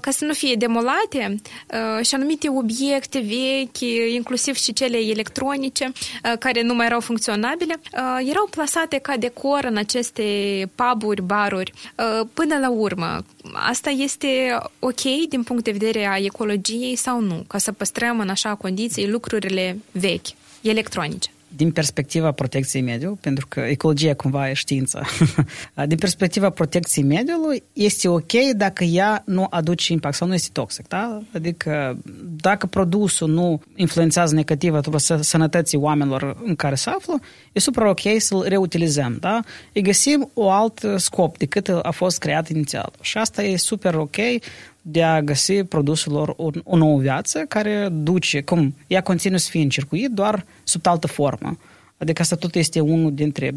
ca 0.00 0.10
să 0.10 0.24
nu 0.24 0.32
fie 0.32 0.54
demolate, 0.54 1.40
și 2.02 2.14
anumite 2.14 2.48
obiecte 2.48 3.18
vechi, 3.18 3.80
inclusiv 4.14 4.56
și 4.56 4.72
cele 4.72 4.98
electronice, 4.98 5.92
care 6.38 6.62
nu 6.62 6.74
mai 6.74 6.86
erau 6.86 7.00
funcționabile, 7.00 7.80
erau 8.28 8.46
plasate 8.50 8.98
ca 8.98 9.16
decor 9.16 9.64
în 9.64 9.76
aceste 9.76 10.22
puburi, 10.74 11.22
baruri. 11.22 11.72
Până 12.34 12.58
la 12.58 12.70
urmă, 12.70 13.24
asta 13.52 13.90
este 13.90 14.58
ok 14.78 15.02
din 15.28 15.42
punct 15.42 15.64
de 15.64 15.70
vedere 15.70 16.06
a 16.06 16.16
ecologiei 16.16 16.96
sau 16.96 17.20
nu? 17.20 17.44
Ca 17.46 17.58
să 17.58 17.72
păstrăm 17.72 18.20
în 18.20 18.28
așa 18.28 18.54
condiții 18.54 19.08
lucrurile 19.08 19.78
vechi, 19.92 20.26
electronice 20.60 21.30
din 21.56 21.70
perspectiva 21.72 22.32
protecției 22.32 22.82
mediului, 22.82 23.18
pentru 23.20 23.46
că 23.48 23.60
ecologia 23.60 24.14
cumva 24.14 24.50
e 24.50 24.52
știință, 24.52 25.02
din 25.86 25.98
perspectiva 25.98 26.50
protecției 26.50 27.04
mediului, 27.04 27.62
este 27.72 28.08
ok 28.08 28.32
dacă 28.56 28.84
ea 28.84 29.22
nu 29.26 29.46
aduce 29.50 29.92
impact 29.92 30.14
sau 30.14 30.28
nu 30.28 30.34
este 30.34 30.48
toxic, 30.52 30.88
da? 30.88 31.22
Adică 31.34 31.98
dacă 32.36 32.66
produsul 32.66 33.28
nu 33.28 33.62
influențează 33.76 34.34
negativ 34.34 34.74
asupra 34.74 34.98
sănătății 35.20 35.78
oamenilor 35.78 36.36
în 36.44 36.56
care 36.56 36.74
se 36.74 36.90
află, 36.90 37.20
e 37.52 37.60
super 37.60 37.82
ok 37.82 38.00
să-l 38.18 38.44
reutilizăm, 38.48 39.16
da? 39.20 39.40
Îi 39.72 39.82
găsim 39.82 40.30
o 40.34 40.50
alt 40.50 40.80
scop 40.96 41.38
decât 41.38 41.68
a 41.68 41.90
fost 41.90 42.18
creat 42.18 42.48
inițial. 42.48 42.92
Și 43.00 43.18
asta 43.18 43.42
e 43.42 43.56
super 43.56 43.94
ok 43.94 44.16
de 44.82 45.02
a 45.02 45.22
găsi 45.22 45.64
produselor 45.64 46.34
o, 46.36 46.50
o 46.64 46.76
nouă 46.76 47.00
viață 47.00 47.44
care 47.48 47.88
duce, 47.92 48.40
cum 48.40 48.74
ea 48.86 49.00
continuă 49.00 49.38
să 49.38 49.48
fie 49.50 49.62
în 49.62 49.68
circuit, 49.68 50.10
doar 50.10 50.44
sub 50.64 50.86
altă 50.86 51.06
formă. 51.06 51.58
Adică 51.98 52.22
asta 52.22 52.36
tot 52.36 52.54
este 52.54 52.80
unul 52.80 53.14
dintre 53.14 53.54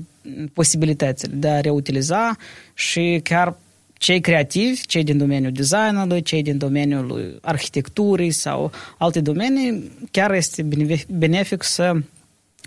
posibilitățile 0.54 1.34
de 1.36 1.50
a 1.50 1.60
reutiliza 1.60 2.36
și 2.74 3.20
chiar 3.24 3.58
cei 3.94 4.22
creativi, 4.22 4.86
cei 4.86 5.04
din 5.04 5.18
domeniul 5.18 5.52
designului, 5.52 6.22
cei 6.22 6.42
din 6.42 6.58
domeniul 6.58 7.40
arhitecturii 7.42 8.32
sau 8.32 8.72
alte 8.98 9.22
domenii, 9.22 9.92
chiar 10.12 10.34
este 10.34 10.68
benefic 11.08 11.64
să 11.64 11.94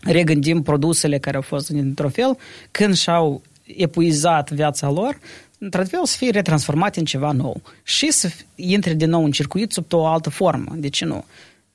regândim 0.03 0.63
produsele 0.63 1.19
care 1.19 1.37
au 1.37 1.43
fost 1.43 1.69
într-un 1.69 2.11
fel 2.11 2.37
când 2.71 2.95
și-au 2.95 3.43
epuizat 3.77 4.51
viața 4.51 4.91
lor 4.91 5.19
într-adevăr, 5.59 6.07
să 6.07 6.17
fie 6.17 6.31
retransformat 6.31 6.97
în 6.97 7.05
ceva 7.05 7.33
nou 7.33 7.63
și 7.83 8.11
să 8.11 8.31
intre 8.55 8.95
din 8.95 9.11
nou 9.11 9.25
în 9.25 9.31
circuit 9.31 9.73
sub 9.73 9.93
o 9.93 10.07
altă 10.07 10.31
formă. 10.31 10.73
De 10.77 10.89
ce 10.89 11.05
nu? 11.05 11.25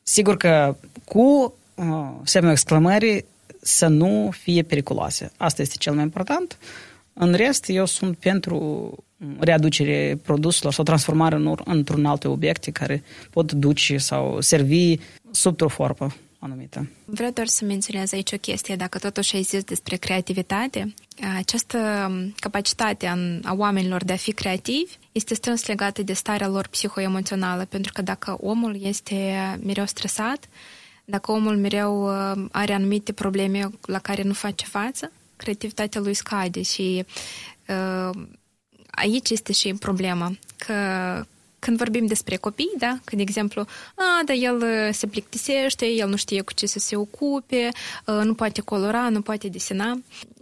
Sigur 0.03 0.37
că 0.37 0.75
cu 1.05 1.53
uh, 1.75 2.09
semnul 2.23 2.51
exclamării 2.51 3.25
să 3.61 3.87
nu 3.87 4.29
fie 4.31 4.61
periculoase. 4.61 5.31
Asta 5.37 5.61
este 5.61 5.75
cel 5.77 5.93
mai 5.93 6.03
important. 6.03 6.57
În 7.13 7.33
rest, 7.33 7.69
eu 7.69 7.85
sunt 7.85 8.17
pentru 8.17 8.95
readucere 9.39 10.19
produselor 10.23 10.73
sau 10.73 10.83
transformare 10.83 11.35
în, 11.35 11.55
într-un 11.65 12.05
alte 12.05 12.27
obiecte 12.27 12.71
care 12.71 13.03
pot 13.29 13.51
duce 13.51 13.97
sau 13.97 14.41
servi 14.41 14.97
sub 15.31 15.61
o 15.61 15.67
formă 15.67 16.13
anumită. 16.43 16.89
Vreau 17.05 17.31
doar 17.31 17.47
să 17.47 17.65
menționez 17.65 18.13
aici 18.13 18.31
o 18.31 18.37
chestie. 18.37 18.75
Dacă 18.75 18.99
totuși 18.99 19.35
ai 19.35 19.41
zis 19.41 19.63
despre 19.63 19.95
creativitate, 19.95 20.93
această 21.37 21.77
capacitate 22.39 23.07
a 23.43 23.53
oamenilor 23.53 24.03
de 24.03 24.13
a 24.13 24.15
fi 24.15 24.31
creativi 24.31 24.97
este 25.11 25.33
strâns 25.33 25.65
legată 25.65 26.03
de 26.03 26.13
starea 26.13 26.47
lor 26.47 26.67
psihoemoțională, 26.67 27.65
pentru 27.65 27.91
că 27.91 28.01
dacă 28.01 28.37
omul 28.39 28.83
este 28.83 29.35
mereu 29.63 29.85
stresat, 29.85 30.49
dacă 31.05 31.31
omul 31.31 31.57
mereu 31.57 32.03
uh, 32.03 32.45
are 32.51 32.73
anumite 32.73 33.11
probleme 33.11 33.69
la 33.81 33.99
care 33.99 34.21
nu 34.23 34.33
face 34.33 34.65
față, 34.65 35.11
creativitatea 35.35 36.01
lui 36.01 36.13
scade 36.13 36.61
și 36.61 37.05
uh, 37.67 38.21
aici 38.91 39.29
este 39.29 39.53
și 39.53 39.73
problema, 39.73 40.37
că 40.57 40.73
când 41.61 41.77
vorbim 41.77 42.05
despre 42.05 42.35
copii, 42.35 42.71
da, 42.77 42.97
că, 43.03 43.15
de 43.15 43.21
exemplu, 43.21 43.65
a, 43.95 44.21
da, 44.25 44.33
el 44.33 44.55
uh, 44.55 44.93
se 44.93 45.07
plictisește, 45.07 45.85
el 45.85 46.09
nu 46.09 46.15
știe 46.15 46.41
cu 46.41 46.53
ce 46.53 46.65
să 46.65 46.79
se 46.79 46.95
ocupe, 46.95 47.69
uh, 48.05 48.21
nu 48.23 48.33
poate 48.33 48.61
colora, 48.61 49.09
nu 49.09 49.21
poate 49.21 49.47
desena. 49.47 50.01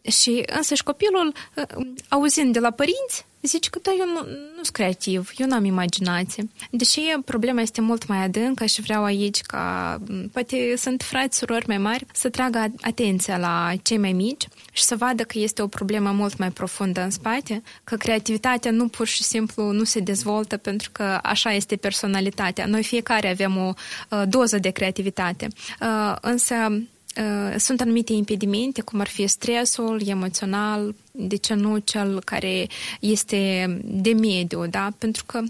Și 0.09 0.43
însăși 0.55 0.83
copilul, 0.83 1.33
uh, 1.55 1.85
auzind 2.07 2.53
de 2.53 2.59
la 2.59 2.71
părinți, 2.71 3.25
zice 3.41 3.69
că 3.69 3.79
da, 3.81 3.91
eu 3.99 4.05
nu, 4.05 4.19
nu 4.55 4.63
sunt 4.63 4.75
creativ, 4.75 5.31
eu 5.37 5.47
n-am 5.47 5.65
imaginație. 5.65 6.49
Deși 6.71 7.01
problema 7.25 7.61
este 7.61 7.81
mult 7.81 8.07
mai 8.07 8.23
adâncă 8.23 8.65
și 8.65 8.81
vreau 8.81 9.03
aici 9.03 9.41
ca 9.41 9.97
poate 10.31 10.73
sunt 10.77 11.01
frați, 11.01 11.37
surori 11.37 11.67
mai 11.67 11.77
mari 11.77 12.05
să 12.13 12.29
tragă 12.29 12.71
atenția 12.81 13.37
la 13.37 13.71
cei 13.81 13.97
mai 13.97 14.11
mici 14.13 14.47
și 14.71 14.83
să 14.83 14.95
vadă 14.95 15.23
că 15.23 15.39
este 15.39 15.61
o 15.61 15.67
problemă 15.67 16.11
mult 16.11 16.37
mai 16.37 16.51
profundă 16.51 17.01
în 17.01 17.09
spate, 17.09 17.61
că 17.83 17.95
creativitatea 17.95 18.71
nu 18.71 18.87
pur 18.87 19.07
și 19.07 19.23
simplu 19.23 19.71
nu 19.71 19.83
se 19.83 19.99
dezvoltă 19.99 20.57
pentru 20.57 20.89
că 20.91 21.19
așa 21.23 21.51
este 21.51 21.75
personalitatea. 21.75 22.65
Noi 22.65 22.83
fiecare 22.83 23.29
avem 23.29 23.57
o 23.57 23.73
uh, 24.09 24.23
doză 24.27 24.57
de 24.57 24.69
creativitate. 24.69 25.47
Uh, 25.81 26.15
însă 26.21 26.55
uh, 26.71 27.55
sunt 27.57 27.81
anumite 27.81 28.13
impedimente, 28.13 28.81
cum 28.81 28.99
ar 28.99 29.07
fi 29.07 29.27
stresul 29.27 30.01
emoțional, 30.05 30.95
de 31.11 31.35
ce 31.35 31.53
nu 31.53 31.77
cel 31.77 32.21
care 32.25 32.67
este 32.99 33.65
de 33.83 34.13
mediu, 34.13 34.67
da? 34.67 34.89
Pentru 34.97 35.23
că 35.25 35.41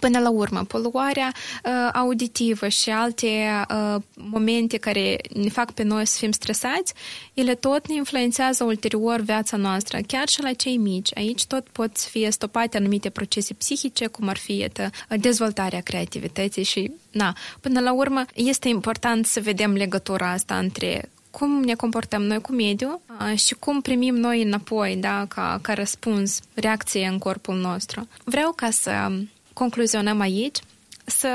Până 0.00 0.18
la 0.18 0.30
urmă, 0.30 0.64
poluarea 0.64 1.32
uh, 1.64 1.88
auditivă 1.92 2.68
și 2.68 2.90
alte 2.90 3.26
uh, 3.70 4.02
momente 4.14 4.76
care 4.76 5.16
ne 5.34 5.48
fac 5.48 5.72
pe 5.72 5.82
noi 5.82 6.06
să 6.06 6.18
fim 6.18 6.30
stresați, 6.30 6.94
ele 7.34 7.54
tot 7.54 7.88
ne 7.88 7.94
influențează 7.94 8.64
ulterior 8.64 9.20
viața 9.20 9.56
noastră, 9.56 9.98
chiar 10.06 10.28
și 10.28 10.42
la 10.42 10.52
cei 10.52 10.76
mici. 10.76 11.16
Aici 11.16 11.46
tot 11.46 11.68
pot 11.68 11.98
fi 11.98 12.30
stopate 12.30 12.76
anumite 12.76 13.10
procese 13.10 13.54
psihice, 13.54 14.06
cum 14.06 14.28
ar 14.28 14.36
fi 14.36 14.62
etă, 14.62 14.90
dezvoltarea 15.08 15.80
creativității 15.80 16.62
și, 16.62 16.90
na, 17.10 17.36
până 17.60 17.80
la 17.80 17.92
urmă, 17.92 18.24
este 18.34 18.68
important 18.68 19.26
să 19.26 19.40
vedem 19.40 19.72
legătura 19.72 20.30
asta 20.30 20.58
între 20.58 21.10
cum 21.30 21.62
ne 21.62 21.74
comportăm 21.74 22.22
noi 22.22 22.40
cu 22.40 22.52
mediul 22.52 23.00
uh, 23.30 23.38
și 23.38 23.54
cum 23.54 23.80
primim 23.80 24.14
noi 24.14 24.42
înapoi, 24.42 24.96
da, 24.96 25.24
ca, 25.28 25.58
ca 25.62 25.72
răspuns, 25.72 26.40
reacție 26.54 27.06
în 27.06 27.18
corpul 27.18 27.54
nostru. 27.54 28.08
Vreau 28.24 28.52
ca 28.52 28.70
să 28.70 29.10
concluzionăm 29.58 30.20
aici, 30.20 30.58
să 31.04 31.28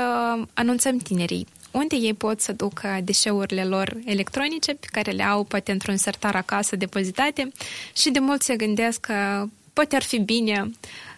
anunțăm 0.54 0.96
tinerii 0.98 1.46
unde 1.72 1.96
ei 1.96 2.14
pot 2.14 2.40
să 2.40 2.52
ducă 2.52 3.00
deșeurile 3.04 3.64
lor 3.64 3.96
electronice 4.04 4.74
pe 4.74 4.86
care 4.90 5.10
le 5.10 5.22
au 5.22 5.44
poate 5.44 5.72
într-un 5.72 5.96
sertar 5.96 6.34
acasă 6.34 6.76
depozitate 6.76 7.52
și 7.96 8.10
de 8.10 8.18
mult 8.18 8.42
se 8.42 8.56
gândesc 8.56 9.00
că 9.00 9.44
poate 9.72 9.96
ar 9.96 10.02
fi 10.02 10.18
bine 10.18 10.70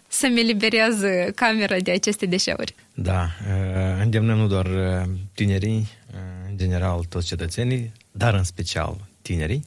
să-mi 0.08 0.40
eliberez 0.40 0.94
camera 1.34 1.76
de 1.76 1.90
aceste 1.90 2.26
deșeuri. 2.26 2.74
Da, 2.94 3.22
uh, 3.22 4.02
îndemnăm 4.02 4.38
nu 4.38 4.46
doar 4.46 4.66
uh, 4.66 5.10
tinerii, 5.34 5.88
uh, 6.14 6.18
în 6.50 6.56
general 6.56 7.04
toți 7.08 7.26
cetățenii, 7.26 7.92
dar 8.10 8.34
în 8.34 8.44
special 8.44 8.96
tinerii, 9.22 9.64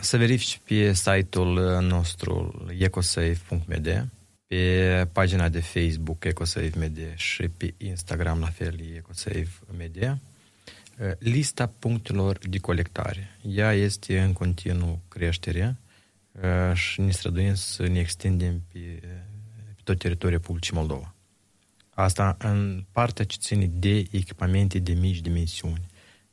să 0.00 0.16
verifici 0.16 0.60
pe 0.64 0.92
site-ul 0.92 1.78
nostru 1.80 2.66
ecosafe.md, 2.78 4.06
pe 4.48 5.08
pagina 5.12 5.48
de 5.48 5.60
Facebook 5.60 6.24
EcoSafe 6.24 6.72
Media 6.78 7.14
și 7.14 7.48
pe 7.48 7.74
Instagram 7.76 8.40
la 8.40 8.46
fel 8.46 8.80
EcoSafe 8.96 9.48
Media, 9.76 10.20
lista 11.18 11.66
punctelor 11.78 12.38
de 12.38 12.58
colectare. 12.58 13.38
Ea 13.42 13.72
este 13.72 14.20
în 14.20 14.32
continuu 14.32 15.00
creștere 15.08 15.76
și 16.74 17.00
ne 17.00 17.10
străduim 17.10 17.54
să 17.54 17.86
ne 17.86 17.98
extindem 17.98 18.62
pe, 18.72 18.78
pe 19.74 19.80
tot 19.84 19.98
teritoriul 19.98 20.38
Republicii 20.38 20.74
Moldova. 20.74 21.14
Asta 21.90 22.36
în 22.38 22.84
partea 22.92 23.24
ce 23.24 23.36
ține 23.40 23.66
de 23.66 23.96
echipamente 24.10 24.78
de 24.78 24.92
mici 24.92 25.20
dimensiuni. 25.20 25.86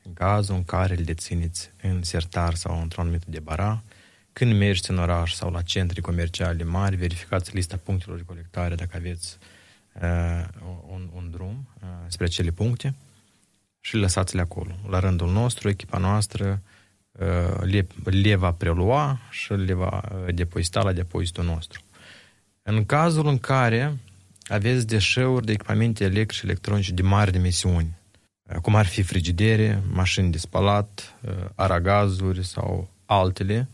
În 0.03 0.13
cazul 0.13 0.55
în 0.55 0.63
care 0.63 0.93
le 0.93 1.03
dețineți 1.03 1.71
în 1.81 2.03
sertar 2.03 2.53
sau 2.53 2.81
într-o 2.81 3.01
anumită 3.01 3.25
de 3.27 3.39
bara, 3.39 3.83
când 4.37 4.53
mergeți 4.53 4.89
în 4.89 4.97
oraș 4.97 5.33
sau 5.33 5.51
la 5.51 5.61
centri 5.61 6.01
comerciale 6.01 6.63
mari, 6.63 6.95
verificați 6.95 7.55
lista 7.55 7.79
punctelor 7.83 8.17
de 8.17 8.23
colectare 8.25 8.75
dacă 8.75 8.91
aveți 8.95 9.37
uh, 9.93 10.45
un, 10.87 11.09
un 11.13 11.29
drum 11.31 11.67
uh, 11.81 11.87
spre 12.07 12.27
cele 12.27 12.51
puncte 12.51 12.95
și 13.79 13.95
lăsați-le 13.95 14.41
acolo. 14.41 14.75
La 14.89 14.99
rândul 14.99 15.31
nostru, 15.31 15.69
echipa 15.69 15.97
noastră 15.97 16.61
uh, 17.11 17.61
le, 17.61 17.87
le 18.03 18.35
va 18.35 18.51
prelua 18.51 19.19
și 19.29 19.53
le 19.53 19.73
va 19.73 20.01
uh, 20.11 20.33
depozita 20.33 20.81
la 20.81 20.93
depozitul 20.93 21.43
nostru. 21.43 21.81
În 22.61 22.85
cazul 22.85 23.27
în 23.27 23.37
care 23.37 23.97
aveți 24.43 24.87
deșeuri 24.87 25.45
de 25.45 25.51
echipamente 25.51 26.03
electrice 26.03 26.39
și 26.39 26.45
electronice 26.45 26.91
de 26.91 27.01
mari 27.01 27.31
dimensiuni, 27.31 27.97
uh, 28.43 28.55
cum 28.55 28.75
ar 28.75 28.85
fi 28.85 29.01
frigidere, 29.01 29.81
mașini 29.91 30.31
de 30.31 30.37
spălat, 30.37 31.15
aragazuri 31.55 32.45
sau 32.45 32.89
altele, 33.05 33.67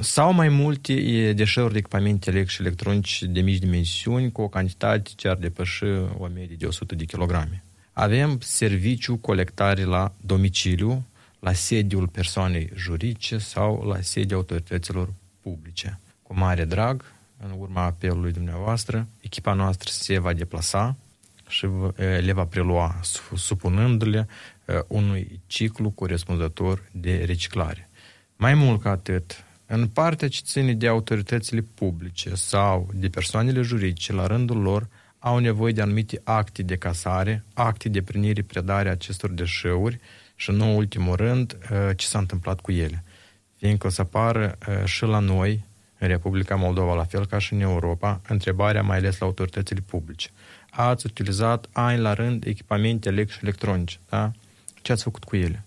sau 0.00 0.32
mai 0.32 0.48
multe 0.48 1.32
deșeuri 1.32 1.72
de 1.72 1.78
echipamente 1.78 2.30
electrice 2.30 2.54
și 2.54 2.60
electronice 2.60 3.26
de 3.26 3.40
mici 3.40 3.58
dimensiuni 3.58 4.32
cu 4.32 4.42
o 4.42 4.48
cantitate 4.48 5.10
ce 5.16 5.28
ar 5.28 5.36
depăși 5.36 5.84
o 6.18 6.28
medie 6.34 6.56
de 6.58 6.66
100 6.66 6.94
de 6.94 7.04
kilograme. 7.04 7.64
Avem 7.92 8.38
serviciu 8.40 9.16
colectare 9.16 9.84
la 9.84 10.14
domiciliu, 10.20 11.06
la 11.38 11.52
sediul 11.52 12.08
persoanei 12.08 12.70
juridice 12.74 13.38
sau 13.38 13.82
la 13.82 14.00
sediul 14.00 14.38
autorităților 14.38 15.12
publice. 15.40 16.00
Cu 16.22 16.34
mare 16.34 16.64
drag, 16.64 17.04
în 17.44 17.54
urma 17.58 17.82
apelului 17.82 18.32
dumneavoastră, 18.32 19.08
echipa 19.20 19.52
noastră 19.52 19.90
se 19.92 20.18
va 20.18 20.32
deplasa 20.32 20.96
și 21.48 21.66
le 22.20 22.32
va 22.32 22.44
prelua, 22.44 23.00
supunându-le 23.34 24.28
unui 24.86 25.40
ciclu 25.46 25.90
corespunzător 25.90 26.82
de 26.92 27.24
reciclare. 27.24 27.88
Mai 28.36 28.54
mult 28.54 28.80
ca 28.80 28.90
atât, 28.90 29.44
în 29.66 29.88
partea 29.88 30.28
ce 30.28 30.40
ține 30.44 30.74
de 30.74 30.88
autoritățile 30.88 31.60
publice 31.74 32.34
sau 32.34 32.88
de 32.94 33.08
persoanele 33.08 33.60
juridice, 33.60 34.12
la 34.12 34.26
rândul 34.26 34.56
lor, 34.56 34.88
au 35.18 35.38
nevoie 35.38 35.72
de 35.72 35.80
anumite 35.82 36.20
acte 36.24 36.62
de 36.62 36.76
casare, 36.76 37.44
acte 37.54 37.88
de 37.88 38.02
primire, 38.02 38.42
predare 38.42 38.88
acestor 38.88 39.30
deșeuri 39.30 40.00
și, 40.34 40.50
în 40.50 40.60
ultimul 40.60 41.16
rând, 41.16 41.56
uh, 41.70 41.96
ce 41.96 42.06
s-a 42.06 42.18
întâmplat 42.18 42.60
cu 42.60 42.72
ele. 42.72 43.04
Fiindcă 43.56 43.86
o 43.86 43.90
să 43.90 44.00
apară 44.00 44.58
uh, 44.68 44.84
și 44.84 45.04
la 45.04 45.18
noi, 45.18 45.64
în 45.98 46.08
Republica 46.08 46.54
Moldova, 46.54 46.94
la 46.94 47.04
fel 47.04 47.26
ca 47.26 47.38
și 47.38 47.52
în 47.52 47.60
Europa, 47.60 48.20
întrebarea 48.28 48.82
mai 48.82 48.96
ales 48.96 49.18
la 49.18 49.26
autoritățile 49.26 49.80
publice. 49.86 50.28
Ați 50.70 51.06
utilizat 51.06 51.66
ani 51.72 52.00
la 52.00 52.12
rând 52.12 52.46
echipamente 52.46 53.08
electrice 53.08 53.40
electronice, 53.42 53.98
da? 54.08 54.32
Ce 54.82 54.92
ați 54.92 55.02
făcut 55.02 55.24
cu 55.24 55.36
ele? 55.36 55.64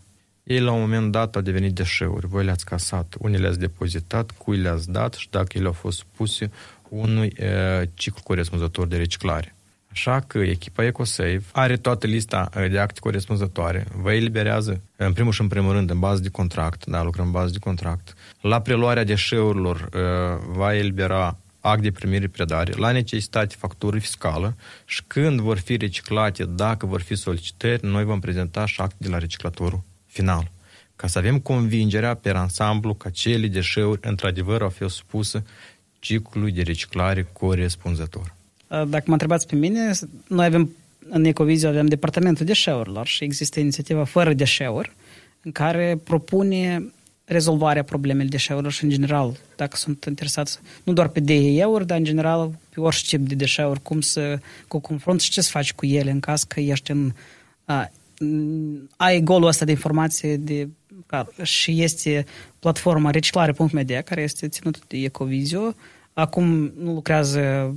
Ei 0.50 0.60
la 0.60 0.72
un 0.72 0.80
moment 0.80 1.12
dat 1.12 1.36
au 1.36 1.42
devenit 1.42 1.74
deșeuri, 1.74 2.28
voi 2.28 2.44
le-ați 2.44 2.66
casat, 2.66 3.16
unii 3.20 3.40
le-ați 3.40 3.60
depozitat, 3.60 4.32
cui 4.32 4.58
le-ați 4.58 4.92
dat 4.92 5.14
și 5.14 5.28
dacă 5.30 5.58
ele 5.58 5.66
au 5.66 5.72
fost 5.72 6.04
puse 6.16 6.52
unui 6.90 7.34
uh, 7.40 7.88
ciclu 7.94 8.22
corespunzător 8.24 8.88
de 8.88 8.98
reciclare. 8.98 9.56
Așa 9.92 10.20
că 10.28 10.38
echipa 10.38 10.86
EcoSave 10.86 11.42
are 11.52 11.78
toată 11.78 12.08
lista 12.08 12.50
de 12.72 12.80
acte 12.80 13.00
corespunzătoare, 13.00 13.86
vă 14.02 14.14
eliberează, 14.14 14.82
în 14.96 15.14
primul 15.14 15.32
și 15.32 15.42
în 15.42 15.48
primul 15.48 15.72
rând, 15.72 15.90
în 15.90 16.00
bază 16.00 16.22
de 16.22 16.30
contract, 16.30 16.86
da, 16.86 17.04
lucrăm 17.04 17.26
în 17.26 17.32
bază 17.32 17.52
de 17.52 17.60
contract. 17.60 18.14
La 18.42 18.62
preluarea 18.62 19.04
deșeurilor 19.04 19.90
va 20.52 20.76
elibera 20.76 21.38
act 21.60 21.82
de 21.82 21.92
primire 21.92 22.28
predare, 22.28 22.74
la 22.76 22.92
necesitate 22.92 23.56
factură 23.58 24.00
fiscală 24.00 24.56
și 24.86 25.04
când 25.08 25.40
vor 25.40 25.58
fi 25.58 25.78
reciclate, 25.78 26.46
dacă 26.46 26.86
vor 26.86 27.02
fi 27.02 27.16
solicitări, 27.16 27.86
noi 27.86 28.04
vom 28.04 28.20
prezenta 28.20 28.66
și 28.66 28.82
act 28.82 28.96
de 28.98 29.10
la 29.10 29.18
reciclatorul 29.18 29.88
final. 30.10 30.52
Ca 30.96 31.08
să 31.08 31.18
avem 31.18 31.40
convingerea 31.40 32.14
pe 32.14 32.30
ansamblu 32.30 32.94
că 32.94 33.10
cele 33.10 33.48
deșeuri 33.48 34.00
într-adevăr 34.04 34.62
au 34.62 34.70
fost 34.70 34.96
supuse 34.96 35.44
ciclului 36.00 36.52
de 36.52 36.62
reciclare 36.62 37.28
corespunzător. 37.34 38.36
Dacă 38.68 39.04
mă 39.06 39.12
întrebați 39.12 39.48
pe 39.48 39.56
mine, 39.56 39.92
noi 40.28 40.46
avem 40.46 40.76
în 41.10 41.24
Ecovizio 41.24 41.68
avem 41.68 41.86
departamentul 41.86 42.46
deșeurilor 42.46 43.08
și 43.08 43.24
există 43.24 43.60
inițiativa 43.60 44.04
Fără 44.04 44.34
deșeuri, 44.34 44.96
în 45.42 45.52
care 45.52 46.00
propune 46.04 46.92
rezolvarea 47.26 47.84
problemei 47.84 48.28
deșeurilor 48.28 48.72
și 48.72 48.84
în 48.84 48.90
general, 48.90 49.38
dacă 49.56 49.76
sunt 49.76 50.06
interesați, 50.06 50.60
nu 50.84 50.94
doar 50.94 51.08
pe 51.08 51.20
DE-uri, 51.20 51.86
dar 51.86 51.98
în 51.98 52.04
general 52.04 52.52
pe 52.70 52.80
orice 52.80 53.18
tip 53.18 53.28
de 53.28 53.36
deșeuri, 53.36 53.82
cum 53.82 54.02
să 54.02 54.40
cu 54.68 54.80
confrunt 54.80 55.22
și 55.22 55.30
ce 55.30 55.42
să 55.42 55.50
faci 55.50 55.74
cu 55.74 55.86
ele 55.86 56.12
în 56.12 56.20
caz 56.20 56.44
că 56.44 56.60
ești 56.60 56.92
în 56.92 57.12
a, 57.66 57.92
ai 58.98 59.22
golul 59.22 59.48
ăsta 59.48 59.66
de 59.66 59.72
informație 59.72 60.38
de, 60.38 60.70
și 61.44 61.82
este 61.82 62.26
platforma 62.60 63.10
reciclare.media, 63.10 64.02
care 64.02 64.22
este 64.22 64.48
ținută 64.48 64.80
de 64.88 64.98
Ecovizio. 64.98 65.76
Acum 66.14 66.74
nu 66.78 66.94
lucrează 66.94 67.76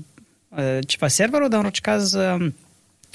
ceva 0.87 1.09
serverul, 1.09 1.49
dar 1.49 1.59
în 1.59 1.65
orice 1.65 1.81
caz 1.81 2.17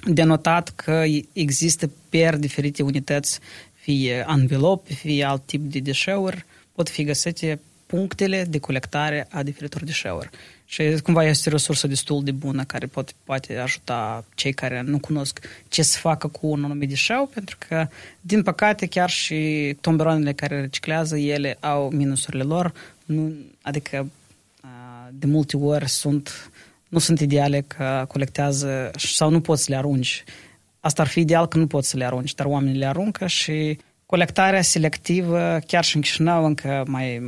denotat 0.06 0.70
că 0.70 1.04
există 1.34 1.92
per 2.10 2.36
diferite 2.36 2.84
unități, 2.84 3.40
fie 3.74 4.24
anvelope, 4.28 4.94
fie 4.94 5.24
alt 5.24 5.46
tip 5.46 5.62
de 5.62 5.80
deșeuri, 5.80 6.46
pot 6.72 6.90
fi 6.90 7.04
găsite 7.04 7.60
punctele 7.86 8.46
de 8.50 8.60
colectare 8.60 9.28
a 9.32 9.44
diferitor 9.44 9.84
deșeuri. 9.84 10.30
Și 10.70 11.00
cumva 11.04 11.24
este 11.24 11.50
o 11.50 11.52
resursă 11.52 11.88
destul 11.88 12.24
de 12.24 12.32
bună 12.32 12.64
care 12.64 12.86
pot, 12.86 13.12
poate 13.24 13.58
ajuta 13.58 14.26
cei 14.36 14.54
care 14.54 14.82
nu 14.82 15.00
cunosc 15.00 15.40
ce 15.68 15.82
să 15.82 15.98
facă 16.00 16.28
cu 16.28 16.48
un 16.48 16.64
anumit 16.64 16.90
deșeu, 16.90 17.30
pentru 17.34 17.58
că, 17.68 17.88
din 18.22 18.44
păcate, 18.44 18.86
chiar 18.86 19.10
și 19.10 19.76
tomberoanele 19.82 20.34
care 20.34 20.60
reciclează, 20.60 21.18
ele 21.18 21.58
au 21.60 21.90
minusurile 21.90 22.44
lor, 22.44 22.74
nu, 23.06 23.34
adică 23.62 24.08
de 25.12 25.26
multe 25.26 25.58
ori 25.58 25.90
sunt, 25.90 26.52
nu 26.88 27.00
sunt 27.00 27.20
ideale 27.20 27.62
că 27.62 28.06
colectează 28.08 28.92
sau 28.98 29.30
nu 29.30 29.42
poți 29.42 29.64
să 29.64 29.72
le 29.72 29.78
arunci. 29.78 30.24
Asta 30.80 31.02
ar 31.02 31.08
fi 31.08 31.20
ideal 31.20 31.48
că 31.48 31.58
nu 31.58 31.68
poți 31.68 31.90
să 31.90 31.98
le 31.98 32.06
arunci, 32.06 32.36
dar 32.36 32.46
oamenii 32.46 32.80
le 32.80 32.86
aruncă 32.86 33.28
și 33.28 33.80
colectarea 34.06 34.62
selectivă, 34.62 35.60
chiar 35.68 35.84
și 35.84 35.96
în 35.96 36.02
Chișinău, 36.02 36.46
încă 36.46 36.84
mai 36.88 37.22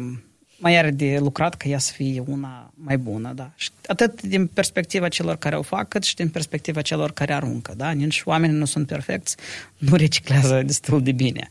mai 0.60 0.78
are 0.78 0.92
de 0.92 1.18
lucrat 1.20 1.56
ca 1.56 1.70
ea 1.70 1.78
să 1.78 1.94
fie 1.94 2.24
una 2.28 2.72
mai 2.74 2.98
bună, 2.98 3.32
da. 3.36 3.52
Și 3.56 3.70
atât 3.88 4.22
din 4.22 4.48
perspectiva 4.48 5.08
celor 5.08 5.36
care 5.36 5.56
o 5.56 5.62
fac, 5.62 5.88
cât 5.88 6.04
și 6.04 6.16
din 6.16 6.30
perspectiva 6.30 6.82
celor 6.82 7.12
care 7.12 7.34
aruncă, 7.34 7.74
da. 7.78 7.92
Nici 7.92 8.22
oamenii 8.26 8.58
nu 8.58 8.66
sunt 8.66 8.88
perfecți, 8.88 9.36
nu 9.78 9.96
reciclează 9.96 10.62
destul 10.66 11.04
de 11.04 11.12
bine. 11.12 11.48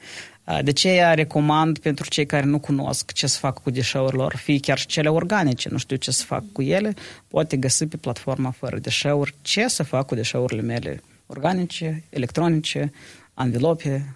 De 0.62 0.72
ce 0.72 0.88
ea 0.88 1.14
recomand 1.14 1.78
pentru 1.78 2.08
cei 2.08 2.26
care 2.26 2.46
nu 2.46 2.58
cunosc 2.58 3.12
ce 3.12 3.26
să 3.26 3.38
fac 3.38 3.62
cu 3.62 3.70
deșeurile 3.70 4.22
lor, 4.22 4.36
fie 4.36 4.58
chiar 4.58 4.78
și 4.78 4.86
cele 4.86 5.08
organice, 5.08 5.68
nu 5.68 5.78
știu 5.78 5.96
ce 5.96 6.10
să 6.10 6.24
fac 6.24 6.44
cu 6.52 6.62
ele, 6.62 6.94
poate 7.28 7.56
găsi 7.56 7.86
pe 7.86 7.96
platforma 7.96 8.50
fără 8.50 8.78
deșeuri 8.78 9.34
ce 9.42 9.68
să 9.68 9.82
fac 9.82 10.06
cu 10.06 10.14
deșeurile 10.14 10.62
mele 10.62 11.02
organice, 11.26 12.04
electronice, 12.08 12.92
anvelope, 13.34 14.14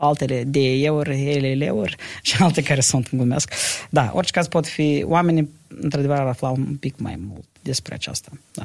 altele 0.00 0.44
de 0.44 0.60
euri, 0.60 1.26
ele 1.26 1.64
euri 1.64 1.96
și 2.22 2.42
alte 2.42 2.62
care 2.62 2.80
sunt 2.80 3.10
glumesc. 3.10 3.52
Da, 3.90 4.10
orice 4.14 4.32
caz 4.32 4.48
pot 4.48 4.66
fi, 4.66 5.04
oamenii 5.06 5.50
într-adevăr 5.68 6.16
ar 6.16 6.26
afla 6.26 6.48
un 6.48 6.76
pic 6.76 6.98
mai 6.98 7.18
mult 7.28 7.44
despre 7.62 7.94
aceasta. 7.94 8.30
Da. 8.52 8.62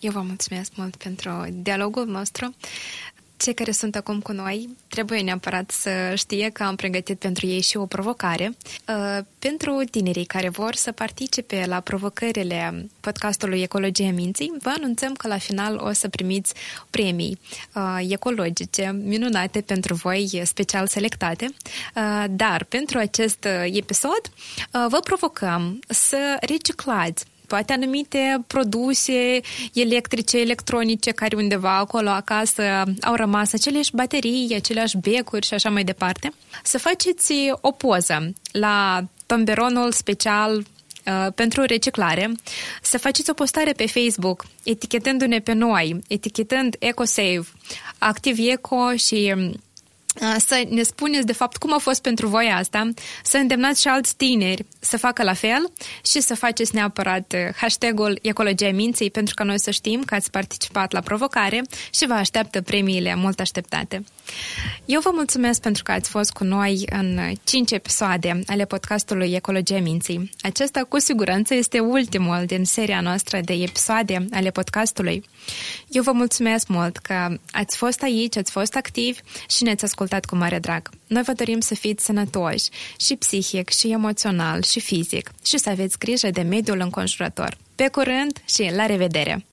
Eu 0.00 0.12
vă 0.12 0.20
mulțumesc 0.20 0.72
mult 0.76 0.96
pentru 0.96 1.30
dialogul 1.52 2.06
nostru 2.06 2.54
cei 3.38 3.54
care 3.54 3.70
sunt 3.70 3.96
acum 3.96 4.20
cu 4.20 4.32
noi 4.32 4.68
trebuie 4.88 5.20
neapărat 5.20 5.70
să 5.70 5.90
știe 6.14 6.50
că 6.50 6.62
am 6.62 6.76
pregătit 6.76 7.18
pentru 7.18 7.46
ei 7.46 7.60
și 7.60 7.76
o 7.76 7.86
provocare. 7.86 8.56
Uh, 8.88 9.24
pentru 9.38 9.82
tinerii 9.90 10.24
care 10.24 10.48
vor 10.48 10.74
să 10.74 10.92
participe 10.92 11.64
la 11.66 11.80
provocările 11.80 12.88
podcastului 13.00 13.62
Ecologia 13.62 14.10
Minții, 14.10 14.52
vă 14.62 14.72
anunțăm 14.76 15.12
că 15.12 15.28
la 15.28 15.38
final 15.38 15.76
o 15.76 15.92
să 15.92 16.08
primiți 16.08 16.54
premii 16.90 17.38
uh, 17.74 18.06
ecologice 18.08 19.00
minunate 19.04 19.60
pentru 19.60 19.94
voi, 19.94 20.42
special 20.44 20.86
selectate. 20.86 21.44
Uh, 21.94 22.24
dar 22.30 22.64
pentru 22.64 22.98
acest 22.98 23.46
episod 23.64 24.20
vă 24.88 25.00
provocăm 25.04 25.80
să 25.88 26.36
reciclați 26.40 27.24
poate 27.48 27.72
anumite 27.72 28.44
produse 28.46 29.40
electrice, 29.74 30.38
electronice 30.40 31.10
care 31.10 31.36
undeva 31.36 31.76
acolo 31.76 32.08
acasă 32.08 32.62
au 33.00 33.14
rămas 33.14 33.52
aceleași 33.52 33.94
baterii, 33.94 34.54
aceleași 34.54 34.96
becuri 34.96 35.46
și 35.46 35.54
așa 35.54 35.70
mai 35.70 35.84
departe, 35.84 36.32
să 36.62 36.78
faceți 36.78 37.32
o 37.60 37.70
poză 37.70 38.32
la 38.52 39.04
tomberonul 39.26 39.92
special 39.92 40.62
pentru 41.34 41.62
reciclare, 41.62 42.32
să 42.82 42.98
faceți 42.98 43.30
o 43.30 43.32
postare 43.32 43.72
pe 43.72 43.86
Facebook, 43.86 44.46
etichetându-ne 44.64 45.38
pe 45.38 45.52
noi, 45.52 46.00
etichetând 46.08 46.76
EcoSave, 46.78 47.46
Activ 47.98 48.38
Eco 48.38 48.96
și 48.96 49.34
să 50.38 50.66
ne 50.68 50.82
spuneți 50.82 51.26
de 51.26 51.32
fapt 51.32 51.56
cum 51.56 51.72
a 51.74 51.78
fost 51.78 52.02
pentru 52.02 52.26
voi 52.26 52.50
asta, 52.54 52.90
să 53.22 53.36
îndemnați 53.36 53.80
și 53.80 53.88
alți 53.88 54.16
tineri 54.16 54.66
să 54.80 54.96
facă 54.96 55.22
la 55.22 55.34
fel 55.34 55.72
și 56.04 56.20
să 56.20 56.34
faceți 56.34 56.74
neapărat 56.74 57.34
hashtagul 57.56 58.18
Ecologia 58.22 58.70
Minții 58.70 59.10
pentru 59.10 59.34
ca 59.34 59.44
noi 59.44 59.60
să 59.60 59.70
știm 59.70 60.02
că 60.02 60.14
ați 60.14 60.30
participat 60.30 60.92
la 60.92 61.00
provocare 61.00 61.62
și 61.90 62.06
vă 62.06 62.12
așteaptă 62.12 62.62
premiile 62.62 63.14
mult 63.14 63.40
așteptate. 63.40 64.04
Eu 64.84 65.00
vă 65.00 65.10
mulțumesc 65.14 65.60
pentru 65.60 65.82
că 65.82 65.92
ați 65.92 66.10
fost 66.10 66.30
cu 66.32 66.44
noi 66.44 66.82
în 66.90 67.32
5 67.44 67.70
episoade 67.70 68.40
ale 68.46 68.64
podcastului 68.64 69.32
Ecologia 69.32 69.78
Minții. 69.78 70.30
Acesta 70.40 70.80
cu 70.80 70.98
siguranță 70.98 71.54
este 71.54 71.78
ultimul 71.78 72.42
din 72.46 72.64
seria 72.64 73.00
noastră 73.00 73.40
de 73.44 73.52
episoade 73.52 74.26
ale 74.32 74.50
podcastului. 74.50 75.24
Eu 75.88 76.02
vă 76.02 76.12
mulțumesc 76.12 76.68
mult 76.68 76.96
că 76.96 77.36
ați 77.50 77.76
fost 77.76 78.02
aici, 78.02 78.36
ați 78.36 78.50
fost 78.50 78.74
activi 78.74 79.20
și 79.48 79.62
ne-ați 79.62 79.84
ascultat 80.08 80.24
cu 80.24 80.36
mare 80.36 80.58
drag. 80.58 80.90
Noi 81.06 81.22
vă 81.22 81.32
dorim 81.32 81.60
să 81.60 81.74
fiți 81.74 82.04
sănătoși 82.04 82.68
și 82.96 83.16
psihic, 83.16 83.68
și 83.68 83.90
emoțional, 83.90 84.62
și 84.62 84.80
fizic 84.80 85.30
și 85.44 85.58
să 85.58 85.68
aveți 85.68 85.98
grijă 85.98 86.30
de 86.30 86.42
mediul 86.42 86.80
înconjurător. 86.80 87.56
Pe 87.74 87.88
curând 87.88 88.42
și 88.44 88.70
la 88.74 88.86
revedere! 88.86 89.44